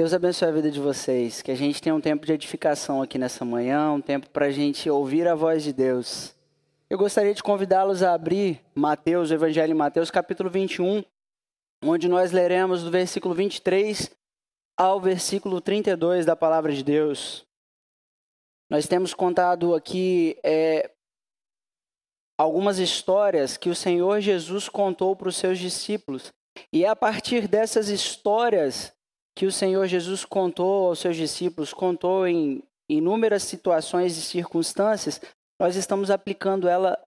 Deus 0.00 0.14
abençoe 0.14 0.48
a 0.48 0.50
vida 0.50 0.70
de 0.70 0.80
vocês. 0.80 1.42
Que 1.42 1.50
a 1.50 1.54
gente 1.54 1.82
tenha 1.82 1.94
um 1.94 2.00
tempo 2.00 2.24
de 2.24 2.32
edificação 2.32 3.02
aqui 3.02 3.18
nessa 3.18 3.44
manhã, 3.44 3.92
um 3.92 4.00
tempo 4.00 4.30
para 4.30 4.46
a 4.46 4.50
gente 4.50 4.88
ouvir 4.88 5.28
a 5.28 5.34
voz 5.34 5.62
de 5.62 5.74
Deus. 5.74 6.34
Eu 6.88 6.96
gostaria 6.96 7.34
de 7.34 7.42
convidá-los 7.42 8.02
a 8.02 8.14
abrir 8.14 8.64
Mateus, 8.74 9.30
o 9.30 9.34
Evangelho 9.34 9.74
de 9.74 9.74
Mateus, 9.74 10.10
capítulo 10.10 10.48
21, 10.48 11.04
onde 11.84 12.08
nós 12.08 12.32
leremos 12.32 12.82
do 12.82 12.90
versículo 12.90 13.34
23 13.34 14.10
ao 14.74 14.98
versículo 15.02 15.60
32 15.60 16.24
da 16.24 16.34
palavra 16.34 16.72
de 16.72 16.82
Deus. 16.82 17.46
Nós 18.70 18.86
temos 18.86 19.12
contado 19.12 19.74
aqui 19.74 20.38
é, 20.42 20.90
algumas 22.38 22.78
histórias 22.78 23.58
que 23.58 23.68
o 23.68 23.74
Senhor 23.74 24.18
Jesus 24.22 24.66
contou 24.66 25.14
para 25.14 25.28
os 25.28 25.36
seus 25.36 25.58
discípulos. 25.58 26.32
E 26.72 26.86
é 26.86 26.88
a 26.88 26.96
partir 26.96 27.46
dessas 27.46 27.90
histórias 27.90 28.98
que 29.36 29.46
o 29.46 29.52
Senhor 29.52 29.86
Jesus 29.86 30.24
contou 30.24 30.88
aos 30.88 30.98
seus 30.98 31.16
discípulos, 31.16 31.72
contou 31.72 32.26
em 32.26 32.62
inúmeras 32.88 33.44
situações 33.44 34.16
e 34.16 34.22
circunstâncias, 34.22 35.20
nós 35.60 35.76
estamos 35.76 36.10
aplicando 36.10 36.68
ela 36.68 36.98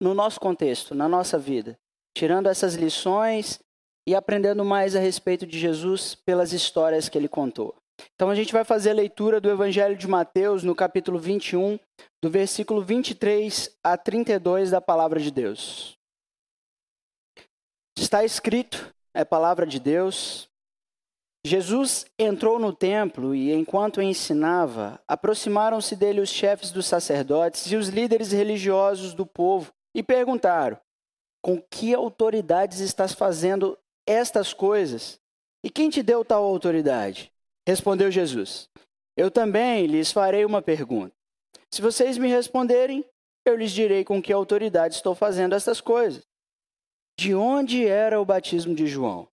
no 0.00 0.14
nosso 0.14 0.40
contexto, 0.40 0.94
na 0.94 1.08
nossa 1.08 1.38
vida, 1.38 1.78
tirando 2.16 2.48
essas 2.48 2.74
lições 2.74 3.60
e 4.06 4.14
aprendendo 4.14 4.64
mais 4.64 4.96
a 4.96 5.00
respeito 5.00 5.46
de 5.46 5.58
Jesus 5.58 6.14
pelas 6.14 6.52
histórias 6.52 7.08
que 7.08 7.18
ele 7.18 7.28
contou. 7.28 7.74
Então 8.14 8.30
a 8.30 8.34
gente 8.34 8.52
vai 8.52 8.64
fazer 8.64 8.90
a 8.90 8.94
leitura 8.94 9.40
do 9.40 9.50
Evangelho 9.50 9.96
de 9.96 10.06
Mateus 10.06 10.62
no 10.62 10.74
capítulo 10.74 11.18
21, 11.18 11.78
do 12.22 12.30
versículo 12.30 12.80
23 12.82 13.76
a 13.82 13.96
32 13.96 14.70
da 14.70 14.80
palavra 14.80 15.20
de 15.20 15.30
Deus. 15.30 15.96
Está 17.96 18.24
escrito, 18.24 18.94
é 19.12 19.24
palavra 19.24 19.66
de 19.66 19.80
Deus. 19.80 20.47
Jesus 21.46 22.04
entrou 22.18 22.58
no 22.58 22.72
templo 22.72 23.34
e, 23.34 23.52
enquanto 23.52 24.02
ensinava, 24.02 25.00
aproximaram-se 25.06 25.94
dele 25.94 26.20
os 26.20 26.30
chefes 26.30 26.70
dos 26.70 26.86
sacerdotes 26.86 27.70
e 27.70 27.76
os 27.76 27.88
líderes 27.88 28.32
religiosos 28.32 29.14
do 29.14 29.24
povo 29.24 29.72
e 29.94 30.02
perguntaram: 30.02 30.78
Com 31.42 31.60
que 31.60 31.94
autoridades 31.94 32.80
estás 32.80 33.12
fazendo 33.12 33.78
estas 34.06 34.52
coisas? 34.52 35.20
E 35.64 35.70
quem 35.70 35.88
te 35.88 36.02
deu 36.02 36.24
tal 36.24 36.44
autoridade? 36.44 37.32
Respondeu 37.66 38.10
Jesus: 38.10 38.68
Eu 39.16 39.30
também 39.30 39.86
lhes 39.86 40.10
farei 40.10 40.44
uma 40.44 40.60
pergunta. 40.60 41.14
Se 41.72 41.80
vocês 41.80 42.18
me 42.18 42.28
responderem, 42.28 43.04
eu 43.44 43.56
lhes 43.56 43.70
direi 43.70 44.04
com 44.04 44.20
que 44.20 44.32
autoridade 44.32 44.96
estou 44.96 45.14
fazendo 45.14 45.54
estas 45.54 45.80
coisas. 45.80 46.26
De 47.18 47.34
onde 47.34 47.86
era 47.86 48.20
o 48.20 48.24
batismo 48.24 48.74
de 48.74 48.86
João? 48.86 49.28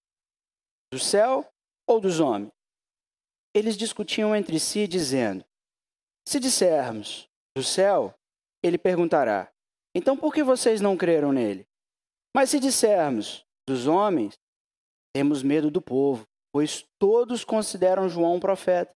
Do 0.91 0.99
céu 0.99 1.45
ou 1.87 1.99
dos 1.99 2.19
homens? 2.19 2.51
Eles 3.53 3.77
discutiam 3.77 4.35
entre 4.35 4.59
si, 4.59 4.87
dizendo: 4.87 5.45
Se 6.27 6.39
dissermos 6.39 7.29
do 7.55 7.63
céu, 7.63 8.13
ele 8.61 8.77
perguntará: 8.77 9.51
Então 9.93 10.17
por 10.17 10.33
que 10.33 10.43
vocês 10.43 10.81
não 10.81 10.97
creram 10.97 11.31
nele? 11.31 11.65
Mas 12.35 12.49
se 12.49 12.59
dissermos 12.59 13.45
dos 13.65 13.87
homens, 13.87 14.37
temos 15.13 15.41
medo 15.41 15.71
do 15.71 15.81
povo, 15.81 16.27
pois 16.51 16.85
todos 16.99 17.45
consideram 17.45 18.09
João 18.09 18.35
um 18.35 18.39
profeta. 18.39 18.93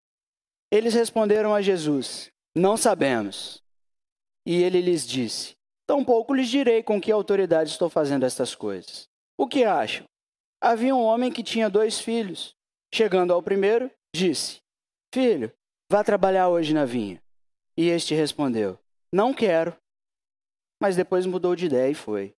Eles 0.72 0.94
responderam 0.94 1.56
a 1.56 1.62
Jesus: 1.62 2.32
Não 2.56 2.76
sabemos. 2.76 3.64
E 4.46 4.62
ele 4.62 4.82
lhes 4.82 5.08
disse: 5.08 5.56
Tampouco 5.88 6.34
lhes 6.34 6.50
direi 6.50 6.84
com 6.84 7.00
que 7.00 7.12
autoridade 7.12 7.70
estou 7.70 7.90
fazendo 7.90 8.26
estas 8.26 8.54
coisas. 8.54 9.08
O 9.38 9.48
que 9.48 9.64
acham? 9.64 10.06
Havia 10.62 10.94
um 10.94 11.02
homem 11.02 11.32
que 11.32 11.42
tinha 11.42 11.70
dois 11.70 12.00
filhos. 12.00 12.54
Chegando 12.94 13.34
ao 13.34 13.44
primeiro, 13.44 13.92
disse: 14.16 14.62
Filho, 15.14 15.52
vá 15.92 16.04
trabalhar 16.04 16.50
hoje 16.50 16.74
na 16.74 16.86
vinha. 16.86 17.22
E 17.78 17.88
este 17.88 18.14
respondeu: 18.14 18.78
Não 19.12 19.34
quero. 19.34 19.76
Mas 20.82 20.96
depois 20.96 21.26
mudou 21.26 21.56
de 21.56 21.66
ideia 21.66 21.92
e 21.92 21.96
foi. 21.96 22.34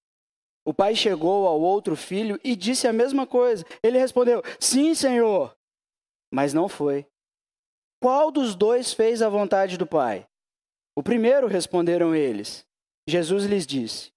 O 0.66 0.74
pai 0.74 0.96
chegou 0.96 1.48
ao 1.48 1.59
outro 1.59 1.96
filho 1.96 2.40
e 2.44 2.56
disse 2.56 2.88
a 2.88 2.94
mesma 2.94 3.26
coisa. 3.26 3.66
Ele 3.81 3.98
respondeu: 3.98 4.42
Sim, 4.59 4.94
senhor. 4.94 5.56
Mas 6.31 6.53
não 6.53 6.70
foi. 6.70 7.06
Qual 8.02 8.31
dos 8.31 8.56
dois 8.56 8.94
fez 8.94 9.22
a 9.22 9.30
vontade 9.30 9.78
do 9.78 9.86
pai? 9.86 10.28
O 10.96 11.03
primeiro, 11.03 11.47
responderam 11.47 12.16
eles. 12.16 12.66
Jesus 13.08 13.46
lhes 13.46 13.66
disse: 13.66 14.12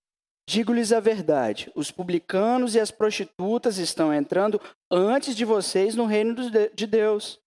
Digo-lhes 0.49 0.93
a 0.93 1.01
verdade: 1.01 1.71
os 1.75 1.91
publicanos 1.91 2.75
e 2.75 2.81
as 2.81 2.91
prostitutas 2.91 3.79
estão 3.79 4.13
entrando 4.13 4.61
antes 4.91 5.35
de 5.35 5.45
vocês 5.45 5.95
no 5.95 6.05
reino 6.05 6.35
de 6.75 6.87
Deus. 6.87 7.41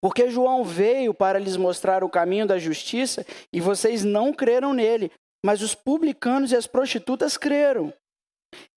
Porque 0.00 0.28
João 0.28 0.64
veio 0.64 1.14
para 1.14 1.38
lhes 1.38 1.56
mostrar 1.56 2.02
o 2.02 2.10
caminho 2.10 2.46
da 2.46 2.58
justiça 2.58 3.24
e 3.52 3.60
vocês 3.60 4.02
não 4.02 4.32
creram 4.32 4.72
nele, 4.72 5.12
mas 5.44 5.62
os 5.62 5.74
publicanos 5.74 6.50
e 6.50 6.56
as 6.56 6.66
prostitutas 6.66 7.36
creram. 7.36 7.92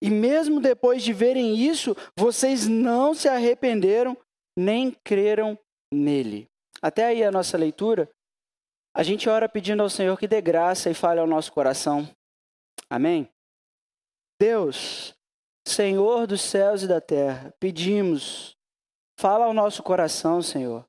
E 0.00 0.08
mesmo 0.08 0.60
depois 0.60 1.02
de 1.02 1.12
verem 1.12 1.56
isso, 1.56 1.96
vocês 2.16 2.66
não 2.66 3.12
se 3.12 3.28
arrependeram 3.28 4.16
nem 4.56 4.94
creram 5.04 5.58
nele. 5.92 6.48
Até 6.80 7.04
aí 7.04 7.24
a 7.24 7.32
nossa 7.32 7.58
leitura. 7.58 8.08
A 8.96 9.02
gente 9.02 9.28
ora 9.28 9.48
pedindo 9.48 9.82
ao 9.82 9.90
Senhor 9.90 10.18
que 10.18 10.28
dê 10.28 10.40
graça 10.40 10.88
e 10.88 10.94
fale 10.94 11.20
ao 11.20 11.26
nosso 11.26 11.52
coração. 11.52 12.08
Amém? 12.90 13.28
Deus, 14.40 15.14
Senhor 15.66 16.26
dos 16.26 16.42
céus 16.42 16.82
e 16.82 16.86
da 16.86 17.00
terra, 17.00 17.54
pedimos, 17.58 18.56
fala 19.18 19.46
ao 19.46 19.54
nosso 19.54 19.82
coração, 19.82 20.42
Senhor. 20.42 20.86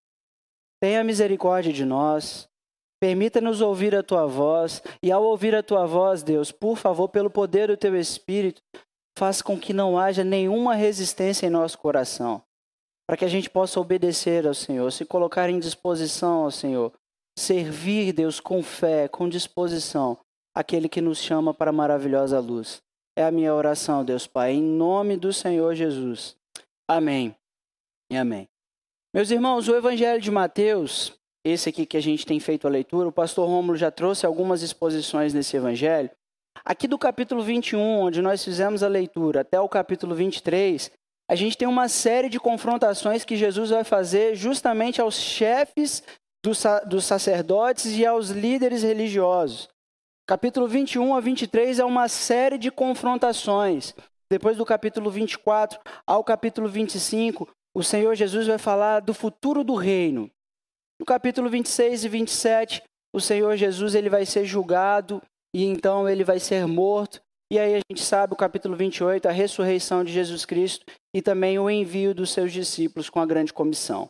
Tenha 0.82 1.04
misericórdia 1.04 1.74
de 1.74 1.86
nós. 1.86 2.48
Permita-nos 3.00 3.62
ouvir 3.62 3.96
a 3.96 4.02
tua 4.02 4.26
voz, 4.26 4.82
e 5.04 5.12
ao 5.12 5.24
ouvir 5.24 5.54
a 5.54 5.62
tua 5.62 5.86
voz, 5.86 6.24
Deus, 6.24 6.52
por 6.52 6.78
favor, 6.78 7.08
pelo 7.10 7.30
poder 7.30 7.68
do 7.68 7.78
teu 7.78 7.96
Espírito, 7.96 8.60
faça 9.16 9.44
com 9.44 9.60
que 9.60 9.72
não 9.72 10.00
haja 10.00 10.24
nenhuma 10.24 10.74
resistência 10.74 11.46
em 11.46 11.50
nosso 11.52 11.78
coração, 11.78 12.42
para 13.08 13.16
que 13.16 13.24
a 13.24 13.28
gente 13.28 13.52
possa 13.52 13.80
obedecer 13.80 14.48
ao 14.48 14.54
Senhor, 14.56 14.92
se 14.92 15.06
colocar 15.06 15.48
em 15.48 15.60
disposição 15.60 16.46
ao 16.46 16.52
Senhor, 16.52 16.92
servir, 17.38 18.14
Deus, 18.14 18.40
com 18.40 18.64
fé, 18.64 19.08
com 19.08 19.30
disposição, 19.30 20.18
aquele 20.58 20.90
que 20.90 21.02
nos 21.02 21.20
chama 21.20 21.54
para 21.54 21.70
a 21.70 21.74
maravilhosa 21.74 22.40
luz. 22.40 22.82
É 23.16 23.24
a 23.24 23.32
minha 23.32 23.54
oração, 23.54 24.06
Deus 24.06 24.26
Pai, 24.26 24.54
em 24.54 24.62
nome 24.62 25.18
do 25.18 25.34
Senhor 25.34 25.76
Jesus. 25.76 26.36
Amém 26.88 27.36
e 28.12 28.18
amém. 28.18 28.48
Meus 29.14 29.32
irmãos, 29.32 29.68
o 29.68 29.76
Evangelho 29.76 30.22
de 30.22 30.32
Mateus 30.32 31.18
esse 31.48 31.70
aqui 31.70 31.86
que 31.86 31.98
a 31.98 32.02
gente 32.02 32.26
tem 32.26 32.40
feito 32.40 32.68
a 32.68 32.70
leitura, 32.70 33.08
o 33.08 33.12
pastor 33.12 33.48
Rômulo 33.48 33.78
já 33.78 33.90
trouxe 33.90 34.26
algumas 34.26 34.62
exposições 34.62 35.34
nesse 35.34 35.56
evangelho. 35.56 36.10
Aqui 36.66 36.88
do 36.88 36.98
capítulo 36.98 37.42
21, 37.42 37.80
onde 37.80 38.22
nós 38.22 38.44
fizemos 38.44 38.84
a 38.84 38.88
leitura, 38.88 39.42
até 39.42 39.60
o 39.60 39.70
capítulo 39.70 40.14
23, 40.14 40.92
a 41.30 41.36
gente 41.36 41.58
tem 41.58 41.68
uma 41.68 41.88
série 41.88 42.30
de 42.30 42.40
confrontações 42.40 43.24
que 43.24 43.38
Jesus 43.38 43.70
vai 43.70 43.84
fazer 43.84 44.36
justamente 44.36 45.00
aos 45.00 45.16
chefes 45.16 46.04
dos, 46.44 46.64
dos 46.86 47.06
sacerdotes 47.06 47.98
e 47.98 48.06
aos 48.06 48.30
líderes 48.30 48.84
religiosos. 48.84 49.70
Capítulo 50.30 50.68
21 50.68 51.16
a 51.16 51.22
23 51.22 51.80
é 51.80 51.86
uma 51.86 52.10
série 52.10 52.58
de 52.58 52.70
confrontações. 52.70 53.96
Depois 54.30 54.58
do 54.58 54.66
capítulo 54.66 55.10
24 55.10 55.80
ao 56.06 56.22
capítulo 56.22 56.68
25, 56.68 57.48
o 57.74 57.82
Senhor 57.82 58.14
Jesus 58.14 58.46
vai 58.46 58.58
falar 58.58 59.00
do 59.00 59.14
futuro 59.14 59.64
do 59.64 59.74
reino. 59.74 60.30
No 61.00 61.06
capítulo 61.06 61.50
26 61.50 62.04
e 62.04 62.10
27, 62.10 62.84
o 63.16 63.22
Senhor 63.22 63.56
Jesus 63.56 63.96
ele 63.96 64.10
vai 64.10 64.26
ser 64.26 64.44
julgado 64.44 65.22
e 65.56 65.64
então 65.64 66.10
ele 66.10 66.26
vai 66.26 66.42
ser 66.42 66.68
morto. 66.68 67.22
E 67.50 67.58
aí 67.58 67.76
a 67.76 67.82
gente 67.90 68.04
sabe 68.04 68.34
o 68.34 68.38
capítulo 68.38 68.76
28, 68.76 69.30
a 69.30 69.32
ressurreição 69.32 70.04
de 70.04 70.12
Jesus 70.12 70.44
Cristo 70.44 70.86
e 71.16 71.22
também 71.22 71.58
o 71.58 71.70
envio 71.70 72.14
dos 72.14 72.32
seus 72.32 72.52
discípulos 72.52 73.10
com 73.10 73.22
a 73.22 73.26
grande 73.26 73.54
comissão. 73.54 74.10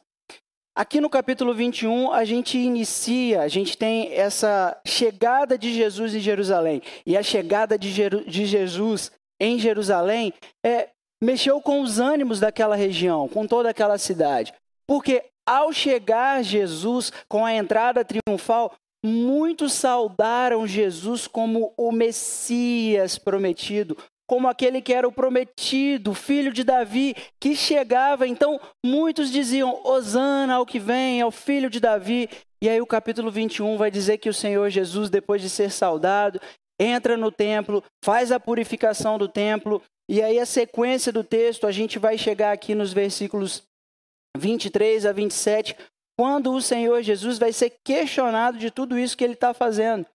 Aqui 0.77 1.01
no 1.01 1.09
capítulo 1.09 1.55
21, 1.55 2.11
a 2.11 2.23
gente 2.23 2.55
inicia, 2.55 3.41
a 3.41 3.47
gente 3.47 3.75
tem 3.75 4.13
essa 4.13 4.79
chegada 4.85 5.57
de 5.57 5.73
Jesus 5.73 6.13
em 6.13 6.19
Jerusalém. 6.19 6.83
E 7.03 7.17
a 7.17 7.23
chegada 7.23 7.79
de, 7.79 7.89
Jeru 7.89 8.23
de 8.23 8.45
Jesus 8.45 9.11
em 9.39 9.57
Jerusalém 9.57 10.31
é, 10.63 10.89
mexeu 11.19 11.59
com 11.59 11.81
os 11.81 11.99
ânimos 11.99 12.39
daquela 12.39 12.75
região, 12.75 13.27
com 13.27 13.47
toda 13.47 13.71
aquela 13.71 13.97
cidade. 13.97 14.53
Porque 14.85 15.23
ao 15.47 15.73
chegar 15.73 16.43
Jesus 16.43 17.11
com 17.27 17.43
a 17.43 17.55
entrada 17.55 18.05
triunfal, 18.05 18.71
muitos 19.03 19.73
saudaram 19.73 20.67
Jesus 20.67 21.25
como 21.25 21.73
o 21.75 21.91
Messias 21.91 23.17
prometido, 23.17 23.97
como 24.27 24.47
aquele 24.47 24.81
que 24.81 24.93
era 24.93 25.07
o 25.07 25.11
prometido, 25.11 26.13
filho 26.13 26.51
de 26.51 26.63
Davi, 26.63 27.15
que 27.39 27.55
chegava. 27.55 28.27
Então, 28.27 28.59
muitos 28.85 29.31
diziam: 29.31 29.81
Hosana 29.83 30.55
ao 30.55 30.65
que 30.65 30.79
vem, 30.79 31.21
ao 31.21 31.31
filho 31.31 31.69
de 31.69 31.79
Davi. 31.79 32.29
E 32.61 32.67
aí, 32.67 32.81
o 32.81 32.87
capítulo 32.87 33.31
21 33.31 33.77
vai 33.77 33.89
dizer 33.89 34.17
que 34.17 34.29
o 34.29 34.33
Senhor 34.33 34.69
Jesus, 34.69 35.09
depois 35.09 35.41
de 35.41 35.49
ser 35.49 35.71
saudado, 35.71 36.41
entra 36.79 37.15
no 37.15 37.31
templo, 37.31 37.83
faz 38.03 38.31
a 38.31 38.39
purificação 38.39 39.17
do 39.17 39.27
templo. 39.27 39.81
E 40.09 40.21
aí, 40.21 40.39
a 40.39 40.45
sequência 40.45 41.11
do 41.11 41.23
texto, 41.23 41.65
a 41.65 41.71
gente 41.71 41.97
vai 41.97 42.17
chegar 42.17 42.51
aqui 42.51 42.75
nos 42.75 42.91
versículos 42.91 43.63
23 44.37 45.05
a 45.05 45.11
27, 45.11 45.75
quando 46.17 46.51
o 46.53 46.61
Senhor 46.61 47.01
Jesus 47.01 47.37
vai 47.37 47.53
ser 47.53 47.75
questionado 47.83 48.57
de 48.57 48.71
tudo 48.71 48.97
isso 48.97 49.15
que 49.15 49.23
ele 49.23 49.33
está 49.33 49.53
fazendo. 49.53 50.05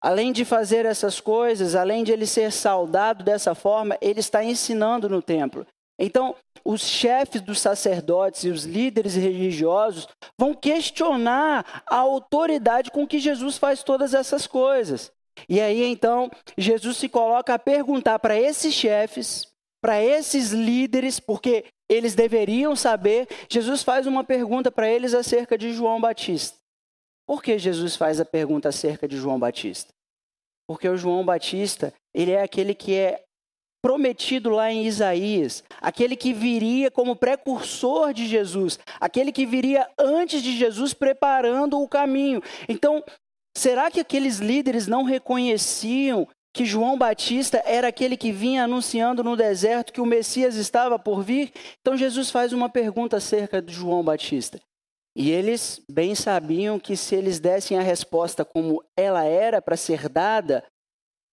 Além 0.00 0.32
de 0.32 0.44
fazer 0.44 0.86
essas 0.86 1.20
coisas, 1.20 1.74
além 1.74 2.04
de 2.04 2.12
ele 2.12 2.26
ser 2.26 2.52
saudado 2.52 3.24
dessa 3.24 3.54
forma, 3.54 3.98
ele 4.00 4.20
está 4.20 4.44
ensinando 4.44 5.08
no 5.08 5.20
templo. 5.20 5.66
Então, 5.98 6.36
os 6.64 6.82
chefes 6.82 7.40
dos 7.40 7.60
sacerdotes 7.60 8.44
e 8.44 8.50
os 8.50 8.64
líderes 8.64 9.16
religiosos 9.16 10.06
vão 10.38 10.54
questionar 10.54 11.82
a 11.86 11.96
autoridade 11.96 12.90
com 12.90 13.06
que 13.06 13.18
Jesus 13.18 13.58
faz 13.58 13.82
todas 13.82 14.14
essas 14.14 14.46
coisas. 14.46 15.10
E 15.48 15.60
aí 15.60 15.84
então, 15.84 16.30
Jesus 16.56 16.96
se 16.96 17.08
coloca 17.08 17.54
a 17.54 17.58
perguntar 17.58 18.18
para 18.18 18.38
esses 18.38 18.72
chefes, 18.72 19.46
para 19.80 20.02
esses 20.02 20.50
líderes, 20.50 21.18
porque 21.18 21.64
eles 21.88 22.14
deveriam 22.14 22.76
saber. 22.76 23.26
Jesus 23.48 23.82
faz 23.82 24.06
uma 24.06 24.22
pergunta 24.22 24.70
para 24.70 24.88
eles 24.88 25.14
acerca 25.14 25.56
de 25.56 25.72
João 25.72 26.00
Batista. 26.00 26.56
Por 27.28 27.42
que 27.42 27.58
Jesus 27.58 27.94
faz 27.94 28.18
a 28.18 28.24
pergunta 28.24 28.70
acerca 28.70 29.06
de 29.06 29.18
João 29.18 29.38
Batista? 29.38 29.92
Porque 30.66 30.88
o 30.88 30.96
João 30.96 31.22
Batista, 31.22 31.92
ele 32.14 32.30
é 32.30 32.42
aquele 32.42 32.74
que 32.74 32.94
é 32.94 33.22
prometido 33.82 34.48
lá 34.48 34.72
em 34.72 34.86
Isaías, 34.86 35.62
aquele 35.78 36.16
que 36.16 36.32
viria 36.32 36.90
como 36.90 37.14
precursor 37.14 38.14
de 38.14 38.26
Jesus, 38.26 38.78
aquele 38.98 39.30
que 39.30 39.44
viria 39.44 39.86
antes 39.98 40.42
de 40.42 40.56
Jesus 40.56 40.94
preparando 40.94 41.78
o 41.78 41.86
caminho. 41.86 42.42
Então, 42.66 43.04
será 43.54 43.90
que 43.90 44.00
aqueles 44.00 44.38
líderes 44.38 44.86
não 44.86 45.02
reconheciam 45.02 46.26
que 46.54 46.64
João 46.64 46.96
Batista 46.96 47.62
era 47.66 47.88
aquele 47.88 48.16
que 48.16 48.32
vinha 48.32 48.64
anunciando 48.64 49.22
no 49.22 49.36
deserto 49.36 49.92
que 49.92 50.00
o 50.00 50.06
Messias 50.06 50.56
estava 50.56 50.98
por 50.98 51.22
vir? 51.22 51.52
Então 51.82 51.94
Jesus 51.94 52.30
faz 52.30 52.54
uma 52.54 52.70
pergunta 52.70 53.18
acerca 53.18 53.60
de 53.60 53.72
João 53.72 54.02
Batista. 54.02 54.58
E 55.18 55.32
eles 55.32 55.82
bem 55.90 56.14
sabiam 56.14 56.78
que 56.78 56.96
se 56.96 57.16
eles 57.16 57.40
dessem 57.40 57.76
a 57.76 57.82
resposta 57.82 58.44
como 58.44 58.84
ela 58.96 59.24
era 59.24 59.60
para 59.60 59.76
ser 59.76 60.08
dada, 60.08 60.64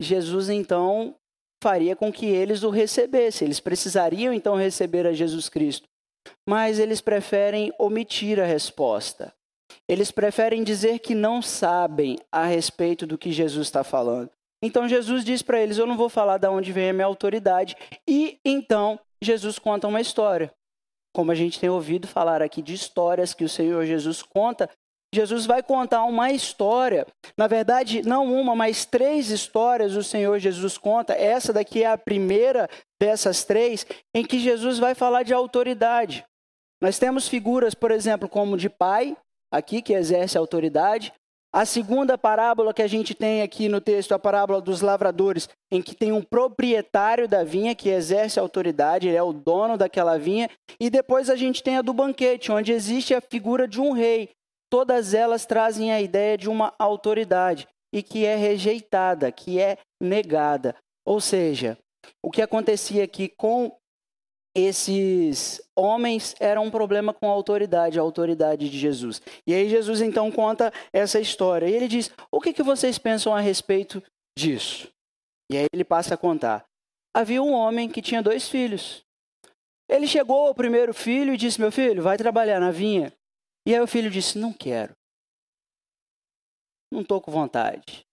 Jesus 0.01 0.49
então 0.49 1.15
faria 1.63 1.95
com 1.95 2.11
que 2.11 2.25
eles 2.25 2.63
o 2.63 2.71
recebessem. 2.71 3.45
Eles 3.45 3.59
precisariam 3.59 4.33
então 4.33 4.55
receber 4.55 5.05
a 5.05 5.13
Jesus 5.13 5.49
Cristo. 5.49 5.87
Mas 6.49 6.79
eles 6.79 6.99
preferem 6.99 7.71
omitir 7.77 8.39
a 8.39 8.45
resposta. 8.45 9.31
Eles 9.87 10.09
preferem 10.09 10.63
dizer 10.63 10.97
que 10.97 11.13
não 11.13 11.39
sabem 11.39 12.17
a 12.31 12.43
respeito 12.43 13.05
do 13.05 13.19
que 13.19 13.31
Jesus 13.31 13.67
está 13.67 13.83
falando. 13.83 14.31
Então 14.63 14.89
Jesus 14.89 15.23
diz 15.23 15.43
para 15.43 15.61
eles: 15.61 15.77
Eu 15.77 15.85
não 15.85 15.95
vou 15.95 16.09
falar 16.09 16.39
de 16.39 16.47
onde 16.47 16.71
vem 16.71 16.89
a 16.89 16.93
minha 16.93 17.05
autoridade. 17.05 17.75
E 18.07 18.39
então 18.43 18.99
Jesus 19.21 19.59
conta 19.59 19.87
uma 19.87 20.01
história. 20.01 20.51
Como 21.15 21.31
a 21.31 21.35
gente 21.35 21.57
tem 21.61 21.69
ouvido 21.69 22.09
falar 22.09 22.41
aqui 22.41 22.61
de 22.61 22.73
histórias 22.73 23.33
que 23.33 23.45
o 23.45 23.49
Senhor 23.49 23.85
Jesus 23.85 24.21
conta, 24.21 24.69
Jesus 25.13 25.45
vai 25.45 25.63
contar 25.63 26.03
uma 26.03 26.29
história. 26.29 27.07
Na 27.37 27.47
verdade, 27.47 28.05
não 28.05 28.25
uma, 28.25 28.53
mas 28.53 28.83
três 28.83 29.29
histórias 29.29 29.95
o 29.95 30.03
Senhor 30.03 30.37
Jesus 30.39 30.77
conta. 30.77 31.13
Essa 31.13 31.53
daqui 31.53 31.83
é 31.83 31.87
a 31.87 31.97
primeira 31.97 32.69
dessas 32.99 33.45
três, 33.45 33.87
em 34.13 34.25
que 34.25 34.37
Jesus 34.39 34.77
vai 34.77 34.93
falar 34.93 35.23
de 35.23 35.33
autoridade. 35.33 36.25
Nós 36.81 36.99
temos 36.99 37.29
figuras, 37.29 37.73
por 37.73 37.91
exemplo, 37.91 38.27
como 38.27 38.57
de 38.57 38.69
pai, 38.69 39.15
aqui 39.49 39.81
que 39.81 39.93
exerce 39.93 40.37
autoridade. 40.37 41.13
A 41.55 41.65
segunda 41.65 42.17
parábola 42.17 42.73
que 42.73 42.81
a 42.81 42.87
gente 42.87 43.15
tem 43.15 43.41
aqui 43.41 43.69
no 43.69 43.79
texto, 43.79 44.11
a 44.11 44.19
parábola 44.19 44.59
dos 44.59 44.81
lavradores, 44.81 45.47
em 45.71 45.81
que 45.81 45.95
tem 45.95 46.11
um 46.11 46.21
proprietário 46.21 47.29
da 47.29 47.45
vinha 47.45 47.73
que 47.73 47.87
exerce 47.87 48.37
autoridade, 48.37 49.07
ele 49.07 49.15
é 49.15 49.23
o 49.23 49.31
dono 49.31 49.77
daquela 49.77 50.19
vinha. 50.19 50.49
E 50.77 50.89
depois 50.89 51.29
a 51.29 51.35
gente 51.37 51.63
tem 51.63 51.77
a 51.77 51.81
do 51.81 51.93
banquete, 51.93 52.51
onde 52.51 52.73
existe 52.73 53.15
a 53.15 53.21
figura 53.21 53.69
de 53.69 53.79
um 53.79 53.93
rei. 53.93 54.31
Todas 54.69 55.13
elas 55.13 55.45
trazem 55.45 55.93
a 55.93 56.01
ideia 56.01 56.37
de 56.37 56.49
uma 56.49 56.73
autoridade 56.77 57.65
e 57.93 58.03
que 58.03 58.25
é 58.25 58.35
rejeitada, 58.35 59.31
que 59.31 59.57
é 59.57 59.77
negada. 60.03 60.75
Ou 61.07 61.21
seja, 61.21 61.77
o 62.21 62.29
que 62.29 62.41
acontecia 62.41 63.05
aqui 63.05 63.29
com 63.29 63.71
esses 64.55 65.61
homens 65.75 66.33
era 66.39 66.61
um 66.61 66.71
problema 66.71 67.13
com 67.13 67.29
a 67.29 67.33
autoridade, 67.33 67.99
a 67.99 68.01
autoridade 68.01 68.69
de 68.69 68.79
Jesus. 68.79 69.21
E 69.45 69.53
aí 69.53 69.67
Jesus 69.69 69.99
então 69.99 70.31
conta 70.31 70.71
essa 70.93 71.19
história. 71.19 71.67
E 71.67 71.73
ele 71.73 71.89
diz: 71.89 72.09
O 72.31 72.39
que, 72.39 72.53
que 72.53 72.63
vocês 72.63 72.97
pensam 72.97 73.35
a 73.35 73.41
respeito 73.41 74.01
disso? 74.37 74.89
E 75.51 75.57
aí 75.57 75.65
ele 75.73 75.83
passa 75.83 76.13
a 76.13 76.17
contar. 76.17 76.65
Havia 77.13 77.43
um 77.43 77.51
homem 77.51 77.89
que 77.89 78.01
tinha 78.01 78.23
dois 78.23 78.47
filhos. 78.47 79.03
Ele 79.89 80.07
chegou 80.07 80.47
ao 80.47 80.55
primeiro 80.55 80.93
filho 80.93 81.33
e 81.33 81.37
disse: 81.37 81.59
Meu 81.59 81.71
filho, 81.71 82.01
vai 82.01 82.17
trabalhar 82.17 82.59
na 82.59 82.71
vinha. 82.71 83.11
E 83.67 83.75
aí 83.75 83.81
o 83.81 83.87
filho 83.87 84.09
disse: 84.09 84.37
Não 84.37 84.53
quero. 84.53 84.93
Não 86.91 87.01
estou 87.01 87.19
com 87.19 87.29
vontade. 87.29 88.05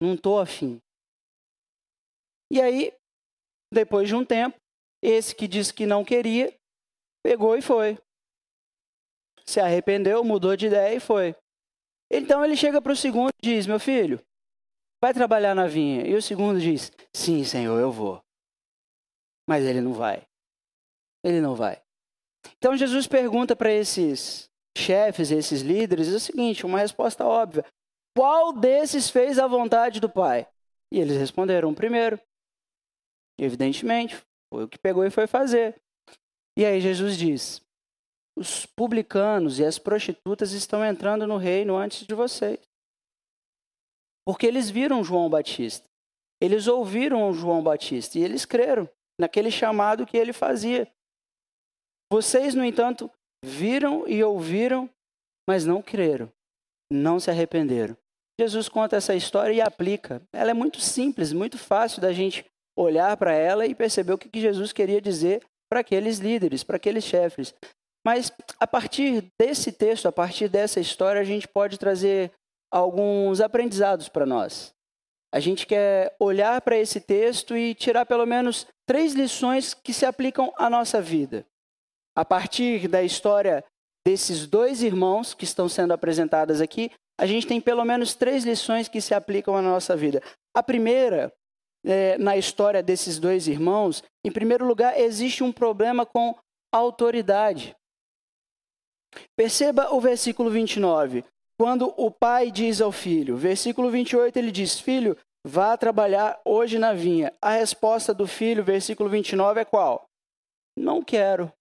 Não 0.00 0.14
estou 0.14 0.40
afim. 0.40 0.80
E 2.50 2.60
aí, 2.60 2.92
depois 3.72 4.08
de 4.08 4.14
um 4.14 4.24
tempo, 4.24 4.56
esse 5.02 5.34
que 5.34 5.48
disse 5.48 5.74
que 5.74 5.84
não 5.84 6.04
queria, 6.04 6.54
pegou 7.22 7.56
e 7.56 7.62
foi. 7.62 7.98
Se 9.44 9.60
arrependeu, 9.60 10.22
mudou 10.22 10.56
de 10.56 10.66
ideia 10.66 10.94
e 10.94 11.00
foi. 11.00 11.34
Então 12.10 12.44
ele 12.44 12.56
chega 12.56 12.80
para 12.80 12.92
o 12.92 12.96
segundo 12.96 13.30
e 13.42 13.46
diz: 13.46 13.66
Meu 13.66 13.80
filho, 13.80 14.20
vai 15.02 15.12
trabalhar 15.12 15.54
na 15.54 15.66
vinha. 15.66 16.06
E 16.06 16.14
o 16.14 16.22
segundo 16.22 16.60
diz: 16.60 16.92
Sim, 17.12 17.42
senhor, 17.42 17.80
eu 17.80 17.90
vou. 17.90 18.22
Mas 19.48 19.64
ele 19.64 19.80
não 19.80 19.92
vai. 19.92 20.22
Ele 21.24 21.40
não 21.40 21.54
vai. 21.54 21.82
Então 22.58 22.76
Jesus 22.76 23.06
pergunta 23.06 23.56
para 23.56 23.72
esses 23.72 24.48
chefes, 24.76 25.30
esses 25.30 25.62
líderes, 25.62 26.08
o 26.08 26.20
seguinte: 26.20 26.64
uma 26.64 26.78
resposta 26.78 27.24
óbvia. 27.24 27.64
Qual 28.16 28.52
desses 28.52 29.08
fez 29.08 29.38
a 29.38 29.46
vontade 29.46 30.00
do 30.00 30.08
Pai? 30.08 30.46
E 30.92 31.00
eles 31.00 31.16
responderam: 31.16 31.74
primeiro. 31.74 32.20
Evidentemente, 33.38 34.22
foi 34.52 34.64
o 34.64 34.68
que 34.68 34.78
pegou 34.78 35.02
e 35.06 35.10
foi 35.10 35.26
fazer. 35.26 35.80
E 36.58 36.64
aí 36.66 36.78
Jesus 36.78 37.16
diz: 37.16 37.62
os 38.36 38.66
publicanos 38.66 39.58
e 39.58 39.64
as 39.64 39.78
prostitutas 39.78 40.52
estão 40.52 40.84
entrando 40.84 41.26
no 41.26 41.38
reino 41.38 41.74
antes 41.74 42.06
de 42.06 42.14
vocês. 42.14 42.60
Porque 44.26 44.46
eles 44.46 44.68
viram 44.68 45.02
João 45.02 45.30
Batista. 45.30 45.88
Eles 46.40 46.66
ouviram 46.66 47.32
João 47.32 47.62
Batista 47.62 48.18
e 48.18 48.22
eles 48.22 48.44
creram 48.44 48.88
naquele 49.18 49.50
chamado 49.50 50.04
que 50.04 50.18
ele 50.18 50.34
fazia. 50.34 50.92
Vocês, 52.12 52.54
no 52.54 52.64
entanto, 52.64 53.10
viram 53.42 54.06
e 54.06 54.22
ouviram, 54.22 54.90
mas 55.48 55.64
não 55.64 55.80
creram, 55.80 56.30
não 56.92 57.18
se 57.18 57.30
arrependeram. 57.30 57.96
Jesus 58.38 58.68
conta 58.68 58.96
essa 58.96 59.14
história 59.14 59.54
e 59.54 59.60
aplica. 59.60 60.20
Ela 60.32 60.50
é 60.50 60.54
muito 60.54 60.78
simples, 60.78 61.32
muito 61.32 61.56
fácil 61.56 62.02
da 62.02 62.12
gente 62.12 62.44
olhar 62.76 63.16
para 63.16 63.32
ela 63.32 63.66
e 63.66 63.74
perceber 63.74 64.12
o 64.12 64.18
que 64.18 64.40
Jesus 64.40 64.72
queria 64.72 65.00
dizer 65.00 65.42
para 65.70 65.80
aqueles 65.80 66.18
líderes, 66.18 66.62
para 66.62 66.76
aqueles 66.76 67.04
chefes. 67.04 67.54
Mas 68.04 68.32
a 68.58 68.66
partir 68.66 69.30
desse 69.40 69.72
texto, 69.72 70.06
a 70.06 70.12
partir 70.12 70.48
dessa 70.48 70.80
história, 70.80 71.20
a 71.20 71.24
gente 71.24 71.46
pode 71.46 71.78
trazer 71.78 72.32
alguns 72.70 73.40
aprendizados 73.40 74.08
para 74.08 74.26
nós. 74.26 74.74
A 75.32 75.40
gente 75.40 75.66
quer 75.66 76.14
olhar 76.20 76.60
para 76.60 76.76
esse 76.76 77.00
texto 77.00 77.56
e 77.56 77.74
tirar 77.74 78.04
pelo 78.04 78.26
menos 78.26 78.66
três 78.86 79.14
lições 79.14 79.72
que 79.72 79.92
se 79.92 80.04
aplicam 80.04 80.52
à 80.56 80.68
nossa 80.68 81.00
vida. 81.00 81.46
A 82.14 82.24
partir 82.24 82.88
da 82.88 83.02
história 83.02 83.64
desses 84.06 84.46
dois 84.46 84.82
irmãos 84.82 85.32
que 85.32 85.44
estão 85.44 85.68
sendo 85.68 85.94
apresentadas 85.94 86.60
aqui, 86.60 86.90
a 87.18 87.24
gente 87.24 87.46
tem 87.46 87.60
pelo 87.60 87.84
menos 87.84 88.14
três 88.14 88.44
lições 88.44 88.88
que 88.88 89.00
se 89.00 89.14
aplicam 89.14 89.56
à 89.56 89.62
nossa 89.62 89.96
vida. 89.96 90.22
A 90.54 90.62
primeira 90.62 91.32
é, 91.84 92.16
na 92.18 92.36
história 92.36 92.82
desses 92.82 93.18
dois 93.18 93.48
irmãos, 93.48 94.02
em 94.24 94.30
primeiro 94.30 94.66
lugar, 94.66 94.98
existe 94.98 95.42
um 95.42 95.52
problema 95.52 96.06
com 96.06 96.36
autoridade. 96.72 97.76
Perceba 99.36 99.92
o 99.94 100.00
versículo 100.00 100.50
29. 100.50 101.24
Quando 101.58 101.92
o 101.96 102.10
pai 102.10 102.50
diz 102.50 102.80
ao 102.80 102.90
filho, 102.90 103.36
versículo 103.36 103.90
28, 103.90 104.36
ele 104.36 104.50
diz: 104.50 104.80
Filho, 104.80 105.16
vá 105.46 105.76
trabalhar 105.76 106.40
hoje 106.44 106.78
na 106.78 106.92
vinha. 106.92 107.32
A 107.40 107.50
resposta 107.50 108.14
do 108.14 108.26
filho, 108.26 108.64
versículo 108.64 109.08
29, 109.08 109.60
é 109.60 109.64
qual? 109.64 110.08
Não 110.76 111.02
quero. 111.02 111.52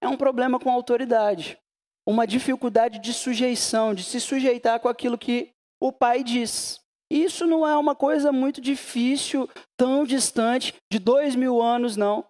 É 0.00 0.08
um 0.08 0.16
problema 0.16 0.60
com 0.60 0.70
autoridade. 0.70 1.58
Uma 2.06 2.26
dificuldade 2.26 2.98
de 2.98 3.12
sujeição, 3.12 3.94
de 3.94 4.04
se 4.04 4.20
sujeitar 4.20 4.78
com 4.78 4.88
aquilo 4.88 5.18
que 5.18 5.50
o 5.80 5.90
pai 5.90 6.22
diz. 6.22 6.83
Isso 7.14 7.46
não 7.46 7.64
é 7.64 7.76
uma 7.76 7.94
coisa 7.94 8.32
muito 8.32 8.60
difícil, 8.60 9.48
tão 9.76 10.04
distante, 10.04 10.74
de 10.90 10.98
dois 10.98 11.36
mil 11.36 11.62
anos, 11.62 11.96
não. 11.96 12.24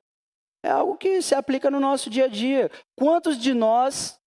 É 0.63 0.71
algo 0.71 0.99
que 0.99 1.23
se 1.23 1.35
aplica 1.35 1.71
no 1.71 1.81
nosso 1.81 2.11
dia 2.11 2.27
a 2.27 2.29
dia. 2.29 2.71
Quantos 2.95 3.39
de 3.39 3.55
nós 3.55 4.21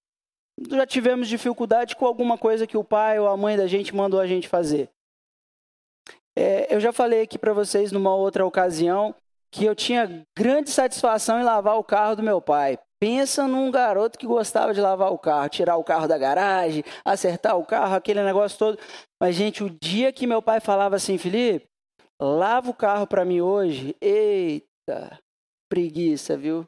já 0.68 0.88
tivemos 0.88 1.28
dificuldade 1.28 1.96
com 1.96 2.08
alguma 2.08 2.40
coisa 2.40 2.66
que 2.66 2.76
o 2.76 2.84
pai 2.84 3.20
ou 3.20 3.28
a 3.28 3.38
mãe 3.38 3.56
da 3.56 3.68
gente 3.68 3.94
mandou 3.94 4.20
a 4.20 4.26
gente 4.26 4.48
fazer? 4.48 4.90
É, 6.36 6.74
eu 6.74 6.80
já 6.80 6.92
falei 6.92 7.22
aqui 7.22 7.38
para 7.38 7.54
vocês 7.54 7.92
numa 7.92 8.16
outra 8.16 8.44
ocasião 8.44 9.14
que 9.52 9.64
eu 9.64 9.76
tinha 9.76 10.26
grande 10.36 10.72
satisfação 10.72 11.40
em 11.40 11.44
lavar 11.44 11.78
o 11.78 11.84
carro 11.84 12.16
do 12.16 12.24
meu 12.24 12.42
pai. 12.42 12.80
Pensa 13.00 13.48
num 13.48 13.70
garoto 13.70 14.18
que 14.18 14.25
gostava 14.25 14.74
de 14.74 14.82
lavar 14.82 15.12
o 15.12 15.20
carro, 15.20 15.50
tirar 15.50 15.77
o 15.77 15.84
carro 15.84 16.08
da 16.08 16.18
garagem, 16.18 16.84
acertar 17.06 17.58
o 17.58 17.66
carro, 17.66 17.96
aquele 17.96 18.24
negócio 18.24 18.58
todo. 18.58 18.80
Mas, 19.22 19.36
gente, 19.36 19.63
o 19.63 19.70
dia 19.70 20.12
que 20.12 20.25
meu 20.25 20.42
pai 20.42 20.60
falava 20.60 20.96
assim, 20.96 21.18
Felipe, 21.18 21.68
lava 22.20 22.72
o 22.72 22.74
carro 22.74 23.06
para 23.06 23.24
mim 23.24 23.39
hoje, 23.39 23.96
eita, 24.01 25.20
preguiça, 25.72 26.36
viu? 26.36 26.66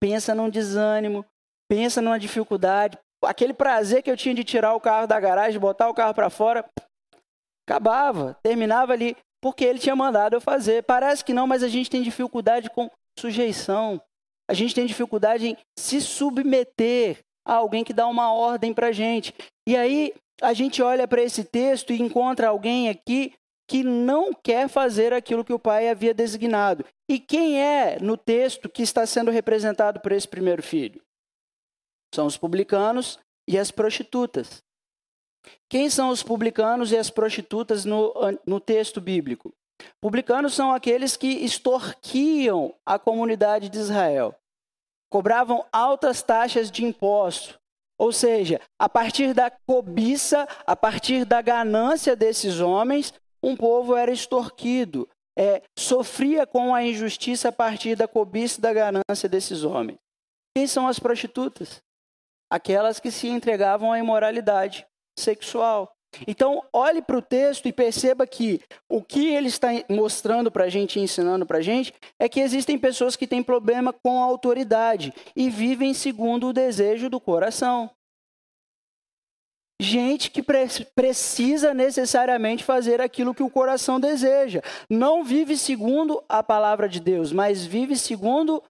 Pensa 0.00 0.34
num 0.34 0.48
desânimo, 0.48 1.24
pensa 1.68 2.00
numa 2.00 2.18
dificuldade. 2.18 2.96
Aquele 3.24 3.54
prazer 3.54 4.02
que 4.02 4.10
eu 4.10 4.16
tinha 4.16 4.34
de 4.34 4.44
tirar 4.44 4.74
o 4.74 4.80
carro 4.80 5.08
da 5.08 5.18
garagem, 5.18 5.58
botar 5.58 5.88
o 5.88 5.94
carro 5.94 6.14
para 6.14 6.30
fora, 6.30 6.64
acabava, 7.66 8.36
terminava 8.42 8.92
ali, 8.92 9.16
porque 9.42 9.64
ele 9.64 9.78
tinha 9.78 9.96
mandado 9.96 10.34
eu 10.34 10.40
fazer. 10.40 10.84
Parece 10.84 11.24
que 11.24 11.32
não, 11.32 11.46
mas 11.46 11.62
a 11.62 11.68
gente 11.68 11.90
tem 11.90 12.02
dificuldade 12.02 12.70
com 12.70 12.88
sujeição. 13.18 14.00
A 14.48 14.54
gente 14.54 14.74
tem 14.74 14.86
dificuldade 14.86 15.48
em 15.48 15.56
se 15.78 16.00
submeter 16.00 17.18
a 17.46 17.54
alguém 17.54 17.84
que 17.84 17.92
dá 17.92 18.06
uma 18.06 18.32
ordem 18.32 18.72
para 18.72 18.88
a 18.88 18.92
gente. 18.92 19.34
E 19.66 19.76
aí 19.76 20.12
a 20.40 20.52
gente 20.52 20.82
olha 20.82 21.06
para 21.06 21.22
esse 21.22 21.44
texto 21.44 21.92
e 21.92 22.00
encontra 22.00 22.48
alguém 22.48 22.88
aqui 22.88 23.32
que 23.68 23.82
não 23.82 24.32
quer 24.32 24.68
fazer 24.68 25.12
aquilo 25.12 25.44
que 25.44 25.52
o 25.52 25.58
pai 25.58 25.88
havia 25.88 26.12
designado. 26.12 26.84
E 27.08 27.18
quem 27.18 27.60
é 27.60 27.98
no 28.00 28.16
texto 28.16 28.68
que 28.68 28.82
está 28.82 29.06
sendo 29.06 29.30
representado 29.30 30.00
por 30.00 30.12
esse 30.12 30.28
primeiro 30.28 30.62
filho? 30.62 31.00
São 32.14 32.26
os 32.26 32.36
publicanos 32.36 33.18
e 33.48 33.58
as 33.58 33.70
prostitutas. 33.70 34.62
Quem 35.68 35.90
são 35.90 36.10
os 36.10 36.22
publicanos 36.22 36.92
e 36.92 36.96
as 36.96 37.10
prostitutas 37.10 37.84
no, 37.84 38.14
no 38.46 38.60
texto 38.60 39.00
bíblico? 39.00 39.52
Publicanos 40.00 40.54
são 40.54 40.72
aqueles 40.72 41.16
que 41.16 41.26
extorquiam 41.26 42.74
a 42.86 42.98
comunidade 42.98 43.68
de 43.68 43.78
Israel, 43.78 44.34
cobravam 45.10 45.64
altas 45.72 46.22
taxas 46.22 46.70
de 46.70 46.84
imposto. 46.84 47.58
Ou 47.98 48.12
seja, 48.12 48.60
a 48.78 48.88
partir 48.88 49.32
da 49.32 49.50
cobiça, 49.50 50.48
a 50.66 50.74
partir 50.74 51.24
da 51.24 51.40
ganância 51.40 52.16
desses 52.16 52.58
homens, 52.60 53.14
um 53.42 53.56
povo 53.56 53.94
era 53.94 54.10
extorquido, 54.10 55.08
é, 55.38 55.62
sofria 55.78 56.46
com 56.46 56.74
a 56.74 56.82
injustiça 56.82 57.48
a 57.48 57.52
partir 57.52 57.96
da 57.96 58.08
cobiça 58.08 58.58
e 58.58 58.62
da 58.62 58.72
ganância 58.72 59.28
desses 59.28 59.62
homens. 59.62 59.98
Quem 60.56 60.66
são 60.66 60.88
as 60.88 60.98
prostitutas? 60.98 61.82
Aquelas 62.50 63.00
que 63.00 63.10
se 63.10 63.28
entregavam 63.28 63.92
à 63.92 63.98
imoralidade 63.98 64.86
sexual. 65.18 65.93
Então, 66.26 66.62
olhe 66.72 67.02
para 67.02 67.18
o 67.18 67.22
texto 67.22 67.66
e 67.66 67.72
perceba 67.72 68.26
que 68.26 68.60
o 68.88 69.02
que 69.02 69.26
ele 69.26 69.48
está 69.48 69.68
mostrando 69.88 70.50
para 70.50 70.64
a 70.64 70.68
gente, 70.68 71.00
ensinando 71.00 71.46
para 71.46 71.58
a 71.58 71.62
gente, 71.62 71.92
é 72.18 72.28
que 72.28 72.40
existem 72.40 72.78
pessoas 72.78 73.16
que 73.16 73.26
têm 73.26 73.42
problema 73.42 73.92
com 73.92 74.22
a 74.22 74.26
autoridade 74.26 75.12
e 75.34 75.50
vivem 75.50 75.94
segundo 75.94 76.48
o 76.48 76.52
desejo 76.52 77.08
do 77.08 77.20
coração. 77.20 77.90
Gente 79.80 80.30
que 80.30 80.42
pre 80.42 80.66
precisa 80.94 81.74
necessariamente 81.74 82.62
fazer 82.62 83.00
aquilo 83.00 83.34
que 83.34 83.42
o 83.42 83.50
coração 83.50 83.98
deseja. 83.98 84.62
Não 84.88 85.24
vive 85.24 85.56
segundo 85.56 86.22
a 86.28 86.42
palavra 86.42 86.88
de 86.88 87.00
Deus, 87.00 87.32
mas 87.32 87.64
vive 87.66 87.96
segundo 87.96 88.62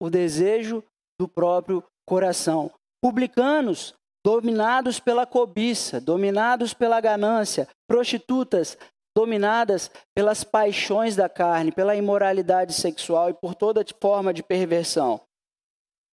o 0.00 0.08
desejo 0.08 0.84
do 1.20 1.26
próprio 1.26 1.84
coração. 2.08 2.72
Publicanos 3.02 3.94
dominados 4.24 5.00
pela 5.00 5.26
cobiça, 5.26 6.00
dominados 6.00 6.74
pela 6.74 7.00
ganância, 7.00 7.68
prostitutas 7.86 8.76
dominadas 9.16 9.90
pelas 10.14 10.44
paixões 10.44 11.16
da 11.16 11.28
carne, 11.28 11.72
pela 11.72 11.96
imoralidade 11.96 12.72
sexual 12.72 13.30
e 13.30 13.34
por 13.34 13.54
toda 13.54 13.84
forma 14.00 14.32
de 14.32 14.42
perversão. 14.42 15.20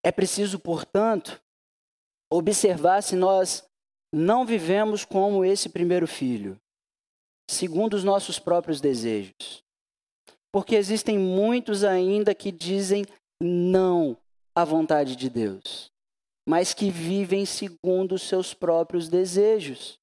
É 0.04 0.12
preciso, 0.12 0.58
portanto, 0.58 1.42
observar 2.32 3.02
se 3.04 3.16
nós 3.16 3.68
não 4.12 4.46
vivemos 4.46 5.06
como 5.06 5.46
esse 5.46 5.70
primeiro 5.70 6.08
filho, 6.08 6.60
segundo 7.50 7.94
os 7.94 8.04
nossos 8.04 8.40
próprios 8.40 8.82
desejos. 8.82 9.64
Porque 10.52 10.76
existem 10.76 11.20
muitos 11.20 11.84
ainda 11.84 12.34
que 12.34 12.52
dizem 12.52 13.06
não 13.40 14.18
à 14.56 14.64
vontade 14.64 15.16
de 15.16 15.30
Deus 15.30 15.92
mas 16.48 16.74
que 16.74 16.90
vivem 16.90 17.46
segundo 17.46 18.16
os 18.16 18.22
seus 18.22 18.54
próprios 18.54 19.10
desejos. 19.10 20.00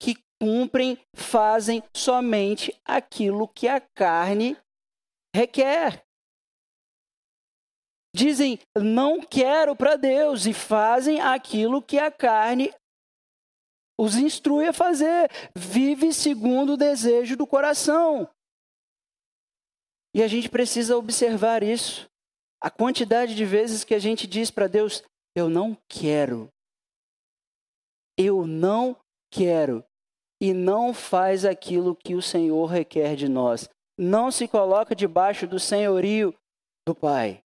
Que 0.00 0.14
cumprem, 0.40 0.96
fazem 1.16 1.82
somente 1.92 2.72
aquilo 2.84 3.48
que 3.48 3.66
a 3.66 3.80
carne 3.80 4.56
requer. 5.34 6.06
Dizem, 8.14 8.60
não 8.76 9.20
quero 9.20 9.74
para 9.74 9.96
Deus, 9.96 10.46
e 10.46 10.54
fazem 10.54 11.20
aquilo 11.20 11.82
que 11.82 11.98
a 11.98 12.10
carne 12.10 12.72
os 13.98 14.14
instrui 14.14 14.68
a 14.68 14.72
fazer. 14.72 15.28
Vive 15.56 16.12
segundo 16.12 16.74
o 16.74 16.76
desejo 16.76 17.36
do 17.36 17.48
coração. 17.48 18.30
E 20.14 20.22
a 20.22 20.28
gente 20.28 20.48
precisa 20.48 20.96
observar 20.96 21.64
isso. 21.64 22.08
A 22.60 22.70
quantidade 22.70 23.34
de 23.34 23.44
vezes 23.44 23.84
que 23.84 23.94
a 23.94 23.98
gente 23.98 24.26
diz 24.26 24.50
para 24.50 24.66
Deus: 24.66 25.02
Eu 25.34 25.48
não 25.48 25.76
quero. 25.88 26.50
Eu 28.16 28.46
não 28.46 28.96
quero. 29.30 29.84
E 30.40 30.52
não 30.52 30.94
faz 30.94 31.44
aquilo 31.44 31.96
que 31.96 32.14
o 32.14 32.22
Senhor 32.22 32.66
requer 32.66 33.16
de 33.16 33.28
nós. 33.28 33.68
Não 33.98 34.30
se 34.30 34.46
coloca 34.46 34.94
debaixo 34.94 35.46
do 35.46 35.58
senhorio 35.58 36.32
do 36.86 36.94
Pai. 36.94 37.42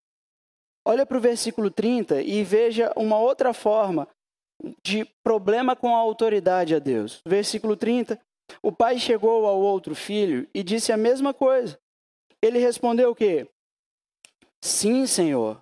Olha 0.85 1.05
para 1.05 1.17
o 1.17 1.21
versículo 1.21 1.69
30 1.69 2.21
e 2.21 2.43
veja 2.43 2.91
uma 2.95 3.17
outra 3.17 3.53
forma 3.53 4.07
de 4.83 5.05
problema 5.23 5.75
com 5.75 5.95
a 5.95 5.99
autoridade 5.99 6.75
a 6.75 6.79
Deus. 6.79 7.21
Versículo 7.25 7.75
30. 7.75 8.19
O 8.61 8.71
pai 8.71 8.99
chegou 8.99 9.45
ao 9.45 9.59
outro 9.59 9.95
filho 9.95 10.47
e 10.53 10.63
disse 10.63 10.91
a 10.91 10.97
mesma 10.97 11.33
coisa. 11.33 11.79
Ele 12.41 12.59
respondeu 12.59 13.11
o 13.11 13.15
quê? 13.15 13.47
Sim, 14.63 15.05
Senhor. 15.07 15.59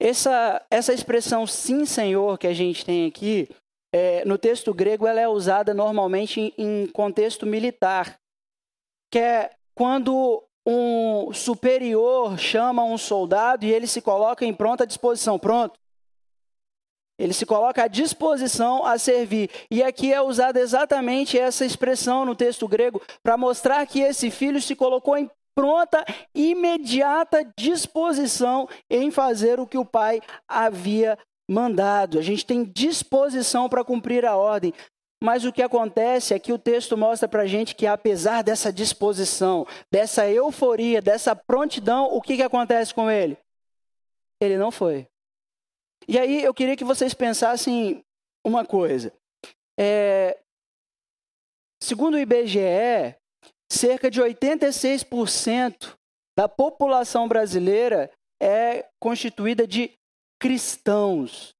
Essa, 0.00 0.64
essa 0.70 0.92
expressão 0.92 1.46
sim, 1.46 1.84
Senhor, 1.84 2.38
que 2.38 2.46
a 2.46 2.54
gente 2.54 2.84
tem 2.84 3.06
aqui, 3.06 3.48
é, 3.92 4.24
no 4.24 4.38
texto 4.38 4.72
grego, 4.72 5.06
ela 5.06 5.20
é 5.20 5.28
usada 5.28 5.74
normalmente 5.74 6.40
em, 6.40 6.54
em 6.56 6.86
contexto 6.86 7.44
militar, 7.44 8.18
que 9.10 9.18
é 9.18 9.50
quando 9.74 10.42
um 10.66 11.32
superior 11.32 12.38
chama 12.38 12.84
um 12.84 12.96
soldado 12.96 13.64
e 13.64 13.72
ele 13.72 13.86
se 13.86 14.00
coloca 14.00 14.44
em 14.44 14.54
pronta 14.54 14.86
disposição. 14.86 15.38
Pronto. 15.38 15.78
Ele 17.18 17.34
se 17.34 17.44
coloca 17.44 17.82
à 17.82 17.86
disposição 17.86 18.86
a 18.86 18.96
servir. 18.96 19.50
E 19.70 19.82
aqui 19.82 20.10
é 20.10 20.22
usada 20.22 20.58
exatamente 20.58 21.38
essa 21.38 21.66
expressão 21.66 22.24
no 22.24 22.34
texto 22.34 22.66
grego 22.66 23.02
para 23.22 23.36
mostrar 23.36 23.86
que 23.86 24.00
esse 24.00 24.30
filho 24.30 24.60
se 24.62 24.74
colocou 24.74 25.18
em 25.18 25.30
pronta, 25.60 26.02
imediata 26.34 27.44
disposição 27.54 28.66
em 28.88 29.10
fazer 29.10 29.60
o 29.60 29.66
que 29.66 29.76
o 29.76 29.84
pai 29.84 30.22
havia 30.48 31.18
mandado. 31.46 32.18
A 32.18 32.22
gente 32.22 32.46
tem 32.46 32.64
disposição 32.64 33.68
para 33.68 33.84
cumprir 33.84 34.24
a 34.24 34.38
ordem. 34.38 34.72
Mas 35.22 35.44
o 35.44 35.52
que 35.52 35.60
acontece 35.60 36.32
é 36.32 36.38
que 36.38 36.50
o 36.50 36.58
texto 36.58 36.96
mostra 36.96 37.28
para 37.28 37.42
a 37.42 37.46
gente 37.46 37.74
que, 37.74 37.86
apesar 37.86 38.42
dessa 38.42 38.72
disposição, 38.72 39.66
dessa 39.92 40.26
euforia, 40.26 41.02
dessa 41.02 41.36
prontidão, 41.36 42.06
o 42.06 42.22
que, 42.22 42.36
que 42.36 42.42
acontece 42.42 42.94
com 42.94 43.10
ele? 43.10 43.36
Ele 44.40 44.56
não 44.56 44.70
foi. 44.70 45.06
E 46.08 46.18
aí 46.18 46.42
eu 46.42 46.54
queria 46.54 46.74
que 46.74 46.84
vocês 46.84 47.12
pensassem 47.12 48.02
uma 48.42 48.64
coisa. 48.64 49.12
É, 49.78 50.38
segundo 51.82 52.14
o 52.14 52.18
IBGE, 52.18 53.19
cerca 53.70 54.10
de 54.10 54.20
86% 54.20 55.96
da 56.36 56.48
população 56.48 57.28
brasileira 57.28 58.10
é 58.40 58.88
constituída 59.00 59.66
de 59.66 59.96
cristãos. 60.40 61.54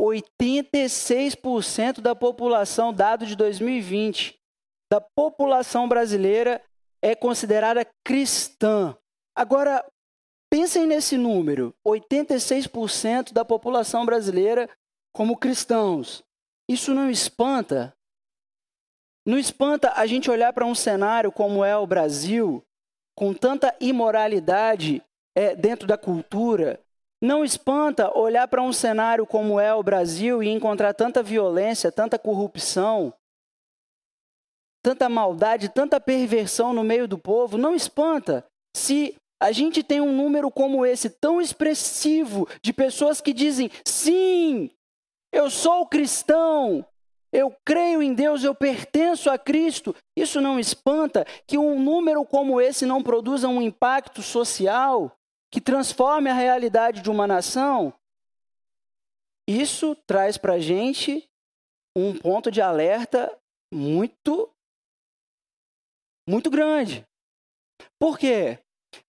86% 0.00 2.00
da 2.00 2.14
população, 2.14 2.92
dado 2.92 3.24
de 3.24 3.34
2020, 3.34 4.38
da 4.90 5.00
população 5.00 5.88
brasileira 5.88 6.62
é 7.02 7.14
considerada 7.14 7.86
cristã. 8.04 8.96
Agora, 9.34 9.84
pensem 10.50 10.86
nesse 10.86 11.16
número: 11.16 11.74
86% 11.86 13.32
da 13.32 13.44
população 13.44 14.04
brasileira 14.04 14.68
como 15.14 15.36
cristãos. 15.36 16.22
Isso 16.68 16.92
não 16.92 17.10
espanta? 17.10 17.95
Não 19.26 19.36
espanta 19.36 19.92
a 19.96 20.06
gente 20.06 20.30
olhar 20.30 20.52
para 20.52 20.64
um 20.64 20.74
cenário 20.74 21.32
como 21.32 21.64
é 21.64 21.76
o 21.76 21.86
Brasil, 21.86 22.64
com 23.16 23.34
tanta 23.34 23.74
imoralidade 23.80 25.02
é, 25.34 25.56
dentro 25.56 25.88
da 25.88 25.98
cultura. 25.98 26.80
Não 27.20 27.44
espanta 27.44 28.16
olhar 28.16 28.46
para 28.46 28.62
um 28.62 28.72
cenário 28.72 29.26
como 29.26 29.58
é 29.58 29.74
o 29.74 29.82
Brasil 29.82 30.44
e 30.44 30.48
encontrar 30.48 30.94
tanta 30.94 31.24
violência, 31.24 31.90
tanta 31.90 32.16
corrupção, 32.16 33.12
tanta 34.80 35.08
maldade, 35.08 35.70
tanta 35.70 35.98
perversão 35.98 36.72
no 36.72 36.84
meio 36.84 37.08
do 37.08 37.18
povo. 37.18 37.58
Não 37.58 37.74
espanta 37.74 38.44
se 38.76 39.16
a 39.42 39.50
gente 39.50 39.82
tem 39.82 40.00
um 40.00 40.12
número 40.12 40.52
como 40.52 40.86
esse, 40.86 41.10
tão 41.10 41.40
expressivo, 41.40 42.46
de 42.62 42.72
pessoas 42.72 43.20
que 43.20 43.32
dizem: 43.32 43.70
sim, 43.84 44.70
eu 45.32 45.50
sou 45.50 45.86
cristão, 45.86 46.86
eu 47.36 47.54
creio 47.62 48.02
em 48.02 48.14
Deus, 48.14 48.42
eu 48.42 48.54
pertenço 48.54 49.28
a 49.28 49.36
Cristo. 49.36 49.94
Isso 50.16 50.40
não 50.40 50.58
espanta 50.58 51.26
que 51.46 51.58
um 51.58 51.78
número 51.78 52.24
como 52.24 52.58
esse 52.58 52.86
não 52.86 53.02
produza 53.02 53.46
um 53.46 53.60
impacto 53.60 54.22
social 54.22 55.14
que 55.50 55.60
transforme 55.60 56.30
a 56.30 56.34
realidade 56.34 57.02
de 57.02 57.10
uma 57.10 57.26
nação? 57.26 57.92
Isso 59.46 59.94
traz 60.06 60.38
para 60.38 60.54
a 60.54 60.58
gente 60.58 61.28
um 61.94 62.16
ponto 62.18 62.50
de 62.50 62.62
alerta 62.62 63.30
muito, 63.70 64.50
muito 66.26 66.48
grande. 66.48 67.06
Por 67.98 68.18
quê? 68.18 68.58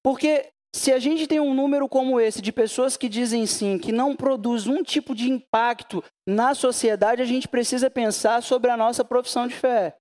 Porque 0.03 0.51
se 0.77 0.93
a 0.93 0.99
gente 0.99 1.27
tem 1.27 1.39
um 1.39 1.53
número 1.53 1.89
como 1.89 2.19
esse 2.19 2.41
de 2.41 2.51
pessoas 2.51 2.95
que 2.95 3.09
dizem 3.09 3.45
sim, 3.45 3.77
que 3.77 3.91
não 3.91 4.15
produz 4.15 4.67
um 4.67 4.83
tipo 4.83 5.15
de 5.15 5.29
impacto 5.29 6.03
na 6.27 6.53
sociedade, 6.53 7.21
a 7.21 7.25
gente 7.25 7.47
precisa 7.47 7.89
pensar 7.89 8.43
sobre 8.43 8.69
a 8.69 8.77
nossa 8.77 9.03
profissão 9.03 9.47
de 9.47 9.55
fé. 9.55 9.97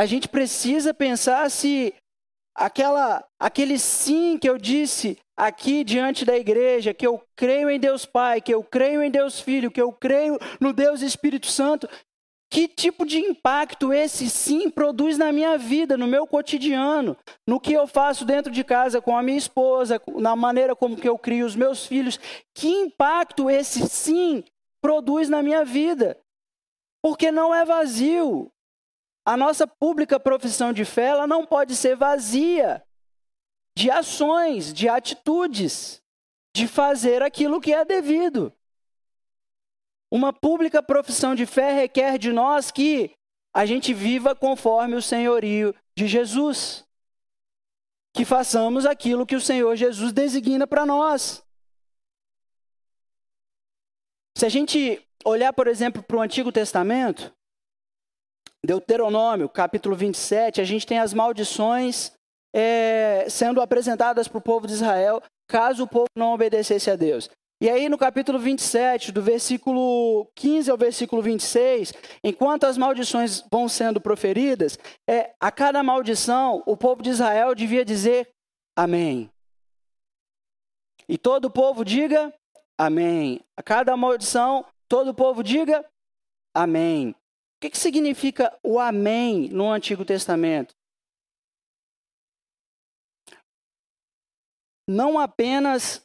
A 0.00 0.06
gente 0.06 0.28
precisa 0.28 0.94
pensar 0.94 1.50
se 1.50 1.94
aquela, 2.54 3.24
aquele 3.38 3.78
sim 3.78 4.38
que 4.38 4.48
eu 4.48 4.56
disse 4.58 5.18
aqui 5.36 5.84
diante 5.84 6.24
da 6.24 6.36
igreja, 6.36 6.94
que 6.94 7.06
eu 7.06 7.22
creio 7.36 7.68
em 7.68 7.78
Deus 7.78 8.06
Pai, 8.06 8.40
que 8.40 8.54
eu 8.54 8.64
creio 8.64 9.02
em 9.02 9.10
Deus 9.10 9.40
Filho, 9.40 9.70
que 9.70 9.80
eu 9.80 9.92
creio 9.92 10.38
no 10.60 10.72
Deus 10.72 11.02
Espírito 11.02 11.46
Santo, 11.46 11.88
que 12.52 12.68
tipo 12.68 13.06
de 13.06 13.18
impacto 13.18 13.94
esse 13.94 14.28
sim 14.28 14.68
produz 14.68 15.16
na 15.16 15.32
minha 15.32 15.56
vida, 15.56 15.96
no 15.96 16.06
meu 16.06 16.26
cotidiano, 16.26 17.16
no 17.48 17.58
que 17.58 17.72
eu 17.72 17.86
faço 17.86 18.26
dentro 18.26 18.52
de 18.52 18.62
casa 18.62 19.00
com 19.00 19.16
a 19.16 19.22
minha 19.22 19.38
esposa, 19.38 19.98
na 20.16 20.36
maneira 20.36 20.76
como 20.76 20.94
que 20.94 21.08
eu 21.08 21.16
crio 21.16 21.46
os 21.46 21.56
meus 21.56 21.86
filhos? 21.86 22.20
Que 22.52 22.68
impacto 22.68 23.48
esse 23.48 23.88
sim 23.88 24.44
produz 24.82 25.30
na 25.30 25.42
minha 25.42 25.64
vida? 25.64 26.20
Porque 27.02 27.32
não 27.32 27.54
é 27.54 27.64
vazio. 27.64 28.52
A 29.24 29.34
nossa 29.34 29.66
pública 29.66 30.20
profissão 30.20 30.74
de 30.74 30.84
fé, 30.84 31.06
ela 31.06 31.26
não 31.26 31.46
pode 31.46 31.74
ser 31.74 31.96
vazia 31.96 32.84
de 33.74 33.90
ações, 33.90 34.74
de 34.74 34.90
atitudes, 34.90 36.02
de 36.54 36.68
fazer 36.68 37.22
aquilo 37.22 37.62
que 37.62 37.72
é 37.72 37.82
devido. 37.82 38.52
Uma 40.12 40.30
pública 40.30 40.82
profissão 40.82 41.34
de 41.34 41.46
fé 41.46 41.72
requer 41.72 42.18
de 42.18 42.34
nós 42.34 42.70
que 42.70 43.12
a 43.50 43.64
gente 43.64 43.94
viva 43.94 44.36
conforme 44.36 44.94
o 44.94 45.00
senhorio 45.00 45.74
de 45.96 46.06
Jesus. 46.06 46.84
Que 48.12 48.22
façamos 48.22 48.84
aquilo 48.84 49.24
que 49.24 49.34
o 49.34 49.40
Senhor 49.40 49.74
Jesus 49.74 50.12
designa 50.12 50.66
para 50.66 50.84
nós. 50.84 51.42
Se 54.36 54.44
a 54.44 54.50
gente 54.50 55.02
olhar, 55.24 55.50
por 55.54 55.66
exemplo, 55.66 56.02
para 56.02 56.18
o 56.18 56.20
Antigo 56.20 56.52
Testamento, 56.52 57.34
Deuteronômio, 58.62 59.48
capítulo 59.48 59.96
27, 59.96 60.60
a 60.60 60.64
gente 60.64 60.86
tem 60.86 60.98
as 60.98 61.14
maldições 61.14 62.12
é, 62.54 63.24
sendo 63.30 63.62
apresentadas 63.62 64.28
para 64.28 64.36
o 64.36 64.42
povo 64.42 64.66
de 64.66 64.74
Israel, 64.74 65.22
caso 65.48 65.84
o 65.84 65.88
povo 65.88 66.10
não 66.14 66.34
obedecesse 66.34 66.90
a 66.90 66.96
Deus. 66.96 67.30
E 67.62 67.70
aí, 67.70 67.88
no 67.88 67.96
capítulo 67.96 68.40
27, 68.40 69.12
do 69.12 69.22
versículo 69.22 70.28
15 70.34 70.68
ao 70.68 70.76
versículo 70.76 71.22
26, 71.22 71.92
enquanto 72.24 72.64
as 72.64 72.76
maldições 72.76 73.44
vão 73.52 73.68
sendo 73.68 74.00
proferidas, 74.00 74.76
é, 75.08 75.32
a 75.38 75.48
cada 75.52 75.80
maldição, 75.80 76.60
o 76.66 76.76
povo 76.76 77.04
de 77.04 77.10
Israel 77.10 77.54
devia 77.54 77.84
dizer 77.84 78.28
amém. 78.76 79.30
E 81.08 81.16
todo 81.16 81.44
o 81.44 81.50
povo 81.52 81.84
diga 81.84 82.34
amém. 82.76 83.38
A 83.56 83.62
cada 83.62 83.96
maldição, 83.96 84.66
todo 84.88 85.12
o 85.12 85.14
povo 85.14 85.40
diga 85.44 85.88
amém. 86.52 87.10
O 87.10 87.14
que, 87.60 87.70
que 87.70 87.78
significa 87.78 88.58
o 88.60 88.80
amém 88.80 89.48
no 89.50 89.70
Antigo 89.70 90.04
Testamento? 90.04 90.74
Não 94.88 95.16
apenas 95.16 96.04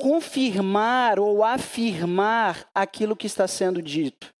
confirmar 0.00 1.18
ou 1.18 1.42
afirmar 1.42 2.68
aquilo 2.74 3.16
que 3.16 3.26
está 3.26 3.48
sendo 3.48 3.80
dito. 3.80 4.34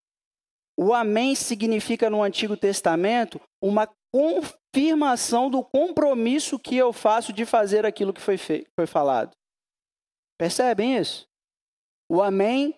O 0.78 0.92
amém 0.92 1.34
significa 1.34 2.10
no 2.10 2.22
Antigo 2.22 2.56
Testamento 2.56 3.40
uma 3.62 3.88
confirmação 4.12 5.50
do 5.50 5.64
compromisso 5.64 6.58
que 6.58 6.76
eu 6.76 6.92
faço 6.92 7.32
de 7.32 7.46
fazer 7.46 7.86
aquilo 7.86 8.12
que 8.12 8.20
foi, 8.20 8.36
feito, 8.36 8.70
foi 8.74 8.86
falado. 8.86 9.30
Percebem 10.38 10.98
isso? 10.98 11.26
O 12.10 12.22
amém 12.22 12.74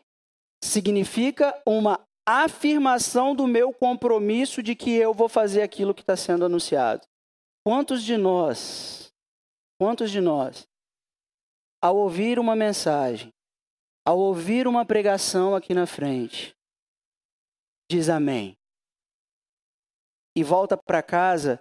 significa 0.62 1.60
uma 1.66 2.00
afirmação 2.26 3.34
do 3.34 3.46
meu 3.46 3.72
compromisso 3.72 4.62
de 4.62 4.74
que 4.74 4.90
eu 4.90 5.12
vou 5.12 5.28
fazer 5.28 5.62
aquilo 5.62 5.94
que 5.94 6.02
está 6.02 6.16
sendo 6.16 6.44
anunciado. 6.44 7.06
Quantos 7.66 8.02
de 8.02 8.16
nós, 8.16 9.12
quantos 9.80 10.10
de 10.10 10.20
nós 10.20 10.66
ao 11.80 11.96
ouvir 11.96 12.38
uma 12.38 12.56
mensagem, 12.56 13.32
ao 14.04 14.18
ouvir 14.18 14.66
uma 14.66 14.84
pregação 14.84 15.54
aqui 15.54 15.74
na 15.74 15.86
frente, 15.86 16.56
diz 17.90 18.08
amém. 18.08 18.56
E 20.36 20.42
volta 20.42 20.76
para 20.76 21.02
casa, 21.02 21.60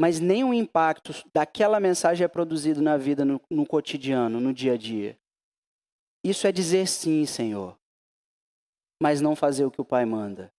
mas 0.00 0.20
nenhum 0.20 0.52
impacto 0.52 1.12
daquela 1.32 1.80
mensagem 1.80 2.24
é 2.24 2.28
produzido 2.28 2.82
na 2.82 2.96
vida, 2.96 3.24
no, 3.24 3.40
no 3.50 3.66
cotidiano, 3.66 4.40
no 4.40 4.52
dia 4.52 4.74
a 4.74 4.76
dia. 4.76 5.18
Isso 6.24 6.46
é 6.46 6.52
dizer 6.52 6.88
sim, 6.88 7.24
Senhor, 7.24 7.78
mas 9.00 9.20
não 9.20 9.36
fazer 9.36 9.64
o 9.64 9.70
que 9.70 9.80
o 9.80 9.84
Pai 9.84 10.04
manda. 10.04 10.52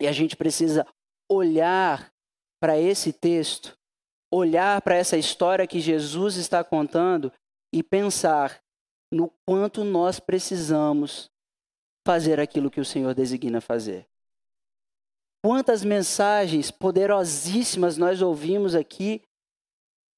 E 0.00 0.06
a 0.06 0.12
gente 0.12 0.36
precisa 0.36 0.86
olhar 1.30 2.12
para 2.60 2.78
esse 2.78 3.12
texto, 3.12 3.76
olhar 4.32 4.80
para 4.82 4.96
essa 4.96 5.16
história 5.16 5.66
que 5.66 5.80
Jesus 5.80 6.36
está 6.36 6.62
contando 6.62 7.32
e 7.72 7.82
pensar 7.82 8.62
no 9.12 9.30
quanto 9.46 9.84
nós 9.84 10.20
precisamos 10.20 11.30
fazer 12.06 12.40
aquilo 12.40 12.70
que 12.70 12.80
o 12.80 12.84
Senhor 12.84 13.14
designa 13.14 13.60
fazer. 13.60 14.06
Quantas 15.44 15.84
mensagens 15.84 16.70
poderosíssimas 16.70 17.96
nós 17.96 18.20
ouvimos 18.22 18.74
aqui, 18.74 19.22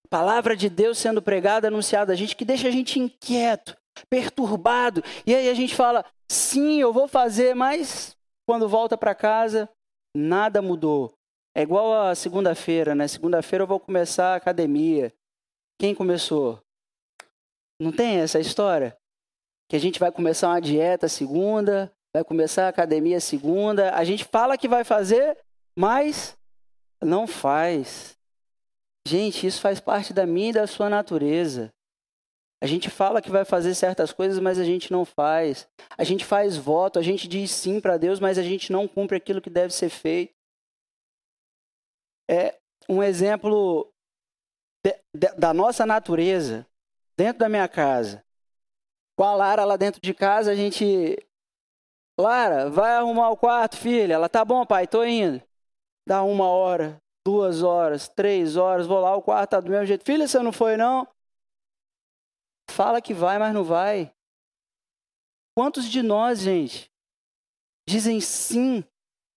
palavra 0.09 0.57
de 0.57 0.69
Deus 0.69 0.99
sendo 0.99 1.21
pregada, 1.21 1.69
anunciada 1.69 2.13
a 2.13 2.17
gente, 2.17 2.35
que 2.35 2.45
deixa 2.45 2.69
a 2.69 2.71
gente 2.71 2.99
inquieto, 2.99 3.77
perturbado, 4.09 5.03
e 5.27 5.35
aí 5.35 5.49
a 5.49 5.55
gente 5.55 5.75
fala, 5.75 6.05
sim, 6.31 6.81
eu 6.81 6.93
vou 6.93 7.07
fazer, 7.07 7.55
mas 7.55 8.17
quando 8.49 8.69
volta 8.69 8.97
para 8.97 9.15
casa, 9.15 9.69
nada 10.17 10.63
mudou. 10.63 11.13
É 11.55 11.63
igual 11.63 12.09
a 12.09 12.15
segunda-feira, 12.15 12.95
né? 12.95 13.09
Segunda-feira 13.09 13.65
eu 13.65 13.69
vou 13.69 13.81
começar 13.81 14.33
a 14.33 14.37
academia. 14.37 15.13
Quem 15.79 15.95
começou? 15.95 16.61
Não 17.81 17.91
tem 17.91 18.19
essa 18.19 18.39
história? 18.39 18.95
Que 19.67 19.75
a 19.75 19.79
gente 19.81 19.99
vai 19.99 20.13
começar 20.13 20.49
uma 20.49 20.61
dieta 20.61 21.09
segunda, 21.09 21.91
vai 22.15 22.23
começar 22.23 22.67
a 22.67 22.69
academia 22.69 23.19
segunda. 23.21 23.95
A 23.95 24.05
gente 24.05 24.23
fala 24.23 24.59
que 24.59 24.69
vai 24.69 24.85
fazer, 24.85 25.39
mas 25.75 26.37
não 27.03 27.27
faz. 27.27 28.19
Gente, 29.09 29.47
isso 29.47 29.63
faz 29.63 29.81
parte 29.81 30.13
da 30.13 30.27
minha 30.27 30.51
e 30.51 30.53
da 30.53 30.67
sua 30.67 30.91
natureza. 30.91 31.73
A 32.63 32.67
gente 32.67 32.91
fala 32.91 33.23
que 33.23 33.31
vai 33.31 33.47
fazer 33.47 33.75
certas 33.75 34.13
coisas, 34.13 34.39
mas 34.39 34.59
a 34.59 34.65
gente 34.65 34.93
não 34.93 35.07
faz. 35.07 35.67
A 35.97 36.05
gente 36.05 36.27
faz 36.27 36.59
voto, 36.59 36.99
a 36.99 37.03
gente 37.03 37.27
diz 37.27 37.51
sim 37.51 37.81
para 37.81 37.97
Deus, 37.97 38.21
mas 38.21 38.37
a 38.37 38.43
gente 38.43 38.71
não 38.71 38.87
cumpre 38.87 39.17
aquilo 39.17 39.41
que 39.41 39.49
deve 39.49 39.73
ser 39.73 39.89
feito. 39.89 40.35
É 42.29 42.59
um 42.87 43.03
exemplo 43.03 43.91
de, 44.85 44.93
de, 45.17 45.33
da 45.39 45.55
nossa 45.55 45.87
natureza 45.87 46.67
dentro 47.21 47.41
da 47.41 47.51
minha 47.51 47.69
casa. 47.69 48.25
Com 49.15 49.25
a 49.25 49.35
Lara 49.35 49.67
lá 49.67 49.77
dentro 49.77 50.01
de 50.01 50.15
casa, 50.15 50.53
a 50.53 50.55
gente. 50.55 51.19
Lara, 52.19 52.71
vai 52.71 52.97
arrumar 52.97 53.29
o 53.29 53.37
quarto, 53.37 53.77
filha. 53.77 54.15
Ela 54.15 54.27
tá 54.27 54.43
bom, 54.43 54.65
pai, 54.65 54.87
tô 54.87 55.05
indo. 55.05 55.43
Dá 56.09 56.23
uma 56.23 56.49
hora, 56.49 56.99
duas 57.23 57.63
horas, 57.63 58.09
três 58.09 58.57
horas, 58.57 58.87
vou 58.87 59.01
lá, 59.01 59.15
o 59.15 59.23
quarto 59.23 59.51
tá 59.51 59.61
do 59.61 59.71
mesmo 59.71 59.85
jeito. 59.85 60.05
Filha, 60.05 60.27
você 60.27 60.39
não 60.39 60.51
foi, 60.51 60.79
não? 60.79 61.07
Fala 62.71 63.03
que 63.03 63.13
vai, 63.13 63.39
mas 63.39 63.53
não 63.53 63.65
vai. 63.65 64.11
Quantos 65.55 65.85
de 65.85 66.03
nós, 66.03 66.41
gente, 66.41 66.91
dizem 67.87 68.19
sim, 68.19 68.83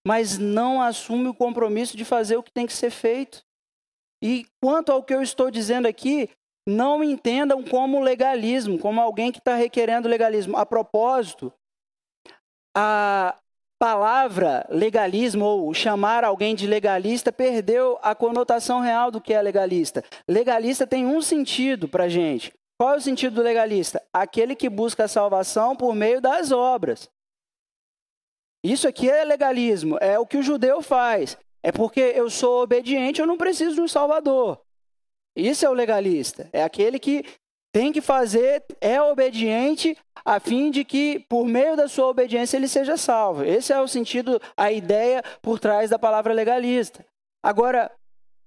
mas 0.07 0.37
não 0.37 0.81
assumem 0.81 1.27
o 1.27 1.35
compromisso 1.35 1.97
de 1.97 2.05
fazer 2.05 2.37
o 2.37 2.43
que 2.43 2.51
tem 2.51 2.65
que 2.65 2.73
ser 2.73 2.91
feito? 2.91 3.45
E 4.21 4.45
quanto 4.61 4.89
ao 4.89 5.03
que 5.03 5.13
eu 5.13 5.21
estou 5.21 5.51
dizendo 5.51 5.85
aqui, 5.85 6.29
não 6.67 7.03
entendam 7.03 7.63
como 7.63 7.99
legalismo, 7.99 8.79
como 8.79 9.01
alguém 9.01 9.31
que 9.31 9.39
está 9.39 9.55
requerendo 9.55 10.07
legalismo. 10.07 10.57
A 10.57 10.65
propósito, 10.65 11.51
a, 12.75 13.37
palavra 13.83 14.65
legalismo 14.69 15.43
ou 15.43 15.73
chamar 15.73 16.23
alguém 16.23 16.55
de 16.55 16.65
legalista 16.65 17.33
perdeu 17.33 17.99
a 18.01 18.15
conotação 18.15 18.79
real 18.79 19.11
do 19.11 19.19
que 19.19 19.33
é 19.33 19.41
legalista. 19.41 20.01
Legalista 20.25 20.87
tem 20.87 21.05
um 21.05 21.21
sentido 21.21 21.85
para 21.89 22.07
gente. 22.07 22.53
Qual 22.79 22.93
é 22.93 22.95
o 22.97 23.01
sentido 23.01 23.35
do 23.35 23.41
legalista? 23.41 24.01
Aquele 24.13 24.55
que 24.55 24.69
busca 24.69 25.03
a 25.03 25.07
salvação 25.09 25.75
por 25.75 25.93
meio 25.93 26.21
das 26.21 26.49
obras. 26.49 27.09
Isso 28.63 28.87
aqui 28.87 29.09
é 29.09 29.25
legalismo, 29.25 29.97
é 29.99 30.17
o 30.17 30.25
que 30.25 30.37
o 30.37 30.43
judeu 30.43 30.81
faz. 30.81 31.37
É 31.61 31.69
porque 31.69 31.99
eu 31.99 32.29
sou 32.29 32.63
obediente, 32.63 33.19
eu 33.19 33.27
não 33.27 33.37
preciso 33.37 33.75
de 33.75 33.81
um 33.81 33.87
salvador. 33.89 34.62
Isso 35.35 35.65
é 35.65 35.69
o 35.69 35.73
legalista. 35.73 36.49
É 36.53 36.63
aquele 36.63 36.99
que 36.99 37.23
tem 37.73 37.91
que 37.91 38.01
fazer, 38.01 38.63
é 38.79 39.01
obediente, 39.01 39.97
a 40.23 40.39
fim 40.39 40.69
de 40.69 40.85
que, 40.85 41.25
por 41.27 41.45
meio 41.45 41.75
da 41.75 41.87
sua 41.87 42.07
obediência, 42.07 42.55
ele 42.55 42.67
seja 42.67 42.95
salvo. 42.97 43.43
Esse 43.43 43.73
é 43.73 43.81
o 43.81 43.87
sentido, 43.87 44.39
a 44.55 44.71
ideia 44.71 45.23
por 45.41 45.59
trás 45.59 45.89
da 45.89 45.97
palavra 45.97 46.33
legalista. 46.33 47.03
Agora, 47.41 47.91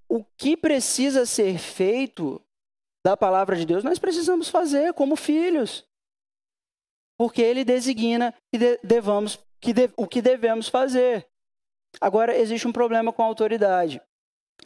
o 0.08 0.24
que 0.38 0.56
precisa 0.56 1.26
ser 1.26 1.58
feito 1.58 2.40
da 3.04 3.16
palavra 3.16 3.56
de 3.56 3.66
Deus, 3.66 3.82
nós 3.82 3.98
precisamos 3.98 4.48
fazer 4.48 4.92
como 4.94 5.16
filhos. 5.16 5.84
Porque 7.18 7.42
ele 7.42 7.64
designa 7.64 8.32
que 8.52 8.78
devamos, 8.82 9.38
que 9.60 9.72
de, 9.72 9.90
o 9.96 10.06
que 10.06 10.22
devemos 10.22 10.68
fazer. 10.68 11.26
Agora, 12.00 12.36
existe 12.36 12.68
um 12.68 12.72
problema 12.72 13.12
com 13.12 13.22
a 13.22 13.26
autoridade. 13.26 14.00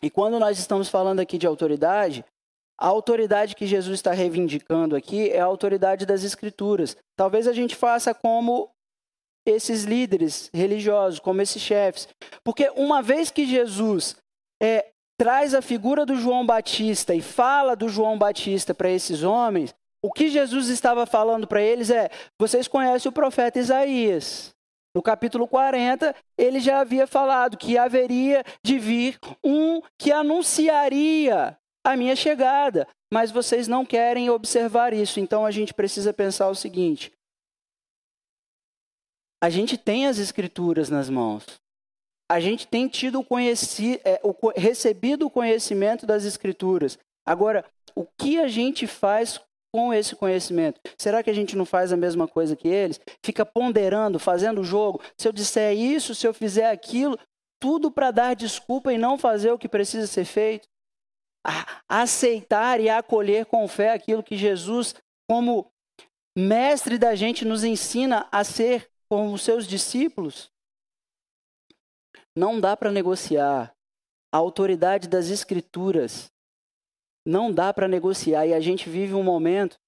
E 0.03 0.11
quando 0.11 0.39
nós 0.39 0.59
estamos 0.59 0.89
falando 0.89 1.21
aqui 1.21 1.37
de 1.37 1.47
autoridade, 1.47 2.25
a 2.79 2.87
autoridade 2.87 3.55
que 3.55 3.67
Jesus 3.67 3.99
está 3.99 4.13
reivindicando 4.13 4.97
aqui 4.97 5.31
é 5.31 5.41
a 5.41 5.45
autoridade 5.45 6.07
das 6.07 6.25
Escrituras. 6.25 6.97
Talvez 7.15 7.47
a 7.47 7.53
gente 7.53 7.77
faça 7.77 8.15
como 8.15 8.71
esses 9.47 9.85
líderes 9.85 10.51
religiosos, 10.53 11.21
como 11.21 11.43
esses 11.43 11.61
chefes. 11.61 12.09
Porque 12.43 12.71
uma 12.75 13.03
vez 13.03 13.31
que 13.31 13.45
Jesus 13.45 14.17
é, 14.63 14.91
traz 15.19 15.55
a 15.55 15.61
figura 15.61 16.07
do 16.07 16.17
João 16.17 16.47
Batista 16.47 17.15
e 17.15 17.21
fala 17.21 17.77
do 17.77 17.89
João 17.89 18.19
Batista 18.19 18.75
para 18.75 18.91
esses 18.91 19.23
homens, 19.23 19.75
o 20.03 20.11
que 20.11 20.31
Jesus 20.31 20.69
estava 20.69 21.05
falando 21.05 21.47
para 21.47 21.61
eles 21.61 21.91
é: 21.91 22.09
vocês 22.39 22.67
conhecem 22.67 23.09
o 23.09 23.13
profeta 23.13 23.59
Isaías. 23.59 24.55
No 24.95 25.03
capítulo 25.03 25.47
40, 25.47 26.15
ele 26.37 26.59
já 26.59 26.81
havia 26.81 27.07
falado 27.07 27.57
que 27.57 27.79
haveria 27.79 28.45
de 28.63 28.79
vir 28.79 29.19
um 29.43 29.81
que 29.97 30.11
anunciaria 30.11 31.57
a 31.85 31.97
minha 31.97 32.17
chegada. 32.17 32.89
Mas 33.13 33.31
vocês 33.31 33.69
não 33.69 33.85
querem 33.85 34.31
observar 34.31 34.93
isso, 34.93 35.21
então 35.21 35.45
a 35.45 35.51
gente 35.51 35.75
precisa 35.75 36.13
pensar 36.13 36.49
o 36.49 36.55
seguinte: 36.55 37.13
a 39.43 39.49
gente 39.49 39.79
tem 39.79 40.07
as 40.07 40.19
escrituras 40.19 40.89
nas 40.91 41.09
mãos. 41.09 41.45
A 42.31 42.39
gente 42.39 42.67
tem 42.67 42.87
tido 42.87 43.25
conheci, 43.25 44.01
é, 44.05 44.21
o, 44.23 44.33
recebido 44.55 45.27
o 45.27 45.31
conhecimento 45.31 46.07
das 46.07 46.25
escrituras. 46.25 46.97
Agora, 47.27 47.65
o 47.97 48.07
que 48.07 48.39
a 48.39 48.47
gente 48.47 48.87
faz 48.87 49.41
com 49.73 49.93
esse 49.93 50.17
conhecimento? 50.17 50.81
Será 50.99 51.23
que 51.23 51.31
a 51.31 51.35
gente 51.35 51.57
não 51.57 51.65
faz 51.65 51.93
a 51.93 51.97
mesma 51.97 52.27
coisa 52.27 52.57
que 52.57 52.69
eles? 52.69 53.01
Fica 53.25 53.45
ponderando, 53.45 54.19
fazendo 54.19 54.61
o 54.61 54.65
jogo. 54.65 55.01
Se 55.17 55.29
eu 55.29 55.33
disser 55.33 55.77
isso, 55.77 56.15
se 56.15 56.27
eu 56.27 56.35
fizer 56.35 56.71
aquilo, 56.71 57.19
tudo 57.61 57.91
para 57.91 58.11
dar 58.11 58.35
desculpa 58.35 58.93
e 58.93 58.99
não 58.99 59.19
fazer 59.19 59.53
o 59.53 59.59
que 59.59 59.69
precisa 59.69 60.07
ser 60.07 60.25
feito? 60.25 60.69
aceitar 61.89 62.81
e 62.81 62.89
acolher 62.89 63.47
com 63.47 63.67
fé 63.67 63.93
aquilo 63.93 64.23
que 64.23 64.37
Jesus, 64.37 64.95
como 65.29 65.73
mestre 66.37 66.99
da 66.99 67.15
gente, 67.15 67.45
nos 67.45 67.65
ensina 67.65 68.29
a 68.31 68.45
ser 68.45 68.91
como 69.09 69.37
seus 69.39 69.67
discípulos. 69.67 70.51
Não 72.37 72.61
dá 72.61 72.77
para 72.77 72.93
negociar. 72.93 73.75
A 74.33 74.37
autoridade 74.37 75.09
das 75.09 75.29
Escrituras 75.29 76.31
não 77.27 77.53
dá 77.53 77.73
para 77.73 77.89
negociar. 77.89 78.47
E 78.47 78.55
a 78.55 78.61
gente 78.61 78.89
vive 78.89 79.15
um 79.15 79.23
momento 79.23 79.79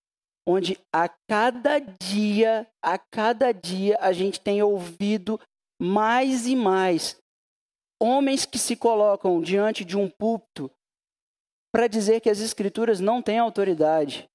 onde 0.47 0.79
a 0.93 1.09
cada 1.09 1.79
dia, 1.79 2.67
a 2.83 2.99
cada 2.99 3.53
dia, 3.53 3.97
a 4.01 4.13
gente 4.13 4.41
tem 4.41 4.63
ouvido 4.63 5.41
mais 5.81 6.47
e 6.47 6.57
mais 6.57 7.21
homens 8.03 8.45
que 8.45 8.59
se 8.59 8.75
colocam 8.75 9.41
diante 9.41 9.85
de 9.85 9.97
um 9.97 10.11
púlpito 10.11 10.69
para 11.73 11.87
dizer 11.87 12.21
que 12.21 12.29
as 12.29 12.41
escrituras 12.41 12.99
não 12.99 13.23
têm 13.23 13.39
autoridade. 13.39 14.29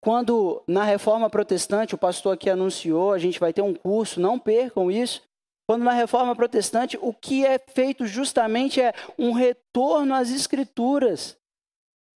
Quando 0.00 0.62
na 0.68 0.84
reforma 0.84 1.28
protestante, 1.28 1.96
o 1.96 1.98
pastor 1.98 2.34
aqui 2.34 2.48
anunciou, 2.48 3.12
a 3.12 3.18
gente 3.18 3.40
vai 3.40 3.52
ter 3.52 3.62
um 3.62 3.74
curso, 3.74 4.20
não 4.20 4.38
percam 4.38 4.88
isso. 4.88 5.22
Quando 5.68 5.82
na 5.82 5.92
reforma 5.92 6.36
protestante, 6.36 6.96
o 7.02 7.12
que 7.12 7.44
é 7.44 7.58
feito 7.58 8.06
justamente 8.06 8.80
é 8.80 8.94
um 9.18 9.32
retorno 9.32 10.14
às 10.14 10.30
escrituras, 10.30 11.36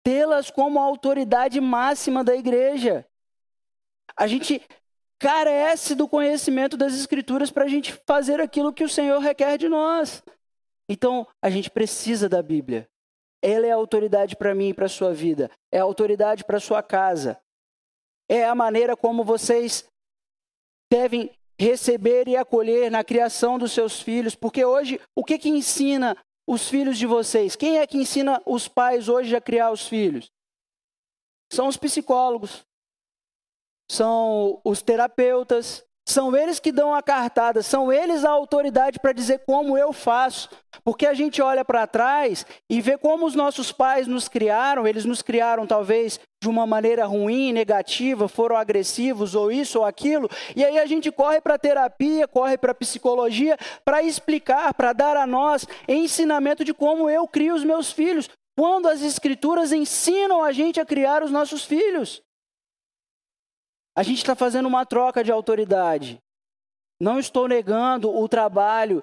tê-las 0.03 0.51
como 0.51 0.79
a 0.79 0.83
autoridade 0.83 1.61
máxima 1.61 2.25
da 2.25 2.35
igreja. 2.35 3.07
A 4.17 4.27
gente 4.27 4.63
carece 5.19 5.95
do 5.95 6.09
conhecimento 6.09 6.77
das 6.77 6.95
escrituras 6.95 7.51
para 7.51 7.65
a 7.65 7.69
gente 7.69 7.93
fazer 8.07 8.41
aquilo 8.41 8.73
que 8.73 8.85
o 8.85 8.89
Senhor 8.89 9.19
requer 9.19 9.59
de 9.59 9.69
nós. 9.69 10.23
Então, 10.89 11.27
a 11.41 11.51
gente 11.51 11.71
precisa 11.71 12.29
da 12.29 12.43
Bíblia. 12.43 12.89
Ela 13.43 13.67
é 13.67 13.71
a 13.71 13.77
autoridade 13.77 14.35
para 14.35 14.55
mim 14.55 14.71
e 14.71 14.75
para 14.75 14.87
a 14.87 14.89
sua 14.89 15.13
vida. 15.13 15.51
É 15.71 15.79
a 15.79 15.83
autoridade 15.83 16.45
para 16.45 16.57
a 16.57 16.61
sua 16.61 16.83
casa. 16.83 17.39
É 18.29 18.45
a 18.45 18.55
maneira 18.55 18.97
como 18.97 19.25
vocês 19.25 19.85
devem 20.91 21.31
receber 21.59 22.27
e 22.27 22.37
acolher 22.37 22.91
na 22.91 23.05
criação 23.05 23.59
dos 23.59 23.73
seus 23.73 24.01
filhos. 24.01 24.35
Porque 24.35 24.65
hoje, 24.65 25.01
o 25.15 25.23
que, 25.23 25.39
que 25.39 25.49
ensina 25.49 26.17
os 26.51 26.69
filhos 26.69 26.99
de 26.99 27.07
vocês? 27.07 27.55
Quem 27.55 27.79
é 27.79 27.87
que 27.87 27.97
ensina 27.97 28.43
os 28.45 28.67
pais 28.67 29.09
hoje 29.09 29.37
a 29.37 29.41
criar 29.41 29.71
os 29.71 29.87
filhos? 29.87 30.33
São 31.53 31.69
os 31.69 31.77
psicólogos, 31.77 32.67
são 33.89 34.61
os 34.65 34.83
terapeutas, 34.83 35.85
são 36.11 36.37
eles 36.37 36.59
que 36.59 36.73
dão 36.73 36.95
a 36.95 37.03
cartada, 37.03 37.63
são 37.63 37.93
eles 37.93 38.25
a 38.25 38.31
autoridade 38.31 38.99
para 38.99 39.13
dizer 39.13 39.43
como 39.47 39.79
eu 39.79 39.93
faço. 39.93 40.49
Porque 40.85 41.07
a 41.07 41.15
gente 41.15 41.43
olha 41.43 41.65
para 41.65 41.87
trás 41.87 42.47
e 42.69 42.81
vê 42.81 42.97
como 42.97 43.27
os 43.27 43.35
nossos 43.35 43.73
pais 43.73 44.07
nos 44.07 44.29
criaram, 44.29 44.87
eles 44.87 45.05
nos 45.05 45.23
criaram 45.23 45.67
talvez 45.67 46.21
de 46.43 46.49
uma 46.49 46.67
maneira 46.67 47.05
ruim, 47.05 47.53
negativa, 47.53 48.29
foram 48.29 48.57
agressivos 48.57 49.35
ou 49.35 49.53
isso 49.53 49.81
ou 49.81 49.85
aquilo, 49.85 50.29
e 50.57 50.65
aí 50.65 50.79
a 50.79 50.87
gente 50.87 51.13
corre 51.13 51.39
para 51.39 51.59
terapia, 51.59 52.27
corre 52.27 52.57
para 52.57 52.75
psicologia 52.75 53.59
para 53.85 54.03
explicar, 54.03 54.73
para 54.73 54.95
dar 54.95 55.19
a 55.19 55.27
nós 55.27 55.67
ensinamento 55.87 56.65
de 56.65 56.73
como 56.73 57.11
eu 57.11 57.29
crio 57.29 57.55
os 57.55 57.65
meus 57.65 57.93
filhos, 57.93 58.31
quando 58.57 58.89
as 58.89 59.03
escrituras 59.03 59.73
ensinam 59.73 60.43
a 60.43 60.51
gente 60.51 60.81
a 60.81 60.87
criar 60.87 61.23
os 61.23 61.31
nossos 61.31 61.65
filhos. 61.65 62.23
A 63.97 64.03
gente 64.03 64.19
está 64.19 64.35
fazendo 64.35 64.67
uma 64.67 64.87
troca 64.87 65.23
de 65.23 65.33
autoridade. 65.33 66.21
Não 67.01 67.19
estou 67.19 67.49
negando 67.49 68.15
o 68.15 68.29
trabalho 68.29 69.03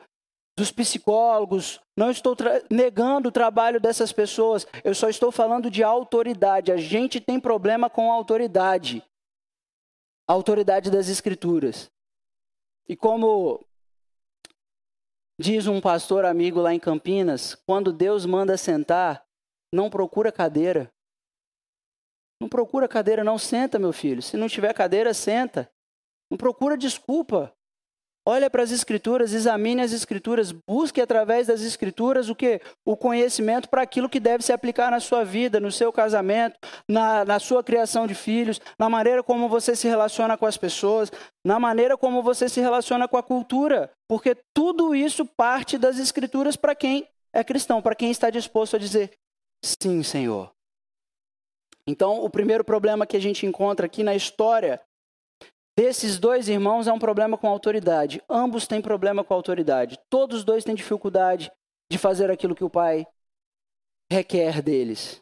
dos 0.57 0.71
psicólogos, 0.71 1.79
não 1.95 2.09
estou 2.09 2.35
negando 2.69 3.29
o 3.29 3.31
trabalho 3.31 3.79
dessas 3.79 4.11
pessoas, 4.11 4.65
eu 4.83 4.95
só 4.95 5.07
estou 5.07 5.31
falando 5.31 5.69
de 5.69 5.83
autoridade. 5.83 6.71
A 6.71 6.77
gente 6.77 7.21
tem 7.21 7.39
problema 7.39 7.89
com 7.89 8.11
a 8.11 8.15
autoridade. 8.15 9.03
A 10.27 10.33
autoridade 10.33 10.89
das 10.89 11.09
escrituras. 11.09 11.91
E 12.89 12.95
como 12.95 13.63
diz 15.39 15.67
um 15.67 15.79
pastor 15.79 16.25
amigo 16.25 16.59
lá 16.59 16.73
em 16.73 16.79
Campinas, 16.79 17.55
quando 17.67 17.93
Deus 17.93 18.25
manda 18.25 18.57
sentar, 18.57 19.23
não 19.71 19.89
procura 19.89 20.31
cadeira. 20.31 20.91
Não 22.41 22.47
procura 22.47 22.87
cadeira, 22.87 23.23
não. 23.23 23.37
Senta, 23.37 23.79
meu 23.79 23.91
filho. 23.91 24.21
Se 24.21 24.37
não 24.37 24.47
tiver 24.47 24.73
cadeira, 24.73 25.13
senta. 25.13 25.69
Não 26.29 26.37
procura 26.37 26.77
desculpa. 26.77 27.53
Olha 28.29 28.49
para 28.49 28.61
as 28.61 28.71
escrituras, 28.71 29.31
examine 29.31 29.81
as 29.81 29.93
escrituras, 29.93 30.51
busque 30.51 30.99
através 30.99 31.47
das 31.47 31.61
escrituras 31.61 32.27
o 32.27 32.35
que? 32.35 32.59
O 32.85 32.97
conhecimento 32.97 33.69
para 33.69 33.81
aquilo 33.81 34.09
que 34.09 34.19
deve 34.19 34.43
se 34.43 34.51
aplicar 34.51 34.91
na 34.91 34.99
sua 34.99 35.23
vida, 35.23 35.61
no 35.61 35.71
seu 35.71 35.93
casamento, 35.93 36.59
na, 36.89 37.23
na 37.23 37.39
sua 37.39 37.63
criação 37.63 38.05
de 38.05 38.13
filhos, 38.13 38.59
na 38.77 38.89
maneira 38.89 39.23
como 39.23 39.47
você 39.47 39.77
se 39.77 39.87
relaciona 39.87 40.35
com 40.35 40.45
as 40.45 40.57
pessoas, 40.57 41.09
na 41.45 41.57
maneira 41.57 41.95
como 41.95 42.21
você 42.21 42.49
se 42.49 42.59
relaciona 42.59 43.07
com 43.07 43.15
a 43.15 43.23
cultura. 43.23 43.89
Porque 44.09 44.35
tudo 44.53 44.93
isso 44.93 45.25
parte 45.25 45.77
das 45.77 45.97
escrituras 45.97 46.57
para 46.57 46.75
quem 46.75 47.07
é 47.31 47.45
cristão, 47.45 47.81
para 47.81 47.95
quem 47.95 48.11
está 48.11 48.29
disposto 48.29 48.75
a 48.75 48.79
dizer: 48.79 49.13
sim, 49.63 50.03
Senhor. 50.03 50.56
Então, 51.87 52.21
o 52.23 52.29
primeiro 52.29 52.65
problema 52.65 53.07
que 53.07 53.15
a 53.15 53.19
gente 53.19 53.45
encontra 53.45 53.85
aqui 53.85 54.03
na 54.03 54.13
história 54.13 54.81
desses 55.77 56.19
dois 56.19 56.49
irmãos 56.49 56.85
é 56.85 56.91
um 56.91 56.99
problema 56.99 57.37
com 57.37 57.47
autoridade. 57.47 58.21
Ambos 58.29 58.67
têm 58.67 58.81
problema 58.81 59.23
com 59.23 59.33
autoridade. 59.33 59.97
Todos 60.09 60.39
os 60.39 60.43
dois 60.43 60.65
têm 60.65 60.75
dificuldade 60.75 61.49
de 61.89 61.97
fazer 61.97 62.29
aquilo 62.29 62.55
que 62.55 62.63
o 62.63 62.69
pai 62.69 63.07
requer 64.11 64.61
deles. 64.61 65.21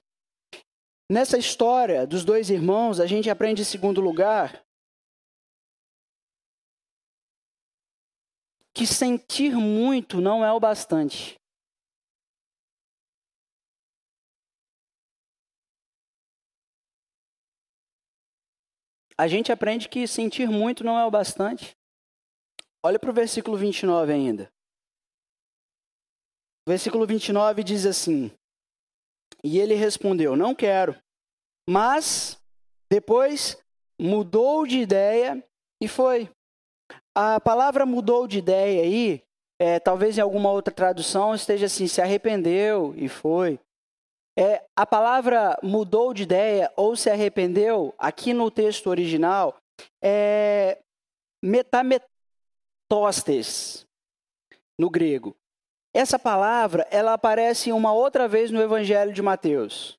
Nessa 1.12 1.38
história 1.38 2.08
dos 2.08 2.26
dois 2.26 2.50
irmãos, 2.50 3.00
a 3.00 3.06
gente 3.06 3.30
aprende 3.30 3.62
em 3.62 3.66
segundo 3.66 4.02
lugar 4.02 4.66
que 8.74 8.88
sentir 8.88 9.56
muito 9.56 10.20
não 10.20 10.44
é 10.44 10.52
o 10.52 10.60
bastante. 10.60 11.36
A 19.18 19.28
gente 19.28 19.52
aprende 19.52 19.88
que 19.88 20.08
sentir 20.08 20.50
muito 20.50 20.84
não 20.84 20.98
é 21.00 21.06
o 21.06 21.12
bastante. 21.12 21.76
Olha 22.84 23.00
para 23.00 23.10
o 23.10 23.14
versículo 23.14 23.58
29 23.58 24.12
ainda. 24.12 24.52
O 26.68 26.70
versículo 26.70 27.06
29 27.06 27.64
diz 27.64 27.86
assim: 27.86 28.32
E 29.44 29.60
ele 29.60 29.76
respondeu: 29.76 30.36
Não 30.36 30.54
quero. 30.54 30.96
Mas 31.68 32.38
depois 32.92 33.58
mudou 34.00 34.68
de 34.68 34.80
ideia 34.80 35.44
e 35.82 35.88
foi. 35.88 36.30
A 37.16 37.40
palavra 37.40 37.86
mudou 37.86 38.28
de 38.28 38.40
ideia 38.40 38.84
aí, 38.84 39.24
é, 39.60 39.80
talvez 39.80 40.18
em 40.18 40.22
alguma 40.22 40.52
outra 40.52 40.74
tradução 40.74 41.34
esteja 41.34 41.68
assim, 41.68 41.88
se 41.88 42.02
arrependeu 42.02 42.94
e 42.98 43.08
foi. 43.08 43.60
É, 44.38 44.66
a 44.76 44.86
palavra 44.86 45.58
mudou 45.64 46.14
de 46.14 46.24
ideia 46.24 46.70
ou 46.76 46.94
se 46.96 47.10
arrependeu, 47.10 47.96
aqui 47.98 48.34
no 48.34 48.52
texto 48.52 48.90
original, 48.90 49.58
é 50.04 50.78
metametostes, 51.42 53.88
no 54.78 54.90
grego. 54.90 55.34
Essa 55.94 56.20
palavra, 56.20 56.86
ela 56.92 57.14
aparece 57.14 57.72
uma 57.72 57.94
outra 57.94 58.28
vez 58.28 58.52
no 58.52 58.62
Evangelho 58.62 59.14
de 59.14 59.22
Mateus. 59.22 59.98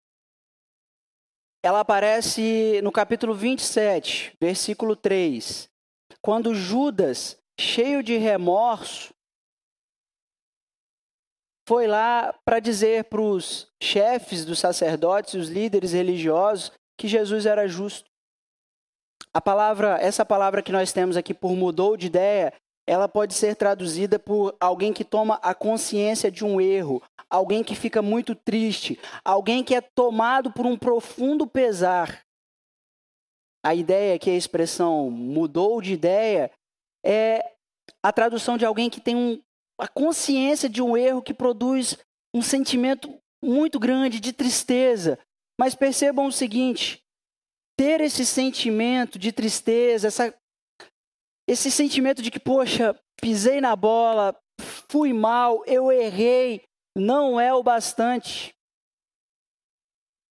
Ela 1.62 1.80
aparece 1.80 2.82
no 2.82 2.92
capítulo 2.92 3.34
27, 3.34 4.36
versículo 4.38 4.94
3 4.94 5.74
quando 6.26 6.56
Judas, 6.56 7.40
cheio 7.56 8.02
de 8.02 8.16
remorso, 8.16 9.14
foi 11.66 11.86
lá 11.86 12.34
para 12.44 12.60
dizer 12.60 13.04
para 13.04 13.20
os 13.20 13.68
chefes 13.82 14.44
dos 14.44 14.58
sacerdotes, 14.58 15.34
os 15.34 15.48
líderes 15.48 15.92
religiosos, 15.92 16.72
que 16.98 17.08
Jesus 17.08 17.46
era 17.46 17.66
justo. 17.66 18.08
A 19.34 19.40
palavra, 19.40 19.98
essa 20.00 20.24
palavra 20.24 20.62
que 20.62 20.72
nós 20.72 20.92
temos 20.92 21.16
aqui 21.16 21.34
por 21.34 21.54
mudou 21.54 21.96
de 21.96 22.06
ideia, 22.06 22.52
ela 22.86 23.08
pode 23.08 23.34
ser 23.34 23.56
traduzida 23.56 24.18
por 24.18 24.56
alguém 24.60 24.92
que 24.92 25.04
toma 25.04 25.40
a 25.42 25.54
consciência 25.54 26.30
de 26.30 26.44
um 26.44 26.60
erro, 26.60 27.02
alguém 27.28 27.62
que 27.62 27.74
fica 27.74 28.00
muito 28.00 28.34
triste, 28.34 28.98
alguém 29.24 29.62
que 29.64 29.74
é 29.74 29.80
tomado 29.80 30.52
por 30.52 30.64
um 30.64 30.78
profundo 30.78 31.46
pesar 31.46 32.24
a 33.66 33.74
ideia 33.74 34.16
que 34.16 34.30
a 34.30 34.36
expressão 34.36 35.10
mudou 35.10 35.82
de 35.82 35.92
ideia 35.92 36.52
é 37.04 37.44
a 38.00 38.12
tradução 38.12 38.56
de 38.56 38.64
alguém 38.64 38.88
que 38.88 39.00
tem 39.00 39.16
um, 39.16 39.42
a 39.78 39.86
consciência 39.88 40.68
de 40.68 40.82
um 40.82 40.96
erro 40.96 41.22
que 41.22 41.34
produz 41.34 41.98
um 42.34 42.42
sentimento 42.42 43.20
muito 43.42 43.78
grande 43.78 44.20
de 44.20 44.32
tristeza. 44.32 45.18
Mas 45.58 45.74
percebam 45.74 46.26
o 46.26 46.32
seguinte: 46.32 47.02
ter 47.78 48.00
esse 48.00 48.24
sentimento 48.24 49.18
de 49.18 49.32
tristeza, 49.32 50.08
essa, 50.08 50.34
esse 51.48 51.70
sentimento 51.70 52.22
de 52.22 52.30
que, 52.30 52.40
poxa, 52.40 52.98
pisei 53.20 53.60
na 53.60 53.74
bola, 53.76 54.34
fui 54.90 55.12
mal, 55.12 55.62
eu 55.66 55.90
errei, 55.92 56.62
não 56.96 57.40
é 57.40 57.52
o 57.54 57.62
bastante. 57.62 58.54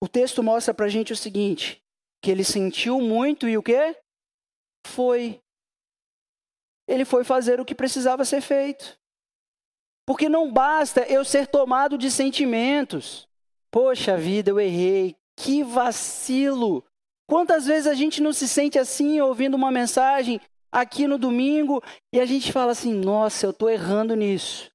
O 0.04 0.08
texto 0.08 0.44
mostra 0.44 0.74
para 0.74 0.86
a 0.86 0.90
gente 0.90 1.14
o 1.14 1.18
seguinte: 1.18 1.82
que 2.22 2.30
ele 2.30 2.44
sentiu 2.44 3.00
muito 3.00 3.48
e 3.48 3.58
o 3.58 3.64
quê? 3.64 3.98
Foi. 4.88 5.42
Ele 6.88 7.06
foi 7.06 7.24
fazer 7.24 7.60
o 7.60 7.66
que 7.66 7.74
precisava 7.74 8.24
ser 8.24 8.42
feito. 8.42 9.00
Porque 10.06 10.30
não 10.30 10.52
basta 10.52 11.02
eu 11.02 11.26
ser 11.26 11.48
tomado 11.48 11.98
de 11.98 12.12
sentimentos. 12.12 13.28
Poxa 13.72 14.18
vida, 14.18 14.52
eu 14.52 14.60
errei. 14.60 15.16
Que 15.36 15.64
vacilo. 15.64 16.84
Quantas 17.28 17.66
vezes 17.66 17.88
a 17.88 17.94
gente 17.94 18.22
não 18.22 18.32
se 18.32 18.48
sente 18.48 18.78
assim 18.78 19.20
ouvindo 19.20 19.56
uma 19.56 19.72
mensagem 19.72 20.40
aqui 20.72 21.08
no 21.08 21.18
domingo 21.18 21.82
e 22.14 22.20
a 22.20 22.26
gente 22.26 22.52
fala 22.52 22.72
assim: 22.72 22.94
nossa, 22.94 23.46
eu 23.46 23.52
estou 23.52 23.70
errando 23.70 24.16
nisso. 24.16 24.72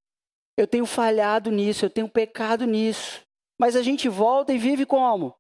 Eu 0.57 0.66
tenho 0.66 0.85
falhado 0.85 1.51
nisso, 1.51 1.85
eu 1.85 1.90
tenho 1.90 2.09
pecado 2.09 2.66
nisso. 2.66 3.23
Mas 3.59 3.77
a 3.77 3.83
gente 3.83 4.09
volta 4.09 4.53
e 4.53 4.59
vive 4.59 4.85
como? 4.85 5.35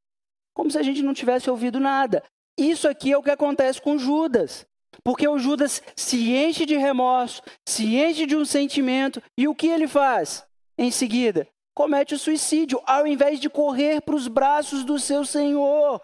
como 0.60 0.70
se 0.70 0.76
a 0.76 0.82
gente 0.82 1.02
não 1.02 1.14
tivesse 1.14 1.48
ouvido 1.48 1.80
nada. 1.80 2.22
Isso 2.58 2.86
aqui 2.86 3.12
é 3.12 3.16
o 3.16 3.22
que 3.22 3.30
acontece 3.30 3.80
com 3.80 3.96
Judas. 3.96 4.66
Porque 5.02 5.26
o 5.26 5.38
Judas 5.38 5.82
se 5.96 6.34
enche 6.34 6.66
de 6.66 6.76
remorso, 6.76 7.42
se 7.66 7.96
enche 7.96 8.26
de 8.26 8.36
um 8.36 8.44
sentimento, 8.44 9.22
e 9.36 9.48
o 9.48 9.54
que 9.54 9.68
ele 9.68 9.86
faz? 9.86 10.44
Em 10.76 10.90
seguida, 10.90 11.48
comete 11.74 12.14
o 12.14 12.18
suicídio, 12.18 12.80
ao 12.86 13.06
invés 13.06 13.40
de 13.40 13.48
correr 13.48 14.00
para 14.02 14.14
os 14.14 14.28
braços 14.28 14.84
do 14.84 14.98
seu 14.98 15.24
Senhor. 15.24 16.00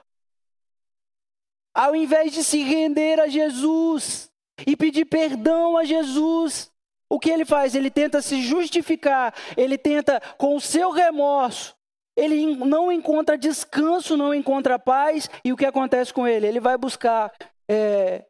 Ao 1.75 1.95
invés 1.95 2.33
de 2.33 2.43
se 2.43 2.63
render 2.63 3.21
a 3.21 3.29
Jesus 3.29 4.31
e 4.67 4.77
pedir 4.77 5.05
perdão 5.05 5.77
a 5.77 5.85
Jesus, 5.85 6.71
o 7.11 7.19
que 7.19 7.31
ele 7.31 7.45
faz? 7.45 7.75
Ele 7.75 7.91
tenta 7.91 8.23
se 8.23 8.41
justificar, 8.41 9.35
ele 9.57 9.77
tenta, 9.77 10.21
com 10.39 10.57
o 10.57 10.61
seu 10.61 10.91
remorso, 10.91 11.77
ele 12.17 12.57
não 12.57 12.91
encontra 12.91 13.37
descanso, 13.37 14.17
não 14.17 14.35
encontra 14.35 14.79
paz, 14.79 15.29
e 15.45 15.53
o 15.53 15.57
que 15.57 15.67
acontece 15.67 16.13
com 16.13 16.27
ele? 16.27 16.47
Ele 16.47 16.61
vai 16.61 16.79
buscar 16.79 17.31
é, 17.69 18.25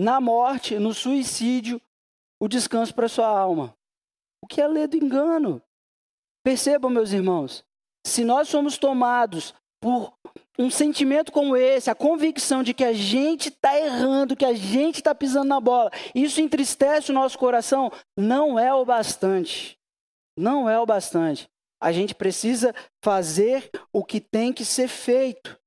na 0.00 0.20
morte, 0.20 0.78
no 0.78 0.94
suicídio, 0.94 1.80
o 2.40 2.48
descanso 2.48 2.94
para 2.94 3.08
sua 3.08 3.26
alma. 3.26 3.76
O 4.42 4.46
que 4.46 4.60
é 4.60 4.66
lei 4.66 4.86
do 4.86 4.96
engano? 4.96 5.62
Percebam, 6.42 6.90
meus 6.90 7.12
irmãos, 7.12 7.62
se 8.06 8.24
nós 8.24 8.48
somos 8.48 8.78
tomados 8.78 9.54
por 9.78 10.14
um 10.58 10.70
sentimento 10.70 11.30
como 11.30 11.54
esse, 11.54 11.90
a 11.90 11.94
convicção 11.94 12.62
de 12.62 12.72
que 12.72 12.84
a 12.84 12.94
gente 12.94 13.50
está 13.50 13.78
errando, 13.78 14.36
que 14.36 14.44
a 14.44 14.54
gente 14.54 14.96
está 14.96 15.14
pisando 15.14 15.48
na 15.48 15.60
bola, 15.60 15.90
isso 16.14 16.40
entristece 16.40 17.10
o 17.10 17.14
nosso 17.14 17.38
coração, 17.38 17.92
não 18.16 18.58
é 18.58 18.72
o 18.72 18.86
bastante. 18.86 19.78
Não 20.34 20.68
é 20.68 20.78
o 20.80 20.86
bastante. 20.86 21.46
A 21.78 21.92
gente 21.92 22.14
precisa 22.14 22.74
fazer 23.04 23.70
o 23.92 24.02
que 24.02 24.18
tem 24.18 24.50
que 24.50 24.64
ser 24.64 24.88
feito. 24.88 25.58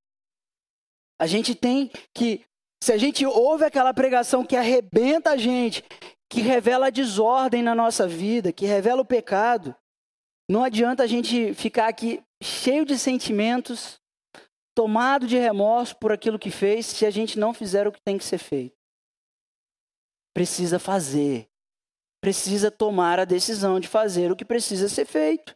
A 1.19 1.27
gente 1.27 1.53
tem 1.53 1.91
que, 2.13 2.43
se 2.83 2.91
a 2.91 2.97
gente 2.97 3.25
ouve 3.25 3.63
aquela 3.63 3.93
pregação 3.93 4.45
que 4.45 4.57
arrebenta 4.57 5.29
a 5.29 5.37
gente, 5.37 5.85
que 6.29 6.41
revela 6.41 6.87
a 6.87 6.89
desordem 6.89 7.63
na 7.63 7.73
nossa 7.73 8.05
vida, 8.05 8.51
que 8.51 8.65
revela 8.65 9.01
o 9.01 9.05
pecado, 9.05 9.73
não 10.51 10.65
adianta 10.65 11.01
a 11.01 11.07
gente 11.07 11.53
ficar 11.53 11.87
aqui 11.87 12.21
cheio 12.43 12.83
de 12.83 12.99
sentimentos, 12.99 14.01
tomado 14.75 15.25
de 15.25 15.37
remorso 15.37 15.95
por 15.95 16.11
aquilo 16.11 16.37
que 16.37 16.51
fez, 16.51 16.85
se 16.87 17.05
a 17.05 17.09
gente 17.09 17.39
não 17.39 17.53
fizer 17.53 17.87
o 17.87 17.91
que 17.93 18.01
tem 18.01 18.17
que 18.17 18.25
ser 18.25 18.37
feito. 18.37 18.75
Precisa 20.35 20.77
fazer. 20.77 21.47
Precisa 22.19 22.69
tomar 22.69 23.17
a 23.17 23.23
decisão 23.23 23.79
de 23.79 23.87
fazer 23.87 24.29
o 24.29 24.35
que 24.35 24.43
precisa 24.43 24.89
ser 24.89 25.05
feito. 25.05 25.55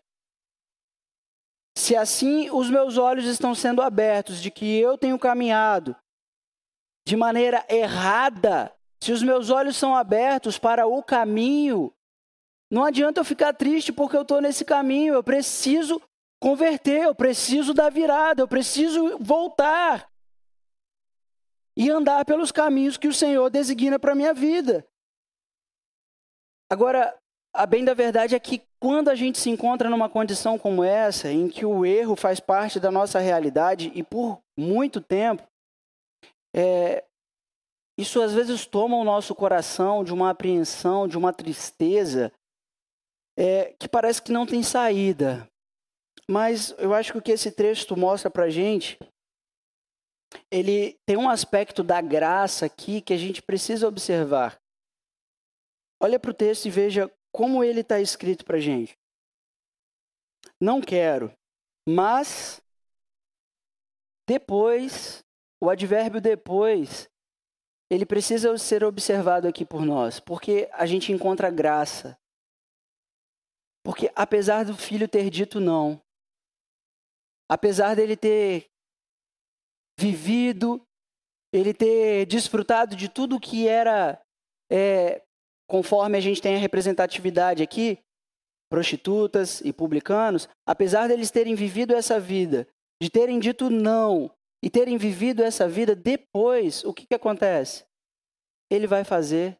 Se 1.77 1.93
assim 1.93 2.49
os 2.51 2.69
meus 2.69 2.97
olhos 2.97 3.25
estão 3.25 3.53
sendo 3.53 3.81
abertos 3.81 4.41
de 4.41 4.49
que 4.49 4.79
eu 4.79 4.97
tenho 4.97 5.19
caminhado 5.19 5.93
de 7.07 7.15
maneira 7.15 7.65
errada, 7.69 8.69
se 9.01 9.13
os 9.13 9.23
meus 9.23 9.49
olhos 9.49 9.77
são 9.77 9.95
abertos 9.95 10.59
para 10.59 10.85
o 10.85 11.01
caminho, 11.01 11.93
não 12.69 12.83
adianta 12.83 13.21
eu 13.21 13.23
ficar 13.23 13.53
triste 13.53 13.93
porque 13.93 14.17
eu 14.17 14.23
estou 14.23 14.41
nesse 14.41 14.65
caminho. 14.65 15.13
Eu 15.13 15.23
preciso 15.23 16.01
converter, 16.37 17.03
eu 17.03 17.15
preciso 17.15 17.73
dar 17.73 17.89
virada, 17.89 18.41
eu 18.41 18.47
preciso 18.47 19.17
voltar 19.19 20.11
e 21.77 21.89
andar 21.89 22.25
pelos 22.25 22.51
caminhos 22.51 22.97
que 22.97 23.07
o 23.07 23.13
Senhor 23.13 23.49
designa 23.49 23.97
para 23.97 24.11
a 24.11 24.15
minha 24.15 24.33
vida. 24.33 24.85
Agora, 26.69 27.17
a 27.53 27.65
bem 27.65 27.85
da 27.85 27.93
verdade 27.93 28.35
é 28.35 28.39
que 28.39 28.61
quando 28.81 29.07
a 29.07 29.15
gente 29.15 29.39
se 29.39 29.49
encontra 29.49 29.89
numa 29.89 30.09
condição 30.09 30.59
como 30.59 30.83
essa, 30.83 31.31
em 31.31 31.47
que 31.47 31.65
o 31.65 31.85
erro 31.85 32.17
faz 32.17 32.41
parte 32.41 32.81
da 32.81 32.91
nossa 32.91 33.17
realidade 33.17 33.93
e 33.95 34.03
por 34.03 34.41
muito 34.57 34.99
tempo, 34.99 35.47
é, 36.57 37.05
isso 37.99 38.19
às 38.19 38.33
vezes 38.33 38.65
toma 38.65 38.97
o 38.97 39.03
nosso 39.03 39.35
coração 39.35 40.03
de 40.03 40.11
uma 40.11 40.31
apreensão, 40.31 41.07
de 41.07 41.15
uma 41.15 41.31
tristeza, 41.31 42.33
é, 43.37 43.73
que 43.73 43.87
parece 43.87 44.21
que 44.21 44.31
não 44.31 44.45
tem 44.45 44.63
saída. 44.63 45.47
Mas 46.27 46.71
eu 46.79 46.95
acho 46.95 47.11
que 47.11 47.17
o 47.19 47.21
que 47.21 47.31
esse 47.31 47.51
texto 47.51 47.95
mostra 47.95 48.31
para 48.31 48.49
gente, 48.49 48.97
ele 50.51 50.97
tem 51.05 51.15
um 51.15 51.29
aspecto 51.29 51.83
da 51.83 52.01
graça 52.01 52.65
aqui 52.65 53.01
que 53.01 53.13
a 53.13 53.17
gente 53.17 53.41
precisa 53.41 53.87
observar. 53.87 54.59
Olha 56.01 56.19
para 56.19 56.31
o 56.31 56.33
texto 56.33 56.65
e 56.65 56.71
veja 56.71 57.11
como 57.31 57.63
ele 57.63 57.81
está 57.81 58.01
escrito 58.01 58.43
para 58.43 58.59
gente. 58.59 58.97
Não 60.59 60.81
quero, 60.81 61.31
mas 61.87 62.61
depois, 64.27 65.23
o 65.61 65.69
advérbio 65.69 66.21
depois, 66.21 67.09
ele 67.89 68.05
precisa 68.05 68.55
ser 68.57 68.83
observado 68.83 69.47
aqui 69.47 69.65
por 69.65 69.85
nós, 69.85 70.19
porque 70.19 70.69
a 70.73 70.85
gente 70.85 71.11
encontra 71.11 71.49
graça. 71.49 72.17
Porque 73.83 74.11
apesar 74.15 74.65
do 74.65 74.75
filho 74.75 75.07
ter 75.07 75.29
dito 75.29 75.59
não, 75.59 76.01
apesar 77.49 77.95
dele 77.95 78.17
ter 78.17 78.67
vivido, 79.97 80.81
ele 81.53 81.73
ter 81.73 82.25
desfrutado 82.25 82.95
de 82.95 83.07
tudo 83.07 83.39
que 83.39 83.67
era, 83.67 84.21
é, 84.69 85.23
conforme 85.67 86.17
a 86.17 86.21
gente 86.21 86.41
tem 86.41 86.55
a 86.55 86.59
representatividade 86.59 87.63
aqui, 87.63 87.97
prostitutas 88.69 89.61
e 89.61 89.71
publicanos, 89.71 90.49
apesar 90.67 91.07
deles 91.07 91.31
terem 91.31 91.55
vivido 91.55 91.95
essa 91.95 92.19
vida, 92.19 92.67
de 93.01 93.09
terem 93.09 93.39
dito 93.39 93.69
não 93.69 94.29
e 94.63 94.69
terem 94.69 94.97
vivido 94.97 95.43
essa 95.43 95.67
vida, 95.67 95.95
depois, 95.95 96.83
o 96.83 96.93
que, 96.93 97.05
que 97.05 97.15
acontece? 97.15 97.85
Ele 98.69 98.87
vai 98.87 99.03
fazer. 99.03 99.57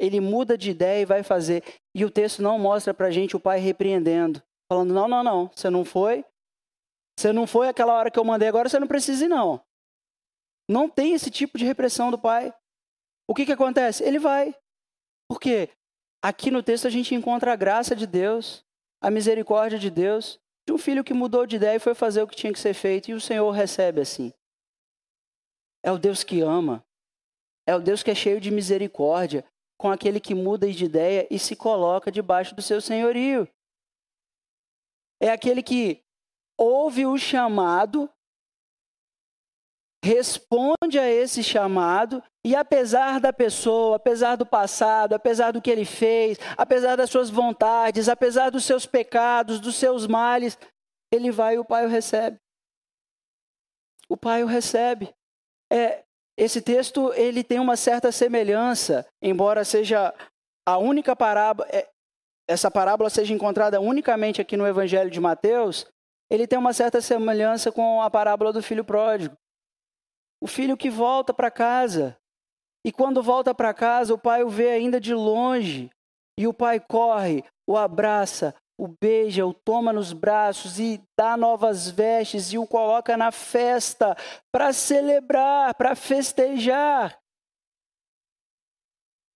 Ele 0.00 0.20
muda 0.20 0.58
de 0.58 0.70
ideia 0.70 1.02
e 1.02 1.06
vai 1.06 1.22
fazer. 1.22 1.62
E 1.94 2.04
o 2.04 2.10
texto 2.10 2.42
não 2.42 2.58
mostra 2.58 2.92
para 2.92 3.06
a 3.06 3.10
gente 3.10 3.36
o 3.36 3.40
pai 3.40 3.58
repreendendo, 3.58 4.42
falando: 4.68 4.92
não, 4.92 5.06
não, 5.06 5.22
não, 5.22 5.50
você 5.54 5.70
não 5.70 5.84
foi. 5.84 6.24
Você 7.18 7.32
não 7.32 7.46
foi 7.46 7.68
aquela 7.68 7.94
hora 7.94 8.10
que 8.10 8.18
eu 8.18 8.24
mandei, 8.24 8.48
agora 8.48 8.68
você 8.68 8.78
não 8.80 8.88
precisa 8.88 9.24
ir, 9.24 9.28
não. 9.28 9.64
Não 10.68 10.88
tem 10.88 11.12
esse 11.12 11.30
tipo 11.30 11.56
de 11.56 11.64
repressão 11.64 12.10
do 12.10 12.18
pai. 12.18 12.52
O 13.28 13.34
que, 13.34 13.46
que 13.46 13.52
acontece? 13.52 14.02
Ele 14.02 14.18
vai. 14.18 14.54
Por 15.28 15.38
quê? 15.38 15.70
Aqui 16.22 16.50
no 16.50 16.62
texto 16.62 16.86
a 16.86 16.90
gente 16.90 17.14
encontra 17.14 17.52
a 17.52 17.56
graça 17.56 17.94
de 17.94 18.06
Deus, 18.06 18.64
a 19.00 19.10
misericórdia 19.10 19.78
de 19.78 19.90
Deus, 19.90 20.40
de 20.66 20.72
um 20.72 20.78
filho 20.78 21.04
que 21.04 21.12
mudou 21.12 21.46
de 21.46 21.56
ideia 21.56 21.76
e 21.76 21.80
foi 21.80 21.94
fazer 21.94 22.22
o 22.22 22.26
que 22.26 22.36
tinha 22.36 22.52
que 22.52 22.58
ser 22.58 22.74
feito, 22.74 23.10
e 23.10 23.14
o 23.14 23.20
Senhor 23.20 23.50
recebe 23.50 24.00
assim. 24.00 24.32
É 25.82 25.92
o 25.92 25.98
Deus 25.98 26.24
que 26.24 26.40
ama, 26.40 26.84
é 27.66 27.74
o 27.74 27.80
Deus 27.80 28.02
que 28.02 28.10
é 28.10 28.14
cheio 28.14 28.40
de 28.40 28.50
misericórdia 28.50 29.44
com 29.78 29.90
aquele 29.90 30.20
que 30.20 30.34
muda 30.34 30.70
de 30.70 30.84
ideia 30.84 31.26
e 31.30 31.38
se 31.38 31.54
coloca 31.54 32.10
debaixo 32.10 32.54
do 32.54 32.62
seu 32.62 32.80
senhorio. 32.80 33.48
É 35.20 35.30
aquele 35.30 35.62
que 35.62 36.02
ouve 36.58 37.04
o 37.06 37.18
chamado 37.18 38.10
responde 40.04 40.98
a 40.98 41.08
esse 41.08 41.42
chamado 41.42 42.22
e 42.44 42.54
apesar 42.54 43.18
da 43.18 43.32
pessoa, 43.32 43.96
apesar 43.96 44.36
do 44.36 44.44
passado, 44.44 45.14
apesar 45.14 45.50
do 45.50 45.62
que 45.62 45.70
ele 45.70 45.86
fez, 45.86 46.38
apesar 46.58 46.94
das 46.94 47.08
suas 47.08 47.30
vontades, 47.30 48.06
apesar 48.06 48.50
dos 48.50 48.64
seus 48.64 48.84
pecados, 48.84 49.58
dos 49.58 49.76
seus 49.76 50.06
males, 50.06 50.58
ele 51.10 51.30
vai 51.30 51.54
e 51.54 51.58
o 51.58 51.64
Pai 51.64 51.86
o 51.86 51.88
recebe. 51.88 52.38
O 54.06 54.14
Pai 54.14 54.44
o 54.44 54.46
recebe. 54.46 55.08
É, 55.72 56.04
esse 56.36 56.60
texto 56.60 57.10
ele 57.14 57.42
tem 57.42 57.58
uma 57.58 57.74
certa 57.74 58.12
semelhança, 58.12 59.06
embora 59.22 59.64
seja 59.64 60.12
a 60.66 60.76
única 60.76 61.16
parábola, 61.16 61.66
é, 61.72 61.88
essa 62.46 62.70
parábola 62.70 63.08
seja 63.08 63.32
encontrada 63.32 63.80
unicamente 63.80 64.42
aqui 64.42 64.54
no 64.54 64.66
Evangelho 64.66 65.10
de 65.10 65.18
Mateus, 65.18 65.86
ele 66.30 66.46
tem 66.46 66.58
uma 66.58 66.74
certa 66.74 67.00
semelhança 67.00 67.72
com 67.72 68.02
a 68.02 68.10
parábola 68.10 68.52
do 68.52 68.62
filho 68.62 68.84
pródigo. 68.84 69.34
O 70.44 70.46
filho 70.46 70.76
que 70.76 70.90
volta 70.90 71.32
para 71.32 71.50
casa. 71.50 72.18
E 72.86 72.92
quando 72.92 73.22
volta 73.22 73.54
para 73.54 73.72
casa, 73.72 74.12
o 74.12 74.18
pai 74.18 74.44
o 74.44 74.50
vê 74.50 74.72
ainda 74.72 75.00
de 75.00 75.14
longe. 75.14 75.88
E 76.38 76.46
o 76.46 76.52
pai 76.52 76.78
corre, 76.78 77.42
o 77.66 77.78
abraça, 77.78 78.54
o 78.78 78.86
beija, 78.86 79.46
o 79.46 79.54
toma 79.54 79.90
nos 79.90 80.12
braços 80.12 80.78
e 80.78 81.02
dá 81.18 81.34
novas 81.34 81.88
vestes 81.88 82.52
e 82.52 82.58
o 82.58 82.66
coloca 82.66 83.16
na 83.16 83.32
festa 83.32 84.14
para 84.52 84.70
celebrar, 84.74 85.74
para 85.76 85.96
festejar. 85.96 87.18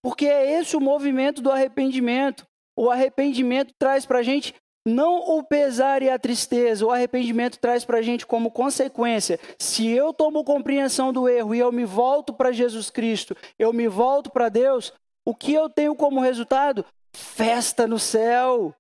Porque 0.04 0.26
é 0.26 0.60
esse 0.60 0.76
o 0.76 0.80
movimento 0.80 1.40
do 1.40 1.50
arrependimento. 1.50 2.46
O 2.78 2.90
arrependimento 2.90 3.72
traz 3.78 4.04
para 4.04 4.18
a 4.18 4.22
gente 4.22 4.54
não 4.88 5.38
o 5.38 5.42
pesar 5.42 6.02
e 6.02 6.10
a 6.10 6.18
tristeza, 6.18 6.84
o 6.84 6.90
arrependimento 6.90 7.58
traz 7.58 7.84
para 7.84 7.98
a 7.98 8.02
gente 8.02 8.26
como 8.26 8.50
consequência. 8.50 9.38
Se 9.58 9.88
eu 9.88 10.12
tomo 10.12 10.42
compreensão 10.42 11.12
do 11.12 11.28
erro 11.28 11.54
e 11.54 11.58
eu 11.58 11.70
me 11.70 11.84
volto 11.84 12.32
para 12.32 12.50
Jesus 12.50 12.90
Cristo, 12.90 13.36
eu 13.58 13.72
me 13.72 13.86
volto 13.86 14.30
para 14.30 14.48
Deus, 14.48 14.92
o 15.24 15.34
que 15.34 15.52
eu 15.52 15.68
tenho 15.68 15.94
como 15.94 16.20
resultado? 16.20 16.84
Festa 17.12 17.86
no 17.86 17.98
céu. 17.98 18.74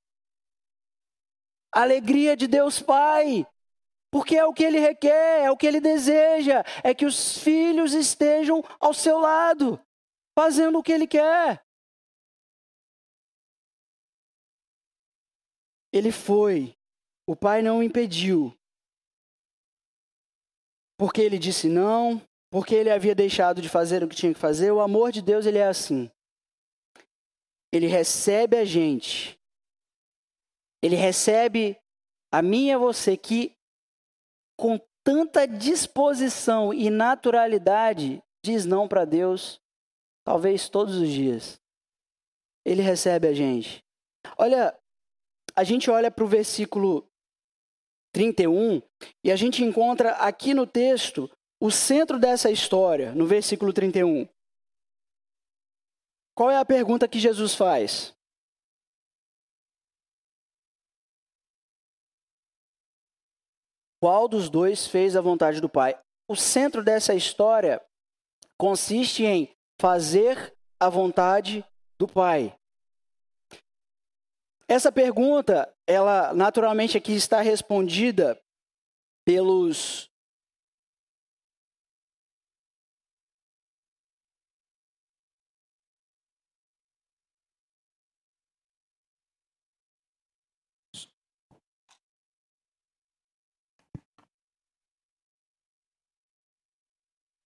Alegria 1.70 2.36
de 2.36 2.46
Deus 2.46 2.80
Pai. 2.80 3.46
Porque 4.10 4.36
é 4.36 4.44
o 4.44 4.54
que 4.54 4.64
ele 4.64 4.78
requer, 4.78 5.44
é 5.44 5.50
o 5.50 5.56
que 5.56 5.66
ele 5.66 5.80
deseja, 5.80 6.64
é 6.82 6.94
que 6.94 7.04
os 7.04 7.36
filhos 7.38 7.92
estejam 7.92 8.64
ao 8.80 8.94
seu 8.94 9.18
lado, 9.18 9.78
fazendo 10.34 10.78
o 10.78 10.82
que 10.82 10.92
ele 10.92 11.06
quer. 11.06 11.62
Ele 15.92 16.12
foi. 16.12 16.76
O 17.26 17.36
pai 17.36 17.62
não 17.62 17.78
o 17.78 17.82
impediu. 17.82 18.54
Porque 20.98 21.20
ele 21.20 21.38
disse 21.38 21.68
não, 21.68 22.20
porque 22.50 22.74
ele 22.74 22.90
havia 22.90 23.14
deixado 23.14 23.62
de 23.62 23.68
fazer 23.68 24.02
o 24.02 24.08
que 24.08 24.16
tinha 24.16 24.34
que 24.34 24.40
fazer. 24.40 24.72
O 24.72 24.80
amor 24.80 25.12
de 25.12 25.22
Deus, 25.22 25.46
ele 25.46 25.58
é 25.58 25.66
assim. 25.66 26.10
Ele 27.72 27.86
recebe 27.86 28.56
a 28.56 28.64
gente. 28.64 29.38
Ele 30.82 30.96
recebe 30.96 31.78
a 32.32 32.42
mim 32.42 32.66
e 32.66 32.72
a 32.72 32.78
você 32.78 33.16
que 33.16 33.56
com 34.58 34.80
tanta 35.04 35.46
disposição 35.46 36.74
e 36.74 36.90
naturalidade 36.90 38.22
diz 38.44 38.64
não 38.64 38.88
para 38.88 39.04
Deus, 39.04 39.60
talvez 40.24 40.68
todos 40.68 40.96
os 40.96 41.08
dias. 41.08 41.60
Ele 42.64 42.82
recebe 42.82 43.28
a 43.28 43.32
gente. 43.32 43.84
Olha, 44.36 44.78
a 45.58 45.64
gente 45.64 45.90
olha 45.90 46.08
para 46.08 46.22
o 46.22 46.28
versículo 46.28 47.10
31 48.14 48.80
e 49.24 49.32
a 49.32 49.34
gente 49.34 49.64
encontra 49.64 50.12
aqui 50.12 50.54
no 50.54 50.64
texto 50.64 51.28
o 51.60 51.68
centro 51.68 52.16
dessa 52.16 52.48
história, 52.48 53.12
no 53.12 53.26
versículo 53.26 53.72
31. 53.72 54.28
Qual 56.32 56.48
é 56.48 56.56
a 56.56 56.64
pergunta 56.64 57.08
que 57.08 57.18
Jesus 57.18 57.56
faz? 57.56 58.14
Qual 64.00 64.28
dos 64.28 64.48
dois 64.48 64.86
fez 64.86 65.16
a 65.16 65.20
vontade 65.20 65.60
do 65.60 65.68
Pai? 65.68 66.00
O 66.30 66.36
centro 66.36 66.84
dessa 66.84 67.16
história 67.16 67.84
consiste 68.56 69.24
em 69.24 69.52
fazer 69.80 70.56
a 70.78 70.88
vontade 70.88 71.64
do 71.98 72.06
Pai. 72.06 72.56
Essa 74.70 74.92
pergunta, 74.92 75.74
ela 75.86 76.34
naturalmente 76.34 76.98
aqui 76.98 77.14
está 77.14 77.40
respondida 77.40 78.38
pelos 79.24 80.10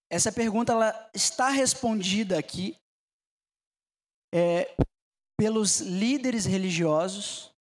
Essa 0.09 0.31
pergunta 0.31 0.73
ela 0.73 1.09
está 1.11 1.49
respondida 1.49 2.37
aqui 2.37 2.77
é, 4.31 4.75
pelos 5.37 5.79
líderes 5.79 6.45
religiosos, 6.45 7.53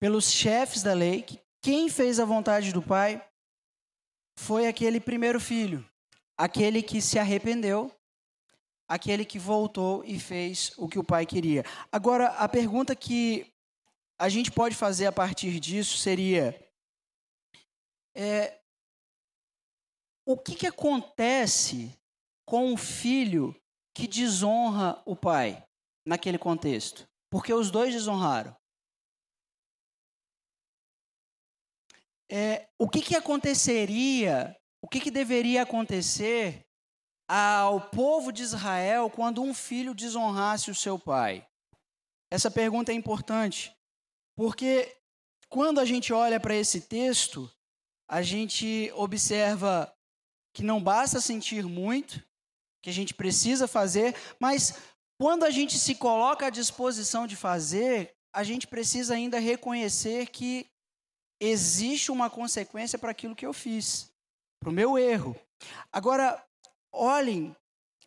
pelos 0.00 0.30
chefes 0.30 0.82
da 0.82 0.92
lei, 0.92 1.22
que 1.22 1.40
quem 1.60 1.88
fez 1.88 2.18
a 2.18 2.24
vontade 2.24 2.72
do 2.72 2.82
Pai 2.82 3.24
foi 4.38 4.66
aquele 4.66 5.00
primeiro 5.00 5.40
filho, 5.40 5.88
aquele 6.36 6.82
que 6.82 7.00
se 7.00 7.18
arrependeu, 7.18 7.90
aquele 8.88 9.24
que 9.24 9.38
voltou 9.38 10.04
e 10.04 10.18
fez 10.18 10.72
o 10.76 10.88
que 10.88 10.98
o 10.98 11.04
Pai 11.04 11.24
queria. 11.24 11.64
Agora, 11.90 12.28
a 12.30 12.48
pergunta 12.48 12.96
que 12.96 13.46
a 14.18 14.28
gente 14.28 14.50
pode 14.50 14.74
fazer 14.74 15.06
a 15.06 15.12
partir 15.12 15.58
disso 15.60 15.98
seria: 15.98 16.58
é, 18.14 18.60
o 20.26 20.36
que, 20.36 20.54
que 20.54 20.66
acontece 20.66 21.98
com 22.46 22.72
um 22.72 22.76
filho 22.76 23.54
que 23.94 24.06
desonra 24.06 25.02
o 25.04 25.16
pai? 25.16 25.62
Naquele 26.06 26.38
contexto? 26.38 27.08
Porque 27.30 27.52
os 27.52 27.70
dois 27.70 27.92
desonraram. 27.92 28.56
É, 32.30 32.68
o 32.78 32.88
que, 32.88 33.02
que 33.02 33.14
aconteceria, 33.14 34.56
o 34.80 34.88
que, 34.88 35.00
que 35.00 35.10
deveria 35.10 35.62
acontecer 35.62 36.66
ao 37.28 37.90
povo 37.90 38.32
de 38.32 38.42
Israel 38.42 39.10
quando 39.10 39.42
um 39.42 39.52
filho 39.52 39.94
desonrasse 39.94 40.70
o 40.70 40.74
seu 40.74 40.98
pai? 40.98 41.46
Essa 42.30 42.50
pergunta 42.50 42.90
é 42.90 42.94
importante, 42.94 43.70
porque 44.34 44.96
quando 45.50 45.78
a 45.78 45.84
gente 45.84 46.14
olha 46.14 46.40
para 46.40 46.54
esse 46.54 46.80
texto, 46.80 47.50
a 48.08 48.22
gente 48.22 48.90
observa 48.94 49.94
que 50.54 50.62
não 50.62 50.82
basta 50.82 51.20
sentir 51.20 51.64
muito, 51.64 52.22
que 52.82 52.88
a 52.88 52.92
gente 52.92 53.12
precisa 53.12 53.68
fazer, 53.68 54.16
mas 54.40 54.80
quando 55.22 55.44
a 55.44 55.50
gente 55.50 55.78
se 55.78 55.94
coloca 55.94 56.48
à 56.48 56.50
disposição 56.50 57.28
de 57.28 57.36
fazer, 57.36 58.12
a 58.32 58.42
gente 58.42 58.66
precisa 58.66 59.14
ainda 59.14 59.38
reconhecer 59.38 60.26
que 60.26 60.68
existe 61.38 62.10
uma 62.10 62.28
consequência 62.28 62.98
para 62.98 63.12
aquilo 63.12 63.36
que 63.36 63.46
eu 63.46 63.52
fiz, 63.52 64.12
para 64.58 64.68
o 64.68 64.72
meu 64.72 64.98
erro. 64.98 65.36
Agora, 65.92 66.44
olhem, 66.90 67.54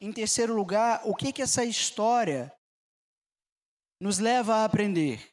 em 0.01 0.11
terceiro 0.11 0.53
lugar, 0.53 1.03
o 1.05 1.15
que, 1.15 1.31
que 1.31 1.41
essa 1.41 1.63
história 1.63 2.53
nos 3.97 4.19
leva 4.19 4.55
a 4.55 4.65
aprender. 4.65 5.25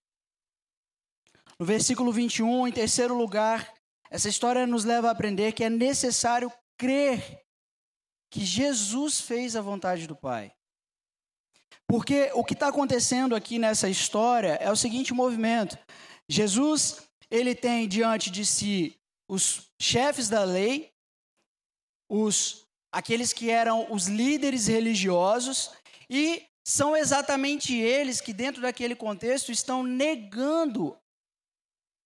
No 1.58 1.66
versículo 1.66 2.12
21, 2.12 2.68
em 2.68 2.72
terceiro 2.72 3.16
lugar, 3.16 3.74
essa 4.08 4.28
história 4.28 4.68
nos 4.68 4.84
leva 4.84 5.08
a 5.08 5.10
aprender 5.10 5.50
que 5.50 5.64
é 5.64 5.68
necessário 5.68 6.48
crer 6.78 7.44
que 8.30 8.44
Jesus 8.44 9.20
fez 9.20 9.56
a 9.56 9.60
vontade 9.60 10.06
do 10.06 10.14
Pai. 10.14 10.54
Porque 11.93 12.30
o 12.32 12.43
que 12.43 12.55
está 12.55 12.68
acontecendo 12.68 13.36
aqui 13.36 13.59
nessa 13.59 13.86
história 13.86 14.55
é 14.62 14.72
o 14.72 14.76
seguinte 14.76 15.12
movimento: 15.12 15.76
Jesus 16.26 17.03
ele 17.30 17.55
tem 17.55 17.86
diante 17.86 18.30
de 18.30 18.47
si 18.47 18.99
os 19.28 19.70
chefes 19.78 20.26
da 20.26 20.43
lei, 20.43 20.90
os 22.09 22.64
aqueles 22.90 23.34
que 23.34 23.51
eram 23.51 23.93
os 23.93 24.07
líderes 24.07 24.68
religiosos 24.68 25.70
e 26.09 26.43
são 26.66 26.97
exatamente 26.97 27.76
eles 27.76 28.22
que 28.22 28.32
dentro 28.32 28.62
daquele 28.62 28.95
contexto 28.95 29.53
estão 29.53 29.82
negando 29.82 30.97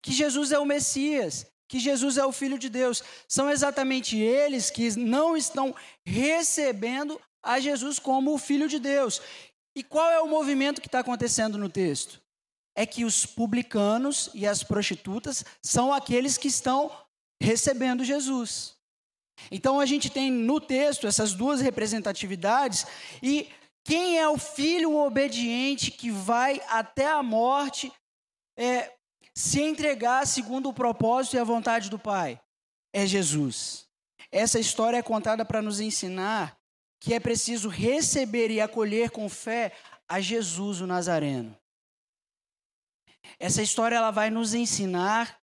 que 0.03 0.11
Jesus 0.11 0.51
é 0.51 0.59
o 0.59 0.66
Messias, 0.66 1.47
que 1.68 1.78
Jesus 1.78 2.18
é 2.18 2.26
o 2.26 2.32
Filho 2.32 2.59
de 2.59 2.68
Deus. 2.68 3.05
São 3.28 3.49
exatamente 3.49 4.18
eles 4.18 4.68
que 4.68 4.97
não 4.97 5.37
estão 5.37 5.72
recebendo 6.05 7.20
a 7.41 7.61
Jesus 7.61 8.01
como 8.01 8.34
o 8.34 8.39
Filho 8.39 8.68
de 8.68 8.80
Deus. 8.80 9.22
E 9.76 9.82
qual 9.82 10.10
é 10.10 10.18
o 10.20 10.26
movimento 10.26 10.80
que 10.80 10.88
está 10.88 11.00
acontecendo 11.00 11.58
no 11.58 11.68
texto? 11.68 12.18
É 12.74 12.86
que 12.86 13.04
os 13.04 13.26
publicanos 13.26 14.30
e 14.32 14.46
as 14.46 14.62
prostitutas 14.62 15.44
são 15.62 15.92
aqueles 15.92 16.38
que 16.38 16.48
estão 16.48 16.90
recebendo 17.40 18.02
Jesus. 18.02 18.74
Então 19.50 19.78
a 19.78 19.84
gente 19.84 20.08
tem 20.08 20.32
no 20.32 20.58
texto 20.58 21.06
essas 21.06 21.34
duas 21.34 21.60
representatividades 21.60 22.86
e 23.22 23.50
quem 23.84 24.18
é 24.18 24.26
o 24.26 24.38
filho 24.38 24.96
obediente 24.96 25.90
que 25.90 26.10
vai 26.10 26.62
até 26.68 27.06
a 27.06 27.22
morte 27.22 27.92
é, 28.58 28.94
se 29.34 29.60
entregar 29.60 30.26
segundo 30.26 30.70
o 30.70 30.74
propósito 30.74 31.36
e 31.36 31.38
a 31.38 31.44
vontade 31.44 31.90
do 31.90 31.98
Pai? 31.98 32.40
É 32.94 33.06
Jesus. 33.06 33.86
Essa 34.32 34.58
história 34.58 34.96
é 34.96 35.02
contada 35.02 35.44
para 35.44 35.60
nos 35.60 35.80
ensinar 35.80 36.58
que 37.01 37.14
é 37.14 37.20
preciso 37.20 37.68
receber 37.68 38.51
e 38.51 38.61
acolher 38.61 39.11
com 39.11 39.28
fé 39.28 39.72
a 40.09 40.20
Jesus 40.20 40.80
o 40.80 40.86
Nazareno. 40.86 41.57
Essa 43.38 43.62
história 43.62 43.97
ela 43.97 44.11
vai 44.11 44.30
nos 44.30 44.55
ensinar 44.55 45.38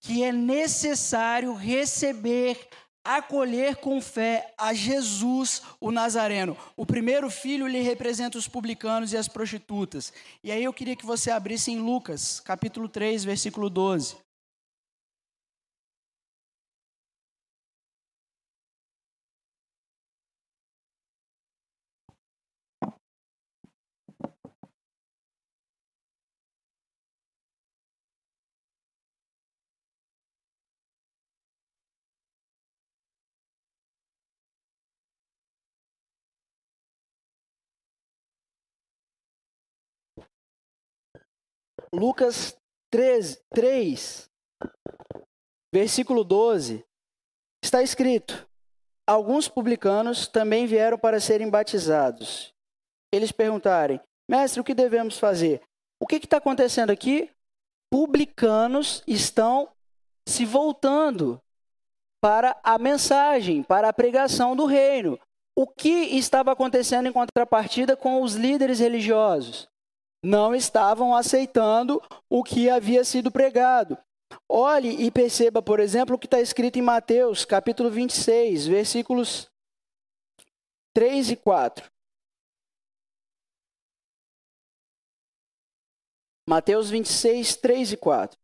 que 0.00 0.22
é 0.24 0.32
necessário 0.32 1.54
receber 1.54 2.58
acolher 3.04 3.76
com 3.76 4.00
fé 4.00 4.52
a 4.56 4.72
Jesus 4.72 5.62
o 5.80 5.90
Nazareno. 5.90 6.56
O 6.76 6.86
primeiro 6.86 7.30
filho 7.30 7.66
lhe 7.66 7.80
representa 7.80 8.38
os 8.38 8.48
publicanos 8.48 9.12
e 9.12 9.16
as 9.16 9.28
prostitutas. 9.28 10.12
E 10.42 10.52
aí 10.52 10.62
eu 10.62 10.72
queria 10.72 10.96
que 10.96 11.06
você 11.06 11.30
abrisse 11.30 11.70
em 11.70 11.78
Lucas, 11.78 12.40
capítulo 12.40 12.88
3, 12.88 13.24
versículo 13.24 13.68
12. 13.68 14.16
Lucas 41.94 42.56
3, 42.90 43.38
3, 43.52 44.30
versículo 45.72 46.24
12, 46.24 46.84
está 47.62 47.82
escrito: 47.82 48.48
Alguns 49.06 49.46
publicanos 49.46 50.26
também 50.26 50.66
vieram 50.66 50.98
para 50.98 51.20
serem 51.20 51.50
batizados. 51.50 52.54
Eles 53.12 53.30
perguntarem: 53.30 54.00
Mestre, 54.28 54.60
o 54.60 54.64
que 54.64 54.74
devemos 54.74 55.18
fazer? 55.18 55.60
O 56.00 56.06
que 56.06 56.16
está 56.16 56.38
acontecendo 56.38 56.90
aqui? 56.90 57.30
Publicanos 57.90 59.02
estão 59.06 59.68
se 60.26 60.46
voltando 60.46 61.40
para 62.22 62.58
a 62.62 62.78
mensagem, 62.78 63.62
para 63.62 63.88
a 63.88 63.92
pregação 63.92 64.56
do 64.56 64.64
reino. 64.64 65.18
O 65.54 65.66
que 65.66 66.16
estava 66.16 66.52
acontecendo 66.52 67.08
em 67.08 67.12
contrapartida 67.12 67.94
com 67.94 68.22
os 68.22 68.34
líderes 68.34 68.78
religiosos? 68.78 69.68
Não 70.22 70.54
estavam 70.54 71.14
aceitando 71.14 72.00
o 72.30 72.44
que 72.44 72.70
havia 72.70 73.04
sido 73.04 73.30
pregado. 73.30 73.98
Olhe 74.48 75.04
e 75.04 75.10
perceba, 75.10 75.60
por 75.60 75.80
exemplo, 75.80 76.16
o 76.16 76.18
que 76.18 76.26
está 76.26 76.40
escrito 76.40 76.78
em 76.78 76.82
Mateus, 76.82 77.44
capítulo 77.44 77.90
26, 77.90 78.66
versículos 78.66 79.50
3 80.94 81.30
e 81.32 81.36
4. 81.36 81.90
Mateus 86.48 86.90
26, 86.90 87.56
3 87.56 87.92
e 87.92 87.96
4. 87.96 88.38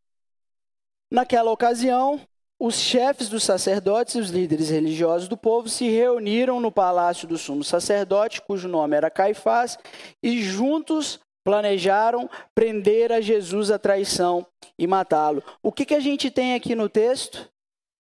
Naquela 1.11 1.51
ocasião, 1.51 2.21
os 2.59 2.75
chefes 2.75 3.29
dos 3.29 3.45
sacerdotes 3.45 4.15
e 4.15 4.19
os 4.19 4.31
líderes 4.31 4.71
religiosos 4.71 5.29
do 5.29 5.37
povo 5.37 5.69
se 5.69 5.89
reuniram 5.89 6.61
no 6.61 6.73
palácio 6.73 7.27
do 7.27 7.39
sumo 7.39 7.63
sacerdote, 7.63 8.43
cujo 8.43 8.69
nome 8.69 8.97
era 8.97 9.11
Caifás, 9.11 9.79
e 10.23 10.43
juntos 10.43 11.21
planejaram 11.45 12.29
prender 12.55 13.13
a 13.13 13.21
Jesus 13.21 13.71
à 13.71 13.79
traição 13.79 14.47
e 14.79 14.87
matá-lo. 14.87 15.43
O 15.63 15.73
que, 15.73 15.87
que 15.87 15.95
a 15.95 16.01
gente 16.01 16.31
tem 16.31 16.55
aqui 16.55 16.75
no 16.75 16.89
texto? 16.89 17.51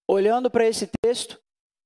Olhando 0.08 0.50
para 0.50 0.66
esse 0.66 0.88
texto, 1.02 1.40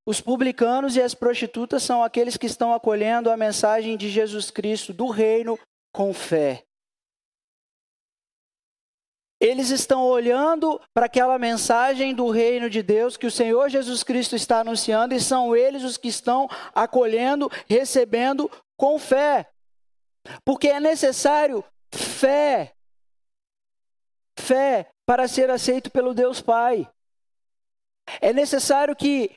os 0.06 0.20
publicanos 0.20 0.96
e 0.96 1.00
as 1.00 1.14
prostitutas 1.14 1.82
são 1.82 2.02
aqueles 2.02 2.36
que 2.36 2.46
estão 2.46 2.74
acolhendo 2.74 3.30
a 3.30 3.36
mensagem 3.36 3.96
de 3.96 4.08
Jesus 4.08 4.50
Cristo, 4.50 4.92
do 4.92 5.08
reino, 5.08 5.58
com 5.92 6.12
fé. 6.12 6.64
Eles 9.40 9.70
estão 9.70 10.04
olhando 10.04 10.80
para 10.94 11.06
aquela 11.06 11.36
mensagem 11.36 12.14
do 12.14 12.30
reino 12.30 12.70
de 12.70 12.80
Deus 12.80 13.16
que 13.16 13.26
o 13.26 13.30
Senhor 13.30 13.68
Jesus 13.68 14.04
Cristo 14.04 14.36
está 14.36 14.60
anunciando 14.60 15.14
e 15.14 15.20
são 15.20 15.54
eles 15.54 15.82
os 15.82 15.96
que 15.96 16.06
estão 16.06 16.48
acolhendo, 16.72 17.50
recebendo 17.68 18.48
com 18.76 18.98
fé. 19.00 19.51
Porque 20.44 20.68
é 20.68 20.80
necessário 20.80 21.64
fé. 21.90 22.74
Fé 24.38 24.88
para 25.06 25.28
ser 25.28 25.50
aceito 25.50 25.90
pelo 25.90 26.14
Deus 26.14 26.40
Pai. 26.40 26.88
É 28.20 28.32
necessário 28.32 28.96
que 28.96 29.30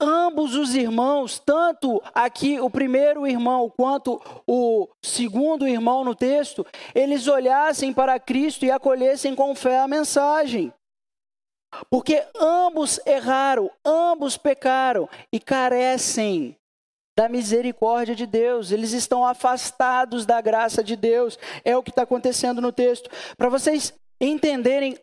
ambos 0.00 0.54
os 0.54 0.74
irmãos, 0.74 1.38
tanto 1.38 2.02
aqui 2.14 2.58
o 2.58 2.70
primeiro 2.70 3.26
irmão 3.26 3.70
quanto 3.70 4.20
o 4.46 4.88
segundo 5.02 5.68
irmão 5.68 6.04
no 6.04 6.14
texto, 6.14 6.66
eles 6.94 7.28
olhassem 7.28 7.92
para 7.92 8.18
Cristo 8.18 8.64
e 8.64 8.70
acolhessem 8.70 9.34
com 9.34 9.54
fé 9.54 9.80
a 9.80 9.88
mensagem. 9.88 10.72
Porque 11.88 12.26
ambos 12.34 12.98
erraram, 13.06 13.70
ambos 13.84 14.36
pecaram 14.36 15.08
e 15.32 15.38
carecem 15.38 16.56
da 17.20 17.28
misericórdia 17.28 18.16
de 18.16 18.24
Deus, 18.24 18.72
eles 18.72 18.92
estão 18.92 19.26
afastados 19.26 20.24
da 20.24 20.40
graça 20.40 20.82
de 20.82 20.96
Deus, 20.96 21.38
é 21.62 21.76
o 21.76 21.82
que 21.82 21.90
está 21.90 22.00
acontecendo 22.00 22.62
no 22.62 22.72
texto. 22.72 23.10
Para 23.36 23.50
vocês 23.50 23.92
entenderem 24.18 24.98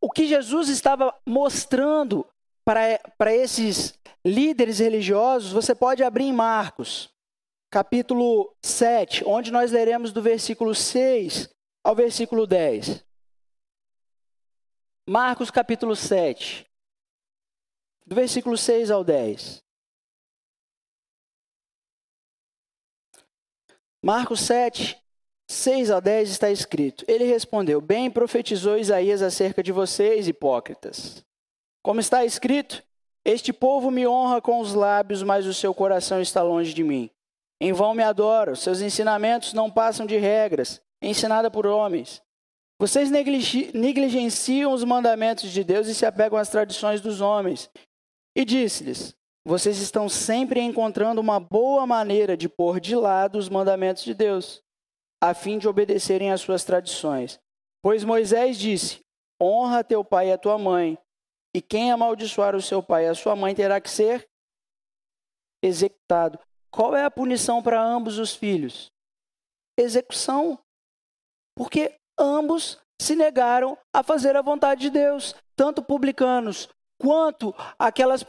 o 0.00 0.10
que 0.10 0.26
Jesus 0.26 0.68
estava 0.68 1.16
mostrando 1.24 2.26
para, 2.64 3.32
esses 3.36 3.96
líderes 4.24 4.80
religiosos, 4.80 5.52
você 5.52 5.76
pode 5.76 6.02
abrir 6.02 6.24
em 6.24 6.32
Marcos, 6.32 7.08
capítulo 7.70 8.52
7, 8.60 9.22
onde 9.24 9.52
nós 9.52 9.70
leremos 9.70 10.10
do 10.10 10.20
versículo 10.20 10.74
6 10.74 11.48
ao 11.84 11.94
versículo 11.94 12.48
10. 12.48 13.04
Marcos, 15.08 15.52
capítulo 15.52 15.94
7, 15.94 16.66
do 18.04 18.16
versículo 18.16 18.58
6 18.58 18.90
ao 18.90 19.04
10. 19.04 19.62
Marcos 24.04 24.40
7, 24.40 25.00
6 25.48 25.90
a 25.92 26.00
10 26.00 26.30
está 26.30 26.50
escrito: 26.50 27.04
Ele 27.06 27.24
respondeu: 27.24 27.80
Bem 27.80 28.10
profetizou 28.10 28.76
Isaías 28.76 29.22
acerca 29.22 29.62
de 29.62 29.70
vocês, 29.70 30.26
hipócritas. 30.26 31.24
Como 31.84 32.00
está 32.00 32.24
escrito: 32.24 32.82
Este 33.24 33.52
povo 33.52 33.92
me 33.92 34.04
honra 34.04 34.40
com 34.40 34.58
os 34.58 34.74
lábios, 34.74 35.22
mas 35.22 35.46
o 35.46 35.54
seu 35.54 35.72
coração 35.72 36.20
está 36.20 36.42
longe 36.42 36.74
de 36.74 36.82
mim. 36.82 37.08
Em 37.60 37.72
vão 37.72 37.94
me 37.94 38.02
adoram, 38.02 38.56
seus 38.56 38.80
ensinamentos 38.80 39.52
não 39.52 39.70
passam 39.70 40.04
de 40.04 40.16
regras, 40.16 40.82
ensinada 41.00 41.48
por 41.48 41.64
homens. 41.64 42.20
Vocês 42.80 43.08
negligenciam 43.08 44.72
os 44.72 44.82
mandamentos 44.82 45.48
de 45.52 45.62
Deus 45.62 45.86
e 45.86 45.94
se 45.94 46.04
apegam 46.04 46.36
às 46.36 46.48
tradições 46.48 47.00
dos 47.00 47.20
homens. 47.20 47.70
E 48.34 48.44
disse-lhes: 48.44 49.14
Vocês 49.44 49.78
estão 49.78 50.08
sempre 50.08 50.60
encontrando 50.60 51.20
uma 51.20 51.40
boa 51.40 51.84
maneira 51.86 52.36
de 52.36 52.48
pôr 52.48 52.78
de 52.78 52.94
lado 52.94 53.38
os 53.38 53.48
mandamentos 53.48 54.04
de 54.04 54.14
Deus, 54.14 54.62
a 55.20 55.34
fim 55.34 55.58
de 55.58 55.68
obedecerem 55.68 56.30
às 56.30 56.40
suas 56.40 56.62
tradições. 56.62 57.40
Pois 57.82 58.04
Moisés 58.04 58.56
disse: 58.56 59.00
Honra 59.42 59.82
teu 59.82 60.04
pai 60.04 60.28
e 60.28 60.32
a 60.32 60.38
tua 60.38 60.56
mãe, 60.58 60.96
e 61.54 61.60
quem 61.60 61.90
amaldiçoar 61.90 62.54
o 62.54 62.62
seu 62.62 62.80
pai 62.82 63.06
e 63.06 63.08
a 63.08 63.14
sua 63.14 63.34
mãe 63.34 63.52
terá 63.52 63.80
que 63.80 63.90
ser 63.90 64.28
executado. 65.60 66.38
Qual 66.70 66.94
é 66.94 67.04
a 67.04 67.10
punição 67.10 67.60
para 67.62 67.82
ambos 67.82 68.18
os 68.18 68.34
filhos? 68.34 68.92
Execução. 69.76 70.58
Porque 71.56 71.98
ambos 72.18 72.80
se 73.00 73.16
negaram 73.16 73.76
a 73.92 74.02
fazer 74.02 74.36
a 74.36 74.42
vontade 74.42 74.82
de 74.82 74.90
Deus, 74.90 75.34
tanto 75.56 75.82
publicanos 75.82 76.68
quanto 76.98 77.54
aquelas 77.78 78.24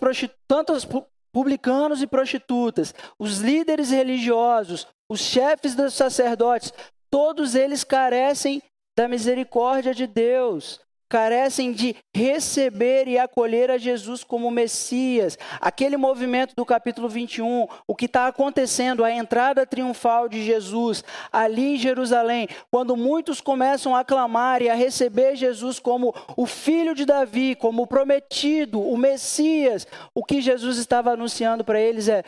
tantos 0.47 0.87
publicanos 1.31 2.01
e 2.01 2.07
prostitutas, 2.07 2.93
os 3.17 3.39
líderes 3.39 3.89
religiosos, 3.89 4.87
os 5.09 5.19
chefes 5.19 5.75
dos 5.75 5.93
sacerdotes, 5.93 6.73
todos 7.09 7.55
eles 7.55 7.83
carecem 7.83 8.61
da 8.95 9.07
misericórdia 9.07 9.93
de 9.93 10.07
Deus 10.07 10.79
carecem 11.13 11.71
de 11.71 11.95
receber 12.11 13.07
e 13.07 13.19
acolher 13.19 13.69
a 13.69 13.77
Jesus 13.77 14.23
como 14.23 14.49
Messias. 14.49 15.37
Aquele 15.61 15.95
movimento 15.95 16.55
do 16.55 16.65
capítulo 16.65 17.07
21, 17.07 17.67
o 17.87 17.95
que 17.95 18.05
está 18.05 18.25
acontecendo, 18.25 19.03
a 19.03 19.11
entrada 19.11 19.63
triunfal 19.63 20.27
de 20.27 20.43
Jesus 20.43 21.03
ali 21.31 21.75
em 21.75 21.77
Jerusalém, 21.77 22.47
quando 22.71 22.97
muitos 22.97 23.39
começam 23.39 23.95
a 23.95 24.03
clamar 24.03 24.63
e 24.63 24.69
a 24.71 24.73
receber 24.73 25.35
Jesus 25.35 25.79
como 25.79 26.15
o 26.35 26.47
filho 26.47 26.95
de 26.95 27.05
Davi, 27.05 27.53
como 27.53 27.83
o 27.83 27.87
prometido, 27.87 28.81
o 28.81 28.97
Messias, 28.97 29.85
o 30.15 30.25
que 30.25 30.41
Jesus 30.41 30.79
estava 30.79 31.11
anunciando 31.11 31.63
para 31.63 31.79
eles 31.79 32.07
é: 32.07 32.23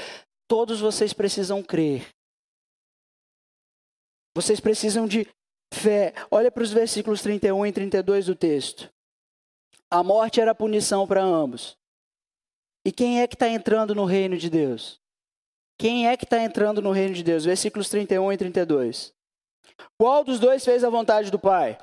todos 0.47 0.79
vocês 0.79 1.11
precisam 1.11 1.63
crer. 1.63 2.07
Vocês 4.35 4.59
precisam 4.59 5.07
de 5.07 5.27
fé. 5.73 6.13
Olha 6.29 6.51
para 6.51 6.63
os 6.63 6.71
versículos 6.71 7.21
31 7.21 7.65
e 7.65 7.71
32 7.71 8.25
do 8.25 8.35
texto. 8.35 8.91
A 9.89 10.03
morte 10.03 10.41
era 10.41 10.55
punição 10.55 11.07
para 11.07 11.23
ambos. 11.23 11.77
E 12.85 12.91
quem 12.91 13.21
é 13.21 13.27
que 13.27 13.35
está 13.35 13.47
entrando 13.47 13.95
no 13.95 14.05
reino 14.05 14.37
de 14.37 14.49
Deus? 14.49 15.01
Quem 15.77 16.07
é 16.07 16.15
que 16.15 16.23
está 16.23 16.41
entrando 16.41 16.81
no 16.81 16.91
reino 16.91 17.13
de 17.13 17.23
Deus? 17.23 17.45
Versículos 17.45 17.89
31 17.89 18.33
e 18.33 18.37
32. 18.37 19.13
Qual 19.97 20.23
dos 20.23 20.39
dois 20.39 20.63
fez 20.63 20.83
a 20.83 20.89
vontade 20.89 21.31
do 21.31 21.39
Pai? 21.39 21.77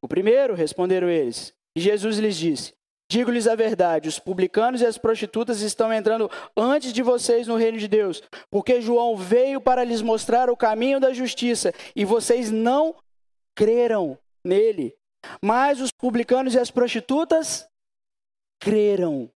O 0.00 0.08
primeiro, 0.08 0.54
responderam 0.54 1.08
eles. 1.08 1.54
E 1.76 1.80
Jesus 1.80 2.18
lhes 2.18 2.36
disse: 2.36 2.74
Digo-lhes 3.10 3.46
a 3.46 3.54
verdade: 3.54 4.08
os 4.08 4.18
publicanos 4.18 4.80
e 4.82 4.86
as 4.86 4.98
prostitutas 4.98 5.60
estão 5.62 5.92
entrando 5.92 6.30
antes 6.56 6.92
de 6.92 7.02
vocês 7.02 7.46
no 7.46 7.56
reino 7.56 7.78
de 7.78 7.88
Deus, 7.88 8.22
porque 8.50 8.80
João 8.80 9.16
veio 9.16 9.60
para 9.60 9.82
lhes 9.82 10.02
mostrar 10.02 10.50
o 10.50 10.56
caminho 10.56 11.00
da 11.00 11.12
justiça 11.12 11.72
e 11.96 12.04
vocês 12.04 12.50
não 12.50 12.94
creram 13.56 14.18
nele. 14.44 14.94
Mas 15.42 15.80
os 15.80 15.90
publicanos 15.90 16.54
e 16.54 16.58
as 16.58 16.70
prostitutas 16.70 17.68
creram. 18.60 19.30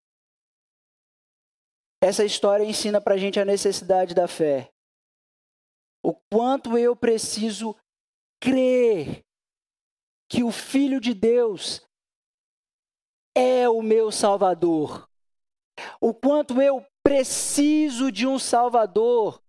Essa 2.04 2.26
história 2.26 2.64
ensina 2.64 3.00
para 3.00 3.14
a 3.14 3.18
gente 3.18 3.40
a 3.40 3.46
necessidade 3.46 4.14
da 4.14 4.28
fé. 4.28 4.70
O 6.04 6.16
quanto 6.32 6.78
eu 6.78 6.96
preciso 6.96 7.76
crer 8.42 9.24
que 10.28 10.44
o 10.44 10.52
Filho 10.52 11.00
de 11.00 11.14
Deus 11.14 11.82
é 13.36 13.68
o 13.70 13.82
meu 13.82 14.12
Salvador. 14.12 15.08
O 16.00 16.14
quanto 16.14 16.62
eu 16.62 16.86
preciso 17.04 18.12
de 18.12 18.28
um 18.28 18.38
Salvador. 18.38 19.42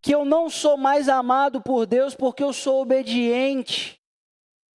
Que 0.00 0.14
eu 0.14 0.24
não 0.24 0.50
sou 0.50 0.76
mais 0.76 1.08
amado 1.08 1.62
por 1.62 1.86
Deus 1.86 2.14
porque 2.14 2.42
eu 2.42 2.52
sou 2.52 2.82
obediente. 2.82 4.00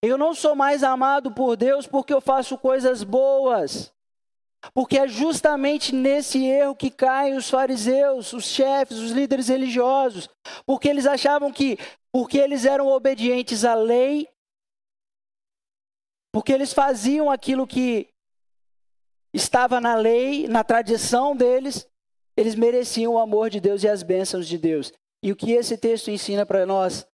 Eu 0.02 0.18
não 0.18 0.34
sou 0.34 0.56
mais 0.56 0.84
amado 0.84 1.34
por 1.34 1.58
Deus 1.58 1.86
porque 1.86 2.14
eu 2.14 2.22
faço 2.22 2.58
coisas 2.58 3.04
boas. 3.04 3.94
Porque 4.74 4.98
é 4.98 5.08
justamente 5.08 5.94
nesse 5.94 6.44
erro 6.46 6.76
que 6.76 6.90
caem 6.90 7.36
os 7.36 7.50
fariseus, 7.50 8.34
os 8.34 8.46
chefes, 8.46 8.98
os 8.98 9.12
líderes 9.12 9.50
religiosos. 9.50 10.30
Porque 10.66 10.88
eles 10.88 11.06
achavam 11.06 11.52
que, 11.52 11.78
porque 12.12 12.38
eles 12.38 12.66
eram 12.66 12.88
obedientes 12.88 13.66
à 13.66 13.76
lei, 13.76 14.28
porque 16.32 16.54
eles 16.54 16.74
faziam 16.74 17.30
aquilo 17.30 17.68
que 17.68 18.10
estava 19.38 19.80
na 19.80 19.96
lei, 19.96 20.48
na 20.48 20.64
tradição 20.64 21.36
deles, 21.36 21.88
eles 22.36 22.56
mereciam 22.56 23.14
o 23.14 23.20
amor 23.20 23.50
de 23.50 23.60
Deus 23.60 23.84
e 23.84 23.88
as 23.88 24.04
bênçãos 24.04 24.48
de 24.48 24.58
Deus. 24.58 24.92
E 25.24 25.32
o 25.32 25.36
que 25.36 25.52
esse 25.52 25.78
texto 25.78 26.10
ensina 26.12 26.46
para 26.46 26.66
nós? 26.66 27.08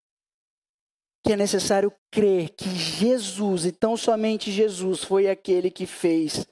Que 1.22 1.34
é 1.34 1.36
necessário 1.36 1.92
crer 2.10 2.50
que 2.50 2.68
Jesus, 2.68 3.64
e 3.64 3.72
tão 3.72 3.96
somente 3.96 4.50
Jesus, 4.50 5.04
foi 5.04 5.28
aquele 5.28 5.70
que 5.70 5.86
fez 5.86 6.46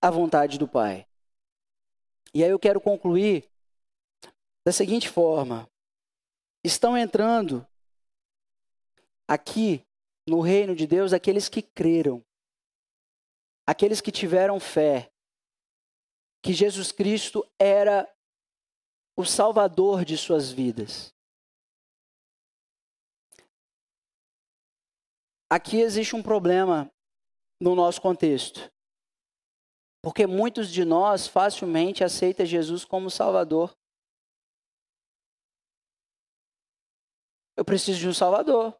a 0.00 0.10
vontade 0.10 0.58
do 0.58 0.68
Pai. 0.68 1.06
E 2.32 2.42
aí 2.42 2.50
eu 2.50 2.58
quero 2.58 2.80
concluir 2.80 3.48
da 4.64 4.72
seguinte 4.72 5.08
forma: 5.08 5.68
estão 6.62 6.96
entrando 6.96 7.66
aqui 9.28 9.84
no 10.26 10.40
reino 10.40 10.74
de 10.74 10.86
Deus 10.86 11.12
aqueles 11.12 11.48
que 11.48 11.62
creram, 11.62 12.24
aqueles 13.66 14.00
que 14.00 14.10
tiveram 14.10 14.58
fé, 14.58 15.10
que 16.44 16.52
Jesus 16.52 16.92
Cristo 16.92 17.42
era 17.58 18.06
o 19.16 19.24
Salvador 19.24 20.04
de 20.04 20.18
suas 20.18 20.52
vidas. 20.52 21.14
Aqui 25.50 25.80
existe 25.80 26.14
um 26.14 26.22
problema 26.22 26.92
no 27.58 27.74
nosso 27.74 28.02
contexto. 28.02 28.70
Porque 30.02 30.26
muitos 30.26 30.70
de 30.70 30.84
nós 30.84 31.26
facilmente 31.26 32.04
aceitam 32.04 32.44
Jesus 32.44 32.84
como 32.84 33.10
Salvador. 33.10 33.74
Eu 37.56 37.64
preciso 37.64 38.00
de 38.00 38.08
um 38.08 38.12
Salvador. 38.12 38.78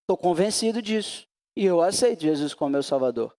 Estou 0.00 0.16
convencido 0.16 0.80
disso. 0.80 1.28
E 1.54 1.66
eu 1.66 1.82
aceito 1.82 2.22
Jesus 2.22 2.54
como 2.54 2.70
meu 2.70 2.82
Salvador. 2.82 3.36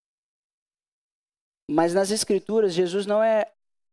Mas 1.70 1.94
nas 1.94 2.12
Escrituras, 2.12 2.74
Jesus 2.74 3.06
não 3.06 3.24
é 3.24 3.52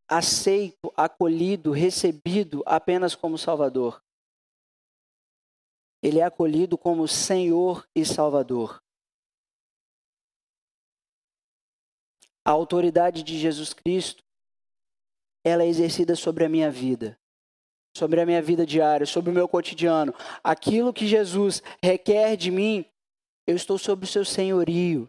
aceito, 0.08 0.92
acolhido, 0.96 1.70
recebido 1.70 2.62
apenas 2.66 3.14
como 3.14 3.38
Salvador. 3.38 4.02
Ele 6.02 6.18
é 6.18 6.24
acolhido 6.24 6.76
como 6.76 7.06
Senhor 7.06 7.86
e 7.94 8.04
Salvador. 8.04 8.82
A 12.44 12.50
autoridade 12.50 13.22
de 13.22 13.38
Jesus 13.38 13.72
Cristo, 13.72 14.24
ela 15.44 15.62
é 15.62 15.68
exercida 15.68 16.16
sobre 16.16 16.44
a 16.44 16.48
minha 16.48 16.70
vida, 16.70 17.18
sobre 17.96 18.20
a 18.20 18.26
minha 18.26 18.42
vida 18.42 18.66
diária, 18.66 19.06
sobre 19.06 19.30
o 19.30 19.34
meu 19.34 19.46
cotidiano. 19.46 20.12
Aquilo 20.42 20.92
que 20.92 21.06
Jesus 21.06 21.62
requer 21.82 22.36
de 22.36 22.50
mim, 22.50 22.84
eu 23.46 23.54
estou 23.54 23.78
sob 23.78 24.04
o 24.04 24.08
seu 24.08 24.24
senhorio. 24.24 25.08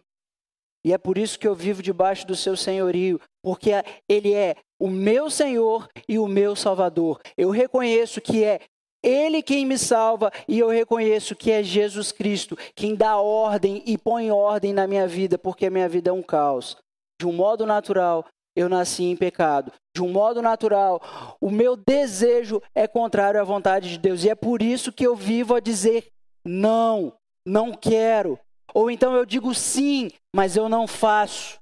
E 0.84 0.94
é 0.94 0.98
por 0.98 1.18
isso 1.18 1.38
que 1.38 1.48
eu 1.48 1.54
vivo 1.54 1.84
debaixo 1.84 2.26
do 2.26 2.36
seu 2.36 2.58
senhorio, 2.58 3.20
porque 3.44 3.72
ele 4.10 4.34
é 4.34 4.56
o 4.80 4.90
meu 4.90 5.30
Senhor 5.30 5.88
e 6.08 6.18
o 6.18 6.28
meu 6.28 6.56
Salvador. 6.56 7.20
Eu 7.38 7.52
reconheço 7.52 8.20
que 8.20 8.44
é 8.44 8.60
ele 9.04 9.42
quem 9.42 9.66
me 9.66 9.78
salva 9.78 10.32
e 10.48 10.60
eu 10.60 10.70
reconheço 10.70 11.36
que 11.36 11.52
é 11.52 11.64
Jesus 11.64 12.12
Cristo 12.12 12.58
quem 12.76 12.96
dá 12.96 13.18
ordem 13.18 13.84
e 13.86 13.98
põe 13.98 14.32
ordem 14.32 14.74
na 14.74 14.88
minha 14.88 15.08
vida, 15.08 15.38
porque 15.38 15.68
a 15.68 15.72
minha 15.72 15.90
vida 15.90 16.10
é 16.10 16.14
um 16.14 16.22
caos. 16.22 16.78
De 17.20 17.28
um 17.28 17.34
modo 17.34 17.66
natural, 17.66 18.26
eu 18.56 18.68
nasci 18.68 19.04
em 19.04 19.16
pecado. 19.16 19.72
De 19.96 20.02
um 20.02 20.10
modo 20.10 20.42
natural, 20.42 21.02
o 21.40 21.50
meu 21.50 21.76
desejo 21.76 22.62
é 22.76 22.88
contrário 22.88 23.40
à 23.40 23.44
vontade 23.44 23.90
de 23.90 23.98
Deus. 23.98 24.24
E 24.24 24.30
é 24.30 24.36
por 24.36 24.62
isso 24.62 24.92
que 24.92 25.06
eu 25.06 25.16
vivo 25.16 25.56
a 25.56 25.60
dizer 25.60 26.08
não, 26.44 27.14
não 27.46 27.74
quero, 27.74 28.40
ou 28.74 28.92
então 28.92 29.16
eu 29.16 29.26
digo 29.26 29.54
sim, 29.54 30.10
mas 30.36 30.56
eu 30.56 30.70
não 30.70 30.88
faço. 30.88 31.60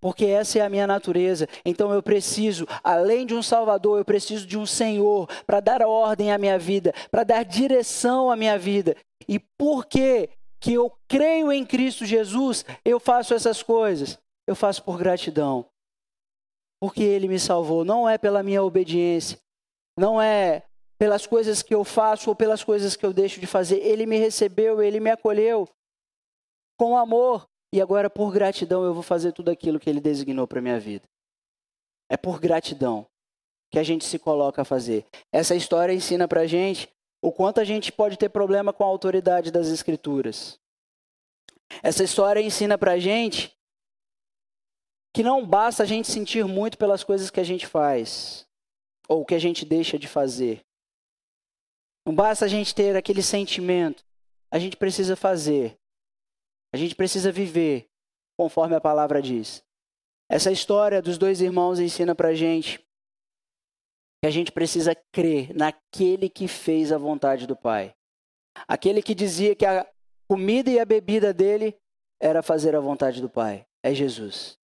Porque 0.00 0.26
essa 0.26 0.58
é 0.58 0.62
a 0.62 0.68
minha 0.68 0.86
natureza. 0.86 1.48
Então 1.64 1.90
eu 1.92 2.02
preciso, 2.02 2.66
além 2.82 3.24
de 3.24 3.34
um 3.34 3.42
Salvador, 3.42 3.98
eu 3.98 4.04
preciso 4.04 4.46
de 4.46 4.58
um 4.58 4.66
Senhor 4.66 5.26
para 5.46 5.60
dar 5.60 5.80
ordem 5.80 6.30
à 6.30 6.36
minha 6.36 6.58
vida, 6.58 6.92
para 7.10 7.24
dar 7.24 7.42
direção 7.42 8.30
à 8.30 8.36
minha 8.36 8.58
vida. 8.58 8.94
E 9.26 9.38
por 9.38 9.86
que 9.86 10.28
que 10.60 10.74
eu 10.74 10.92
creio 11.08 11.50
em 11.50 11.64
Cristo 11.64 12.04
Jesus, 12.04 12.66
eu 12.84 13.00
faço 13.00 13.32
essas 13.32 13.62
coisas? 13.62 14.18
Eu 14.46 14.54
faço 14.54 14.82
por 14.82 14.98
gratidão. 14.98 15.64
porque 16.78 17.02
Ele 17.02 17.28
me 17.28 17.38
salvou, 17.40 17.82
não 17.82 18.06
é 18.06 18.18
pela 18.18 18.42
minha 18.42 18.62
obediência, 18.62 19.38
não 19.98 20.20
é 20.20 20.64
pelas 20.98 21.26
coisas 21.26 21.62
que 21.62 21.74
eu 21.74 21.82
faço 21.82 22.28
ou 22.28 22.36
pelas 22.36 22.62
coisas 22.62 22.94
que 22.94 23.06
eu 23.06 23.12
deixo 23.12 23.40
de 23.40 23.46
fazer. 23.46 23.76
Ele 23.78 24.04
me 24.04 24.18
recebeu, 24.18 24.82
Ele 24.82 25.00
me 25.00 25.10
acolheu 25.10 25.66
com 26.76 26.96
amor 26.96 27.48
e 27.72 27.80
agora 27.80 28.08
por 28.08 28.32
gratidão 28.32 28.84
eu 28.84 28.94
vou 28.94 29.02
fazer 29.02 29.32
tudo 29.32 29.50
aquilo 29.50 29.80
que 29.80 29.90
Ele 29.90 30.00
designou 30.00 30.46
para 30.46 30.60
minha 30.60 30.78
vida. 30.78 31.08
É 32.08 32.16
por 32.16 32.38
gratidão 32.38 33.06
que 33.70 33.78
a 33.78 33.82
gente 33.82 34.04
se 34.04 34.18
coloca 34.18 34.62
a 34.62 34.64
fazer. 34.64 35.04
Essa 35.32 35.54
história 35.54 35.92
ensina 35.92 36.28
para 36.28 36.46
gente 36.46 36.88
o 37.20 37.32
quanto 37.32 37.60
a 37.60 37.64
gente 37.64 37.90
pode 37.90 38.16
ter 38.16 38.28
problema 38.28 38.72
com 38.72 38.84
a 38.84 38.86
autoridade 38.86 39.50
das 39.50 39.68
Escrituras. 39.68 40.60
Essa 41.82 42.04
história 42.04 42.40
ensina 42.40 42.78
para 42.78 42.98
gente 42.98 43.52
que 45.12 45.22
não 45.22 45.46
basta 45.46 45.82
a 45.82 45.86
gente 45.86 46.10
sentir 46.10 46.44
muito 46.44 46.76
pelas 46.76 47.02
coisas 47.02 47.30
que 47.30 47.40
a 47.40 47.44
gente 47.44 47.66
faz 47.66 48.46
ou 49.08 49.24
que 49.24 49.34
a 49.34 49.38
gente 49.38 49.64
deixa 49.64 49.98
de 49.98 50.06
fazer. 50.06 50.64
Não 52.06 52.14
basta 52.14 52.44
a 52.44 52.48
gente 52.48 52.74
ter 52.74 52.96
aquele 52.96 53.22
sentimento. 53.22 54.04
A 54.50 54.58
gente 54.58 54.76
precisa 54.76 55.16
fazer. 55.16 55.78
A 56.74 56.76
gente 56.76 56.96
precisa 56.96 57.30
viver 57.30 57.88
conforme 58.36 58.74
a 58.74 58.80
palavra 58.80 59.22
diz. 59.22 59.64
Essa 60.28 60.50
história 60.50 61.00
dos 61.00 61.16
dois 61.16 61.40
irmãos 61.40 61.78
ensina 61.78 62.16
para 62.16 62.34
gente 62.34 62.80
que 64.20 64.26
a 64.26 64.30
gente 64.30 64.50
precisa 64.50 64.92
crer 65.12 65.54
naquele 65.54 66.28
que 66.28 66.48
fez 66.48 66.90
a 66.90 66.98
vontade 66.98 67.46
do 67.46 67.54
Pai. 67.54 67.94
Aquele 68.66 69.02
que 69.02 69.14
dizia 69.14 69.54
que 69.54 69.64
a 69.64 69.88
comida 70.28 70.68
e 70.68 70.80
a 70.80 70.84
bebida 70.84 71.32
dele 71.32 71.78
era 72.20 72.42
fazer 72.42 72.74
a 72.74 72.80
vontade 72.80 73.22
do 73.22 73.30
Pai. 73.30 73.64
É 73.80 73.94
Jesus. 73.94 74.58